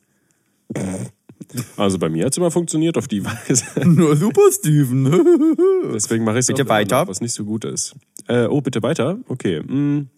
Also 1.76 1.98
bei 1.98 2.08
mir 2.08 2.26
hat's 2.26 2.36
immer 2.36 2.50
funktioniert 2.50 2.96
auf 2.98 3.08
die 3.08 3.24
Weise. 3.24 3.64
Nur 3.84 4.16
super, 4.16 4.42
Steven. 4.50 5.56
Deswegen 5.94 6.24
mache 6.24 6.38
ich 6.40 6.46
Bitte 6.46 6.68
weiter. 6.68 7.06
was 7.06 7.20
nicht 7.20 7.34
so 7.34 7.44
gut 7.44 7.64
ist. 7.64 7.94
Äh, 8.26 8.46
oh, 8.46 8.60
bitte 8.60 8.82
weiter. 8.82 9.18
Okay. 9.28 9.60
Mm. 9.62 10.08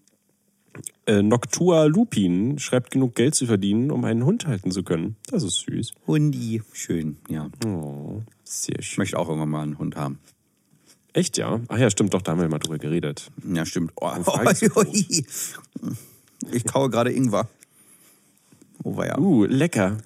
Äh, 1.06 1.22
Noctua 1.22 1.84
Lupin 1.84 2.58
schreibt 2.58 2.90
genug 2.90 3.14
Geld 3.14 3.34
zu 3.34 3.46
verdienen, 3.46 3.90
um 3.90 4.04
einen 4.04 4.24
Hund 4.24 4.46
halten 4.46 4.70
zu 4.70 4.82
können. 4.82 5.16
Das 5.30 5.42
ist 5.42 5.60
süß. 5.60 5.92
Hundi. 6.06 6.62
Schön, 6.72 7.16
ja. 7.28 7.48
Oh, 7.66 8.22
sehr 8.44 8.78
Ich 8.78 8.90
schön. 8.90 9.02
möchte 9.02 9.18
auch 9.18 9.28
irgendwann 9.28 9.48
mal 9.50 9.62
einen 9.62 9.78
Hund 9.78 9.96
haben. 9.96 10.18
Echt, 11.12 11.38
ja? 11.38 11.60
Ach 11.68 11.78
ja, 11.78 11.90
stimmt, 11.90 12.14
doch, 12.14 12.22
da 12.22 12.32
haben 12.32 12.40
wir 12.40 12.48
mal 12.48 12.58
drüber 12.58 12.78
geredet. 12.78 13.30
Ja, 13.44 13.64
stimmt. 13.64 13.92
Oh. 14.00 14.10
Ich 16.52 16.64
kaue 16.64 16.88
gerade 16.88 17.10
Ingwer. 17.12 17.48
Oh, 18.84 19.02
ja. 19.02 19.18
Uh, 19.18 19.44
lecker. 19.44 19.98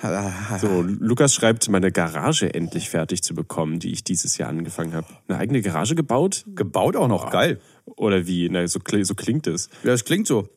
So, 0.60 0.82
Lukas 0.82 1.34
schreibt, 1.34 1.68
meine 1.68 1.90
Garage 1.90 2.54
endlich 2.54 2.88
fertig 2.88 3.22
zu 3.22 3.34
bekommen, 3.34 3.80
die 3.80 3.90
ich 3.90 4.04
dieses 4.04 4.38
Jahr 4.38 4.48
angefangen 4.48 4.94
habe. 4.94 5.08
Eine 5.26 5.38
eigene 5.38 5.60
Garage 5.60 5.96
gebaut? 5.96 6.44
Gebaut 6.54 6.94
auch 6.94 7.08
noch, 7.08 7.30
geil. 7.30 7.60
Oder 7.96 8.26
wie? 8.26 8.48
Na, 8.48 8.66
so, 8.66 8.80
so 9.02 9.14
klingt 9.14 9.46
es. 9.46 9.68
Ja, 9.82 9.90
das 9.90 10.04
klingt 10.04 10.26
so. 10.26 10.48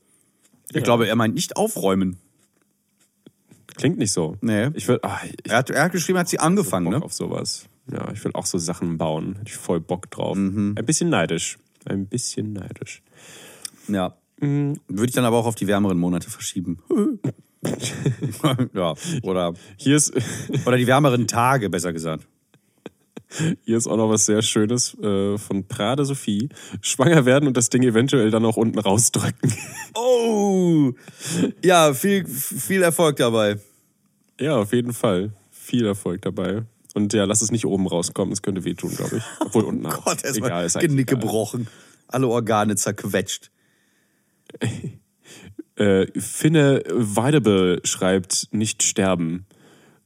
Ich 0.73 0.83
glaube, 0.83 1.07
er 1.07 1.15
meint 1.15 1.35
nicht 1.35 1.57
aufräumen. 1.57 2.17
Klingt 3.75 3.97
nicht 3.97 4.11
so. 4.11 4.37
Nee. 4.41 4.69
Ich 4.73 4.87
will, 4.87 4.99
ah, 5.01 5.19
ich 5.23 5.49
Er 5.49 5.57
hat, 5.57 5.69
er 5.69 5.83
hat 5.83 5.91
geschrieben, 5.91 6.17
er 6.17 6.21
hat 6.21 6.29
sie 6.29 6.39
angefangen, 6.39 6.85
Bock 6.85 6.99
ne? 6.99 7.05
auf 7.05 7.13
sowas. 7.13 7.65
Ja, 7.91 8.11
ich 8.11 8.23
will 8.23 8.31
auch 8.33 8.45
so 8.45 8.57
Sachen 8.57 8.97
bauen. 8.97 9.35
Hätte 9.37 9.49
ich 9.49 9.57
voll 9.57 9.79
Bock 9.79 10.09
drauf. 10.11 10.37
Mhm. 10.37 10.75
Ein 10.77 10.85
bisschen 10.85 11.09
neidisch. 11.09 11.57
Ein 11.85 12.05
bisschen 12.07 12.53
neidisch. 12.53 13.01
Ja. 13.87 14.15
Würde 14.37 15.05
ich 15.05 15.11
dann 15.11 15.25
aber 15.25 15.37
auch 15.37 15.45
auf 15.45 15.55
die 15.55 15.67
wärmeren 15.67 15.99
Monate 15.99 16.29
verschieben. 16.29 16.79
ja, 18.73 18.95
oder, 19.21 19.53
Hier 19.77 19.95
ist, 19.95 20.13
oder 20.65 20.77
die 20.77 20.87
wärmeren 20.87 21.27
Tage, 21.27 21.69
besser 21.69 21.93
gesagt. 21.93 22.27
Hier 23.63 23.77
ist 23.77 23.87
auch 23.87 23.97
noch 23.97 24.09
was 24.09 24.25
sehr 24.25 24.41
Schönes 24.41 24.97
äh, 24.99 25.37
von 25.37 25.67
Prade 25.67 26.05
Sophie. 26.05 26.49
Schwanger 26.81 27.25
werden 27.25 27.47
und 27.47 27.55
das 27.57 27.69
Ding 27.69 27.83
eventuell 27.83 28.31
dann 28.31 28.45
auch 28.45 28.57
unten 28.57 28.79
rausdrücken. 28.79 29.53
Oh! 29.93 30.93
Ja, 31.63 31.93
viel, 31.93 32.25
viel 32.27 32.81
Erfolg 32.83 33.17
dabei. 33.17 33.57
ja, 34.39 34.55
auf 34.57 34.71
jeden 34.73 34.93
Fall. 34.93 35.31
Viel 35.51 35.85
Erfolg 35.85 36.21
dabei. 36.21 36.63
Und 36.93 37.13
ja, 37.13 37.25
lass 37.25 37.41
es 37.41 37.51
nicht 37.51 37.65
oben 37.65 37.87
rauskommen, 37.87 38.31
es 38.31 38.41
könnte 38.41 38.63
wehtun, 38.63 38.95
glaube 38.95 39.17
ich. 39.17 39.23
Obwohl 39.39 39.63
unten. 39.63 39.85
Oh 39.91 40.01
Gott, 40.03 40.23
erstmal 40.23 40.67
Genick 40.79 41.07
gebrochen. 41.07 41.67
Alle 42.07 42.27
Organe 42.27 42.75
zerquetscht. 42.75 43.51
Äh, 45.77 46.07
Finne 46.19 46.83
Weidebe 46.89 47.79
schreibt, 47.85 48.49
nicht 48.51 48.83
sterben. 48.83 49.45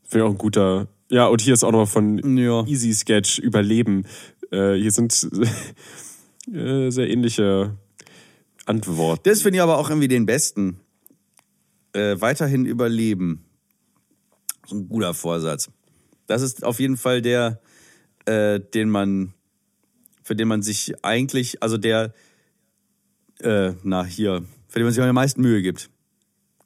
Finde 0.04 0.24
ich 0.26 0.30
auch 0.30 0.34
ein 0.36 0.38
guter. 0.38 0.88
Ja, 1.16 1.28
und 1.28 1.40
hier 1.40 1.54
ist 1.54 1.64
auch 1.64 1.72
noch 1.72 1.88
von 1.88 2.38
Ja. 2.38 2.66
Easy 2.66 2.94
Sketch 2.94 3.40
Überleben. 3.40 4.06
Äh, 4.52 4.74
hier 4.74 4.92
sind 4.92 5.14
äh, 6.54 6.90
sehr 6.90 7.10
ähnliche 7.10 7.78
Antworten. 8.66 9.22
Das 9.24 9.42
finde 9.42 9.60
ich 9.60 9.62
aber 9.62 9.78
auch 9.78 9.90
irgendwie 9.90 10.10
den 10.10 10.26
besten. 10.26 10.82
Äh, 11.94 12.20
weiterhin 12.20 12.66
überleben. 12.66 13.46
So 14.68 14.76
ein 14.76 14.90
guter 14.90 15.14
Vorsatz. 15.14 15.72
Das 16.28 16.42
ist 16.42 16.66
auf 16.66 16.82
jeden 16.82 16.98
Fall 16.98 17.22
der, 17.22 17.62
äh, 18.26 18.60
den 18.60 18.90
man, 18.90 19.34
für 20.22 20.36
den 20.36 20.50
man 20.50 20.64
sich 20.64 21.02
eigentlich, 21.02 21.64
also 21.64 21.78
der, 21.78 22.14
äh, 23.40 23.72
na 23.84 24.04
hier, 24.04 24.44
für 24.68 24.80
den 24.80 24.84
man 24.84 24.94
sich 24.94 25.02
am 25.02 25.16
meisten 25.16 25.42
Mühe 25.42 25.62
gibt. 25.62 25.90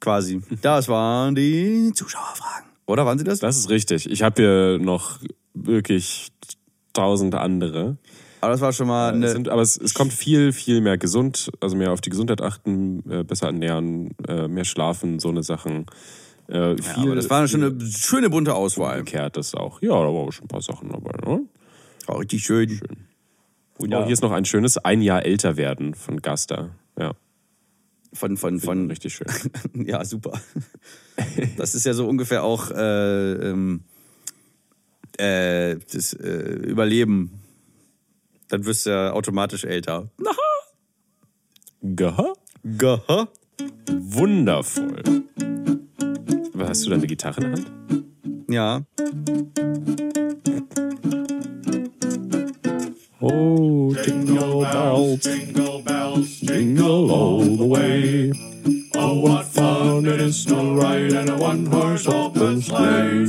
Quasi. 0.00 0.42
Das 0.60 0.88
waren 0.88 1.36
die 1.36 1.92
Zuschauerfragen. 1.94 2.69
Oder 2.90 3.06
waren 3.06 3.18
sie 3.18 3.24
das? 3.24 3.38
Das 3.40 3.56
ist 3.56 3.70
richtig. 3.70 4.10
Ich 4.10 4.22
habe 4.22 4.42
hier 4.42 4.78
noch 4.78 5.18
wirklich 5.54 6.28
tausend 6.92 7.34
andere. 7.34 7.96
Aber 8.40 8.52
das 8.52 8.60
war 8.60 8.72
schon 8.72 8.88
mal 8.88 9.10
Es 9.10 9.14
eine. 9.16 9.28
sind, 9.30 9.48
aber 9.48 9.62
es, 9.62 9.76
es 9.76 9.92
kommt 9.94 10.12
viel, 10.12 10.52
viel 10.52 10.80
mehr 10.80 10.96
gesund, 10.98 11.50
also 11.60 11.76
mehr 11.76 11.92
auf 11.92 12.00
die 12.00 12.10
Gesundheit 12.10 12.40
achten, 12.40 13.02
äh, 13.10 13.22
besser 13.22 13.46
ernähren, 13.46 14.10
äh, 14.26 14.48
mehr 14.48 14.64
schlafen, 14.64 15.18
so 15.18 15.28
eine 15.28 15.42
Sachen. 15.42 15.86
Äh, 16.48 16.70
Ja, 16.76 16.82
viel, 16.82 17.04
aber 17.04 17.14
das 17.16 17.28
war 17.30 17.46
schon 17.46 17.62
eine 17.62 17.78
schöne 17.86 18.30
bunte 18.30 18.54
Auswahl. 18.54 19.00
Umgekehrtes 19.00 19.54
auch. 19.54 19.82
Ja, 19.82 19.90
da 19.90 20.06
waren 20.06 20.28
auch 20.28 20.32
schon 20.32 20.46
ein 20.46 20.48
paar 20.48 20.62
Sachen 20.62 20.88
dabei. 20.88 21.12
Ne? 21.26 21.42
War 22.06 22.18
richtig 22.18 22.42
schön. 22.42 22.80
Oh, 23.78 23.86
hier 23.86 24.08
ist 24.08 24.22
noch 24.22 24.32
ein 24.32 24.44
schönes 24.44 24.78
Ein 24.78 25.00
Jahr 25.00 25.24
älter 25.24 25.56
werden 25.56 25.94
von 25.94 26.20
Gasta. 26.20 26.70
Ja, 26.98 27.12
Von, 28.12 28.36
von, 28.36 28.58
von 28.58 28.60
von, 28.60 28.90
richtig 28.90 29.14
schön. 29.14 29.26
Ja, 29.86 30.04
super. 30.04 30.40
Das 31.56 31.74
ist 31.74 31.86
ja 31.86 31.92
so 31.92 32.08
ungefähr 32.08 32.42
auch 32.42 32.70
äh, 32.70 33.32
ähm, 33.50 33.84
äh, 35.18 35.76
das 35.92 36.12
äh, 36.14 36.54
Überleben. 36.66 37.40
Dann 38.48 38.64
wirst 38.64 38.86
du 38.86 38.90
ja 38.90 39.12
automatisch 39.12 39.64
älter. 39.64 40.10
Geha? 41.82 42.34
Gaha? 42.76 43.28
Wundervoll. 43.88 45.02
Hast 46.58 46.84
du 46.84 46.90
da 46.90 46.96
eine 46.96 47.06
Gitarre 47.06 47.40
in 47.40 47.52
der 47.52 47.52
Hand? 47.52 47.70
Ja. 48.48 48.82
Oh, 53.22 53.94
jingle 54.02 54.62
bells, 54.62 55.24
Jingle 55.24 55.82
bells, 55.82 56.40
jingle 56.40 57.10
all 57.10 57.40
the 57.44 57.66
way. 57.66 58.32
oh 58.96 59.20
what 59.20 59.44
fun 59.44 60.06
it 60.06 60.20
is 60.22 60.46
to 60.46 60.54
ride 60.54 61.12
in 61.12 61.28
a 61.28 61.36
one-horse 61.36 62.08
open 62.08 62.62
sleigh. 62.62 63.26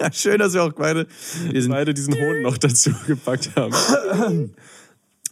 ja. 0.00 0.12
Schön, 0.12 0.40
dass 0.40 0.54
wir 0.54 0.64
auch 0.64 0.72
beide. 0.72 1.06
Wir 1.50 1.62
sind, 1.62 1.70
Beide 1.70 1.94
diesen 1.94 2.14
Hohn 2.14 2.42
noch 2.42 2.58
dazu 2.58 2.90
gepackt 3.06 3.54
haben. 3.54 4.50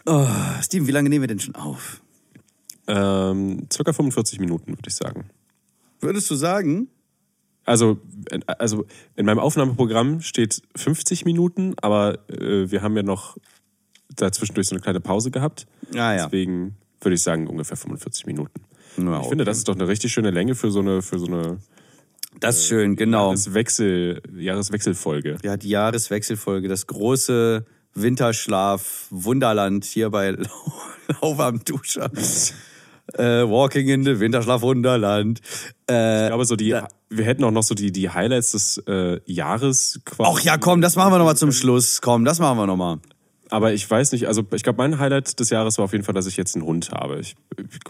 oh, 0.07 0.29
Steven, 0.63 0.87
wie 0.87 0.93
lange 0.93 1.09
nehmen 1.09 1.23
wir 1.23 1.29
denn 1.29 1.41
schon 1.41 1.57
auf? 1.57 2.01
Ähm, 2.87 3.67
circa 3.73 3.93
45 3.93 4.39
Minuten, 4.39 4.71
würde 4.71 4.89
ich 4.89 4.95
sagen. 4.95 5.31
Würdest 6.01 6.31
du 6.31 6.37
sagen? 6.37 6.89
Also, 7.65 7.99
äh, 8.31 8.41
also 8.59 8.85
in 9.17 9.27
meinem 9.27 9.39
Aufnahmeprogramm 9.39 10.21
steht 10.21 10.63
50 10.77 11.25
Minuten, 11.25 11.75
aber 11.81 12.19
äh, 12.29 12.71
wir 12.71 12.83
haben 12.83 12.97
ja 12.97 13.03
noch 13.03 13.37
dazwischendurch 14.17 14.69
so 14.69 14.75
eine 14.75 14.83
kleine 14.83 15.01
Pause 15.01 15.31
gehabt. 15.31 15.67
Ah, 15.95 16.15
ja. 16.15 16.25
Deswegen 16.25 16.77
würde 17.01 17.15
ich 17.15 17.23
sagen 17.23 17.47
ungefähr 17.47 17.77
45 17.77 18.27
Minuten. 18.27 18.61
Ja, 18.97 19.21
Ich 19.21 19.27
finde, 19.29 19.45
das 19.45 19.59
ist 19.59 19.69
doch 19.69 19.75
eine 19.75 19.89
richtig 19.89 20.13
schöne 20.13 20.31
Länge 20.31 20.55
für 20.55 20.71
so 20.71 20.81
eine, 20.81 21.03
für 21.03 21.19
so 21.19 21.27
eine 21.27 21.59
das 22.41 22.59
ist 22.59 22.67
schön, 22.67 22.97
genau. 22.97 23.27
Jahreswechsel, 23.29 24.21
Jahreswechselfolge. 24.37 25.37
Ja, 25.45 25.57
die 25.57 25.69
Jahreswechselfolge, 25.69 26.67
das 26.69 26.87
große 26.89 27.65
Winterschlaf 27.95 29.07
Wunderland 29.11 29.85
hier 29.85 30.11
bei 30.11 30.31
Lau- 30.33 30.73
Lauwarm 31.23 31.63
Duscher. 31.65 32.11
Äh, 33.13 33.43
Walking 33.49 33.89
in 33.89 34.05
the 34.05 34.19
Winterschlaf 34.21 34.63
Wunderland. 34.63 35.41
Äh, 35.91 36.25
Ich 36.25 36.29
glaube, 36.29 36.45
so 36.47 36.57
die, 36.57 36.79
wir 37.11 37.25
hätten 37.25 37.45
auch 37.45 37.51
noch 37.51 37.63
so 37.63 37.75
die, 37.75 37.93
die 37.93 38.11
Highlights 38.11 38.53
des 38.53 38.79
äh, 38.87 39.21
Jahres 39.27 40.01
quasi. 40.05 40.31
ach 40.33 40.41
ja, 40.45 40.57
komm, 40.59 40.81
das 40.81 40.97
machen 40.97 41.13
wir 41.13 41.19
nochmal 41.19 41.37
zum 41.37 41.53
Schluss. 41.53 42.01
Komm, 42.01 42.25
das 42.25 42.39
machen 42.39 42.59
wir 42.59 42.67
nochmal. 42.67 42.99
Aber 43.51 43.73
ich 43.75 43.89
weiß 43.89 44.13
nicht, 44.13 44.27
also 44.27 44.43
ich 44.55 44.63
glaube, 44.63 44.79
mein 44.79 44.99
Highlight 44.99 45.39
des 45.39 45.51
Jahres 45.51 45.77
war 45.79 45.85
auf 45.85 45.93
jeden 45.93 46.03
Fall, 46.03 46.15
dass 46.15 46.27
ich 46.27 46.37
jetzt 46.37 46.57
einen 46.57 46.65
Hund 46.65 46.91
habe. 46.93 47.21
Ich, 47.21 47.37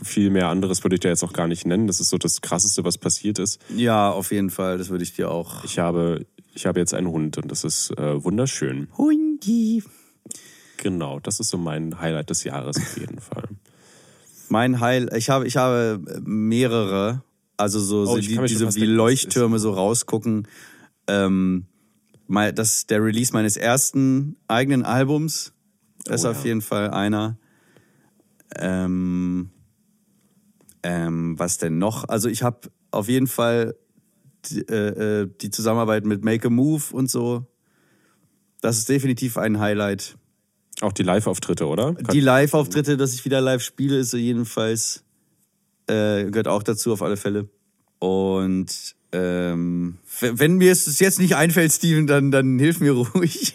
viel 0.03 0.29
mehr 0.29 0.49
anderes 0.49 0.83
würde 0.85 0.97
ich 0.97 1.01
da 1.01 1.09
jetzt 1.09 1.23
auch 1.23 1.33
gar 1.33 1.47
nicht 1.47 1.65
nennen. 1.65 1.87
Das 1.87 2.01
ist 2.01 2.11
so 2.11 2.19
das 2.19 2.41
Krasseste, 2.43 2.85
was 2.85 2.99
passiert 2.99 3.39
ist. 3.39 3.61
Ja, 3.75 4.11
auf 4.11 4.33
jeden 4.33 4.51
Fall, 4.51 4.77
das 4.79 4.91
würde 4.91 5.05
ich 5.05 5.15
dir 5.15 5.31
auch. 5.31 5.65
Ich 5.65 5.79
habe, 5.79 6.27
ich 6.55 6.67
habe 6.67 6.81
jetzt 6.81 6.93
einen 6.93 7.07
Hund 7.09 7.39
und 7.39 7.51
das 7.51 7.63
ist 7.65 7.93
äh, 7.97 8.23
wunderschön. 8.23 8.89
Hundi. 8.99 9.83
Genau, 10.77 11.21
das 11.21 11.41
ist 11.41 11.51
so 11.51 11.57
mein 11.57 11.99
Highlight 12.01 12.31
des 12.31 12.45
Jahres 12.45 12.77
auf 12.77 12.99
jeden 12.99 13.21
Fall. 13.21 13.45
Mein 14.49 14.81
Heil, 14.81 15.11
ich 15.17 15.31
habe, 15.31 15.47
ich 15.47 15.57
habe 15.57 16.01
mehrere, 16.25 17.23
also 17.57 17.81
so, 17.81 18.03
Oh, 18.03 18.07
so 18.07 18.19
die, 18.19 18.35
kann 18.35 18.43
mir 18.43 18.49
die 18.49 18.55
schon 18.55 18.61
so 18.61 18.67
fast 18.67 18.81
wie 18.81 18.87
Leuchttürme 18.87 19.59
so 19.59 19.73
rausgucken. 19.73 20.49
Ähm, 21.07 21.67
mal, 22.27 22.53
das 22.53 22.79
ist 22.79 22.91
der 22.91 23.03
Release 23.03 23.33
meines 23.33 23.57
ersten 23.57 24.37
eigenen 24.49 24.85
Albums. 24.85 25.53
Das 26.05 26.21
ist 26.21 26.27
Oh, 26.27 26.31
auf 26.31 26.41
ja. 26.41 26.49
jeden 26.49 26.63
Fall 26.63 26.91
einer. 26.91 27.39
Ähm, 28.57 29.51
ähm, 30.83 31.39
was 31.39 31.59
denn 31.59 31.79
noch? 31.79 32.09
Also 32.09 32.29
ich 32.29 32.43
habe 32.43 32.71
auf 32.91 33.09
jeden 33.09 33.27
Fall 33.27 33.75
die, 34.51 34.61
äh, 34.69 35.23
äh, 35.23 35.31
die 35.41 35.51
Zusammenarbeit 35.51 36.05
mit 36.05 36.25
Make 36.25 36.49
a 36.49 36.51
Move 36.51 36.83
und 36.93 37.11
so. 37.11 37.47
Das 38.61 38.79
ist 38.79 38.89
definitiv 38.89 39.37
ein 39.39 39.59
Highlight. 39.59 40.17
Auch 40.81 40.93
die 40.93 41.03
Live-Auftritte, 41.03 41.67
oder? 41.67 41.93
Die 41.93 42.21
Live-Auftritte, 42.21 42.97
dass 42.97 43.15
ich 43.15 43.25
wieder 43.25 43.41
live 43.41 43.63
spiele, 43.63 43.99
ist 43.99 44.11
so 44.11 44.17
jedenfalls, 44.17 45.05
äh, 45.87 46.25
gehört 46.25 46.49
auch 46.49 46.63
dazu 46.63 46.93
auf 46.93 47.03
alle 47.03 47.17
Fälle. 47.17 47.49
Und 48.01 48.95
ähm, 49.13 49.99
wenn 50.21 50.57
mir 50.57 50.73
es 50.73 50.99
jetzt 50.99 51.21
nicht 51.21 51.37
einfällt, 51.37 51.73
Steven, 51.73 52.07
dann, 52.07 52.31
dann 52.31 52.59
hilf 52.59 52.81
mir 52.81 52.93
ruhig. 52.93 53.55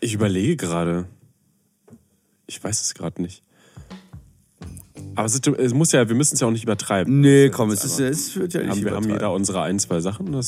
Ich 0.00 0.12
überlege 0.12 0.56
gerade. 0.56 1.06
Ich 2.46 2.62
weiß 2.62 2.82
es 2.82 2.94
gerade 2.94 3.22
nicht. 3.22 3.42
Aber 5.14 5.26
es, 5.26 5.34
ist, 5.34 5.46
es 5.46 5.72
muss 5.72 5.92
ja, 5.92 6.08
wir 6.08 6.14
müssen 6.14 6.34
es 6.34 6.40
ja 6.40 6.46
auch 6.46 6.52
nicht 6.52 6.64
übertreiben. 6.64 7.20
nee, 7.20 7.48
komm, 7.48 7.70
es, 7.70 7.84
ist, 7.84 8.00
es 8.00 8.36
wird 8.36 8.52
ja 8.52 8.60
nicht 8.60 8.70
haben, 8.70 8.84
wir 8.84 8.92
haben 8.92 9.08
jeder 9.08 9.32
unsere 9.32 9.62
ein, 9.62 9.78
zwei 9.78 10.00
Sachen. 10.00 10.38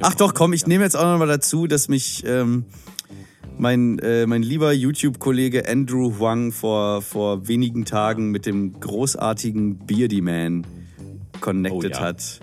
Ach 0.00 0.14
doch, 0.14 0.32
komm, 0.32 0.52
ich 0.52 0.66
nehme 0.66 0.84
jetzt 0.84 0.96
auch 0.96 1.04
noch 1.04 1.18
mal 1.18 1.26
dazu, 1.26 1.66
dass 1.66 1.88
mich 1.88 2.24
ähm, 2.24 2.64
mein, 3.62 4.00
äh, 4.00 4.26
mein 4.26 4.42
lieber 4.42 4.72
YouTube-Kollege 4.72 5.68
Andrew 5.68 6.18
Huang 6.18 6.50
vor, 6.50 7.00
vor 7.00 7.46
wenigen 7.46 7.84
Tagen 7.84 8.32
mit 8.32 8.44
dem 8.44 8.78
großartigen 8.78 9.78
Beardy 9.78 10.20
Man 10.20 10.66
connected 11.40 11.92
Oh 11.92 11.98
ja. 11.98 12.00
hat. 12.00 12.40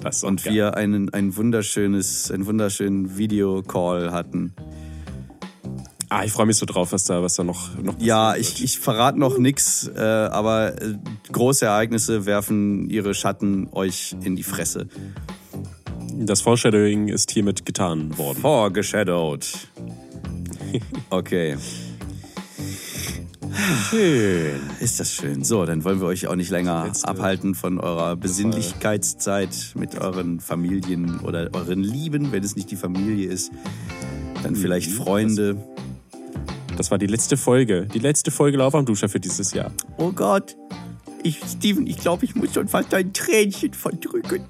Das 0.00 0.24
und 0.24 0.42
geil. 0.42 0.54
wir 0.54 0.76
einen, 0.76 1.12
ein 1.12 1.36
wunderschönes, 1.36 2.30
einen 2.30 2.46
wunderschönen 2.46 3.16
Videocall 3.18 4.10
hatten. 4.10 4.54
Ah, 6.08 6.24
ich 6.24 6.32
freue 6.32 6.46
mich 6.46 6.56
so 6.56 6.64
drauf, 6.66 6.92
was 6.92 7.04
da, 7.04 7.22
was 7.22 7.34
da 7.34 7.44
noch, 7.44 7.76
noch 7.82 8.00
Ja, 8.00 8.34
ich, 8.34 8.64
ich 8.64 8.78
verrate 8.78 9.18
noch 9.18 9.36
nix, 9.36 9.90
äh, 9.94 10.00
aber 10.00 10.80
äh, 10.80 10.94
große 11.30 11.66
Ereignisse 11.66 12.24
werfen 12.24 12.88
ihre 12.88 13.12
Schatten 13.14 13.68
euch 13.72 14.16
in 14.22 14.34
die 14.34 14.42
Fresse. 14.42 14.88
Das 16.16 16.40
Foreshadowing 16.40 17.08
ist 17.08 17.30
hiermit 17.32 17.66
getan 17.66 18.16
worden. 18.16 18.38
Vorgeshadowed. 18.38 19.46
Okay. 21.10 21.56
Schön. 23.90 24.60
Ist 24.80 24.98
das 24.98 25.12
schön. 25.12 25.44
So, 25.44 25.64
dann 25.64 25.84
wollen 25.84 26.00
wir 26.00 26.06
euch 26.06 26.26
auch 26.26 26.34
nicht 26.34 26.50
länger 26.50 26.86
Letzte- 26.86 27.06
abhalten 27.08 27.54
von 27.54 27.78
eurer 27.78 28.16
Besinnlichkeitszeit 28.16 29.72
mit 29.76 29.96
euren 30.00 30.40
Familien 30.40 31.20
oder 31.20 31.50
euren 31.52 31.82
Lieben, 31.82 32.32
wenn 32.32 32.42
es 32.42 32.56
nicht 32.56 32.70
die 32.70 32.76
Familie 32.76 33.28
ist. 33.28 33.52
Dann 34.42 34.56
vielleicht 34.56 34.90
Freunde. 34.90 35.56
Das 36.76 36.90
war 36.90 36.98
die 36.98 37.06
letzte 37.06 37.36
Folge. 37.36 37.86
Die 37.94 38.00
letzte 38.00 38.30
Folge 38.32 38.58
Lauf 38.58 38.74
am 38.74 38.84
Duscher 38.84 39.08
für 39.08 39.20
dieses 39.20 39.52
Jahr. 39.54 39.70
Oh 39.96 40.10
Gott. 40.10 40.56
Ich, 41.22 41.38
Steven, 41.46 41.86
ich 41.86 41.98
glaube, 41.98 42.24
ich 42.24 42.34
muss 42.34 42.52
schon 42.52 42.68
fast 42.68 42.92
ein 42.92 43.12
Tränchen 43.12 43.72
verdrücken. 43.72 44.44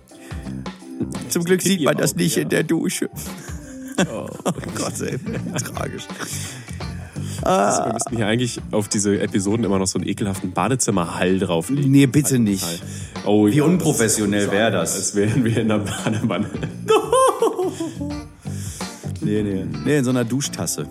Zum 1.29 1.45
Glück 1.45 1.61
sieht 1.63 1.83
man 1.85 1.97
das 1.97 2.17
nicht 2.17 2.37
in 2.37 2.49
der 2.49 2.63
Dusche. 2.65 3.11
Oh 3.99 4.27
Gott, 4.75 5.01
ey. 5.01 5.19
Tragisch. 5.75 6.07
Also 7.43 7.85
wir 7.85 7.93
müssten 7.93 8.17
hier 8.17 8.27
eigentlich 8.27 8.61
auf 8.71 8.89
diese 8.89 9.21
Episoden 9.21 9.65
immer 9.65 9.79
noch 9.79 9.87
so 9.87 9.99
einen 9.99 10.09
ekelhaften 10.09 10.53
Badezimmerhall 10.53 11.39
drauflegen. 11.39 11.91
Nee, 11.91 12.07
bitte 12.07 12.39
nicht. 12.39 12.83
Oh, 13.27 13.47
Wie 13.47 13.57
ja, 13.57 13.65
unprofessionell 13.65 14.51
wäre 14.51 14.71
das? 14.71 14.95
Als 14.95 15.15
wären 15.15 15.45
wir 15.45 15.59
in 15.59 15.69
der 15.69 15.79
Badewanne. 15.79 16.51
Nee, 19.21 19.43
nee. 19.43 19.65
Nee, 19.87 19.99
in 19.99 20.05
so 20.05 20.11
einer 20.11 20.25
Duschtasse. 20.25 20.87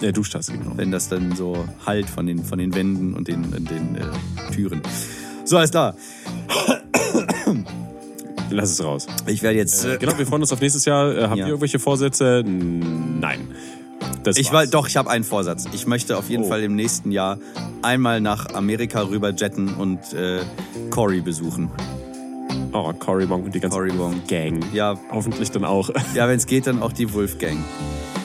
Ja, 0.00 0.10
Duschtasse, 0.10 0.52
genau. 0.52 0.72
Wenn 0.76 0.90
das 0.90 1.08
dann 1.08 1.36
so 1.36 1.68
halt 1.84 2.08
von 2.08 2.26
den, 2.26 2.42
von 2.44 2.58
den 2.58 2.74
Wänden 2.74 3.12
und 3.14 3.28
den, 3.28 3.50
den 3.52 3.96
äh, 3.96 4.52
Türen. 4.54 4.80
So, 5.44 5.58
alles 5.58 5.70
da. 5.70 5.94
Lass 8.56 8.70
es 8.70 8.84
raus. 8.84 9.06
Ich 9.26 9.42
werde 9.42 9.58
jetzt. 9.58 9.84
Äh, 9.84 9.98
genau, 9.98 10.16
wir 10.18 10.26
freuen 10.26 10.42
uns 10.42 10.52
auf 10.52 10.60
nächstes 10.60 10.84
Jahr. 10.84 11.14
Äh, 11.16 11.22
habt 11.22 11.36
Ja. 11.36 11.44
ihr 11.44 11.48
irgendwelche 11.48 11.78
Vorsätze? 11.78 12.42
Nein. 12.46 13.48
Das 14.24 14.36
Ich 14.36 14.52
war, 14.52 14.66
doch, 14.66 14.88
ich 14.88 14.96
habe 14.96 15.10
einen 15.10 15.24
Vorsatz. 15.24 15.66
Ich 15.72 15.86
möchte 15.86 16.16
auf 16.16 16.28
jeden 16.28 16.44
Oh. 16.44 16.48
Fall 16.48 16.62
im 16.62 16.74
nächsten 16.76 17.10
Jahr 17.12 17.38
einmal 17.82 18.20
nach 18.20 18.54
Amerika 18.54 19.02
rüber 19.02 19.30
jetten 19.30 19.74
und 19.74 19.98
äh, 20.12 20.40
Cory 20.90 21.20
besuchen. 21.20 21.70
Oh, 22.72 22.92
Cory 22.92 23.26
Monk 23.26 23.44
und 23.46 23.54
die 23.54 23.60
ganze. 23.60 23.78
Gang. 24.28 24.60
Ja, 24.72 24.98
Hoffentlich 25.10 25.50
dann 25.50 25.64
auch. 25.64 25.90
ja 26.14 26.28
wenn 26.28 26.36
es 26.36 26.46
geht, 26.46 26.66
dann 26.66 26.82
auch 26.82 26.92
die 26.92 27.12
Wolfgang. 27.12 27.58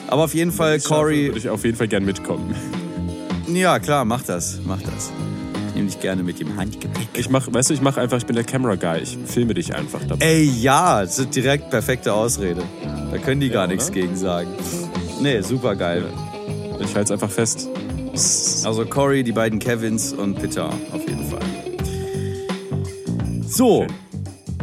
Aber 0.08 0.24
auf 0.24 0.34
jeden 0.34 0.52
Fall, 0.52 0.80
Cory. 0.80 1.26
Würde 1.28 1.38
ich 1.38 1.48
auf 1.48 1.64
jeden 1.64 1.76
Fall 1.76 1.88
gern 1.88 2.04
mitkommen. 2.04 2.54
Ja, 3.52 3.78
klar, 3.78 4.04
mach 4.04 4.22
das. 4.22 4.60
Mach 4.66 4.80
das. 4.82 5.10
Ich 5.78 5.80
nehme 5.80 5.92
dich 5.92 6.00
gerne 6.00 6.24
mit 6.24 6.40
dem 6.40 6.56
Handgepäck. 6.56 7.06
Ich 7.14 7.30
mach, 7.30 7.46
weißt 7.52 7.70
du, 7.70 7.74
ich 7.74 7.80
mache 7.80 8.00
einfach, 8.00 8.16
ich 8.16 8.26
bin 8.26 8.34
der 8.34 8.42
Camera 8.42 8.74
Guy. 8.74 9.00
Ich 9.00 9.16
filme 9.26 9.54
dich 9.54 9.76
einfach 9.76 10.00
dabei. 10.02 10.24
Ey, 10.24 10.42
ja, 10.42 11.02
das 11.02 11.20
ist 11.20 11.36
direkt 11.36 11.70
perfekte 11.70 12.12
Ausrede. 12.12 12.64
Da 13.12 13.18
können 13.18 13.40
die 13.40 13.48
gar 13.48 13.66
oder? 13.66 13.74
nichts 13.74 13.92
gegen 13.92 14.16
sagen. 14.16 14.48
Nee, 15.22 15.40
super 15.40 15.76
geil. 15.76 16.06
Ich 16.80 16.96
halte 16.96 17.02
es 17.02 17.10
einfach 17.12 17.30
fest. 17.30 17.68
Also 18.64 18.86
Cory, 18.86 19.22
die 19.22 19.30
beiden 19.30 19.60
Kevins 19.60 20.12
und 20.12 20.34
Peter 20.34 20.68
auf 20.92 21.08
jeden 21.08 21.24
Fall. 21.26 21.46
So, 23.46 23.86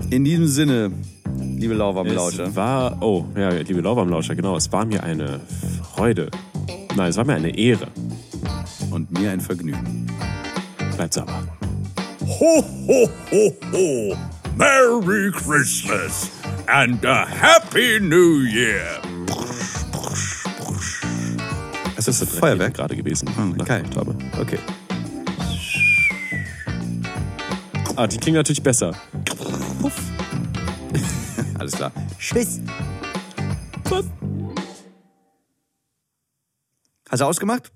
in 0.10 0.26
diesem 0.26 0.48
Sinne, 0.48 0.92
liebe 1.40 1.76
Lauwarmlauscher. 1.76 2.48
Es 2.48 2.56
war, 2.58 3.02
oh, 3.02 3.24
ja, 3.38 3.52
liebe 3.52 3.80
Lauwarmlauscher, 3.80 4.36
genau, 4.36 4.58
es 4.58 4.70
war 4.74 4.84
mir 4.84 5.02
eine 5.02 5.40
Freude. 5.94 6.30
Nein, 6.98 7.10
es 7.10 7.16
war 7.16 7.24
mir 7.24 7.36
eine 7.36 7.58
Ehre. 7.58 7.88
Und 8.92 9.18
mir 9.18 9.32
ein 9.32 9.40
Vergnügen. 9.40 10.05
Bleibt 10.96 11.14
sauber. 11.14 11.44
Ho, 12.22 12.64
ho, 12.88 13.10
ho, 13.32 13.56
ho. 13.72 14.18
Merry 14.58 15.32
Christmas 15.32 16.32
and 16.68 17.04
a 17.06 17.26
Happy 17.26 18.00
New 18.00 18.42
Year. 18.44 19.02
Das 21.96 22.08
ist 22.08 22.22
das 22.22 22.30
Drei 22.30 22.40
Feuerwerk. 22.40 22.74
gerade 22.76 22.96
gewesen. 22.96 23.28
Hm, 23.36 23.58
geil. 23.58 23.84
habe. 23.96 24.16
Okay. 24.40 24.60
Ah, 27.96 28.08
die 28.08 28.18
klingen 28.18 28.38
natürlich 28.38 28.62
besser. 28.64 28.94
Alles 31.60 31.74
klar. 31.74 31.92
Tschüss. 32.20 32.60
Hast 37.10 37.22
du 37.22 37.26
ausgemacht? 37.26 37.72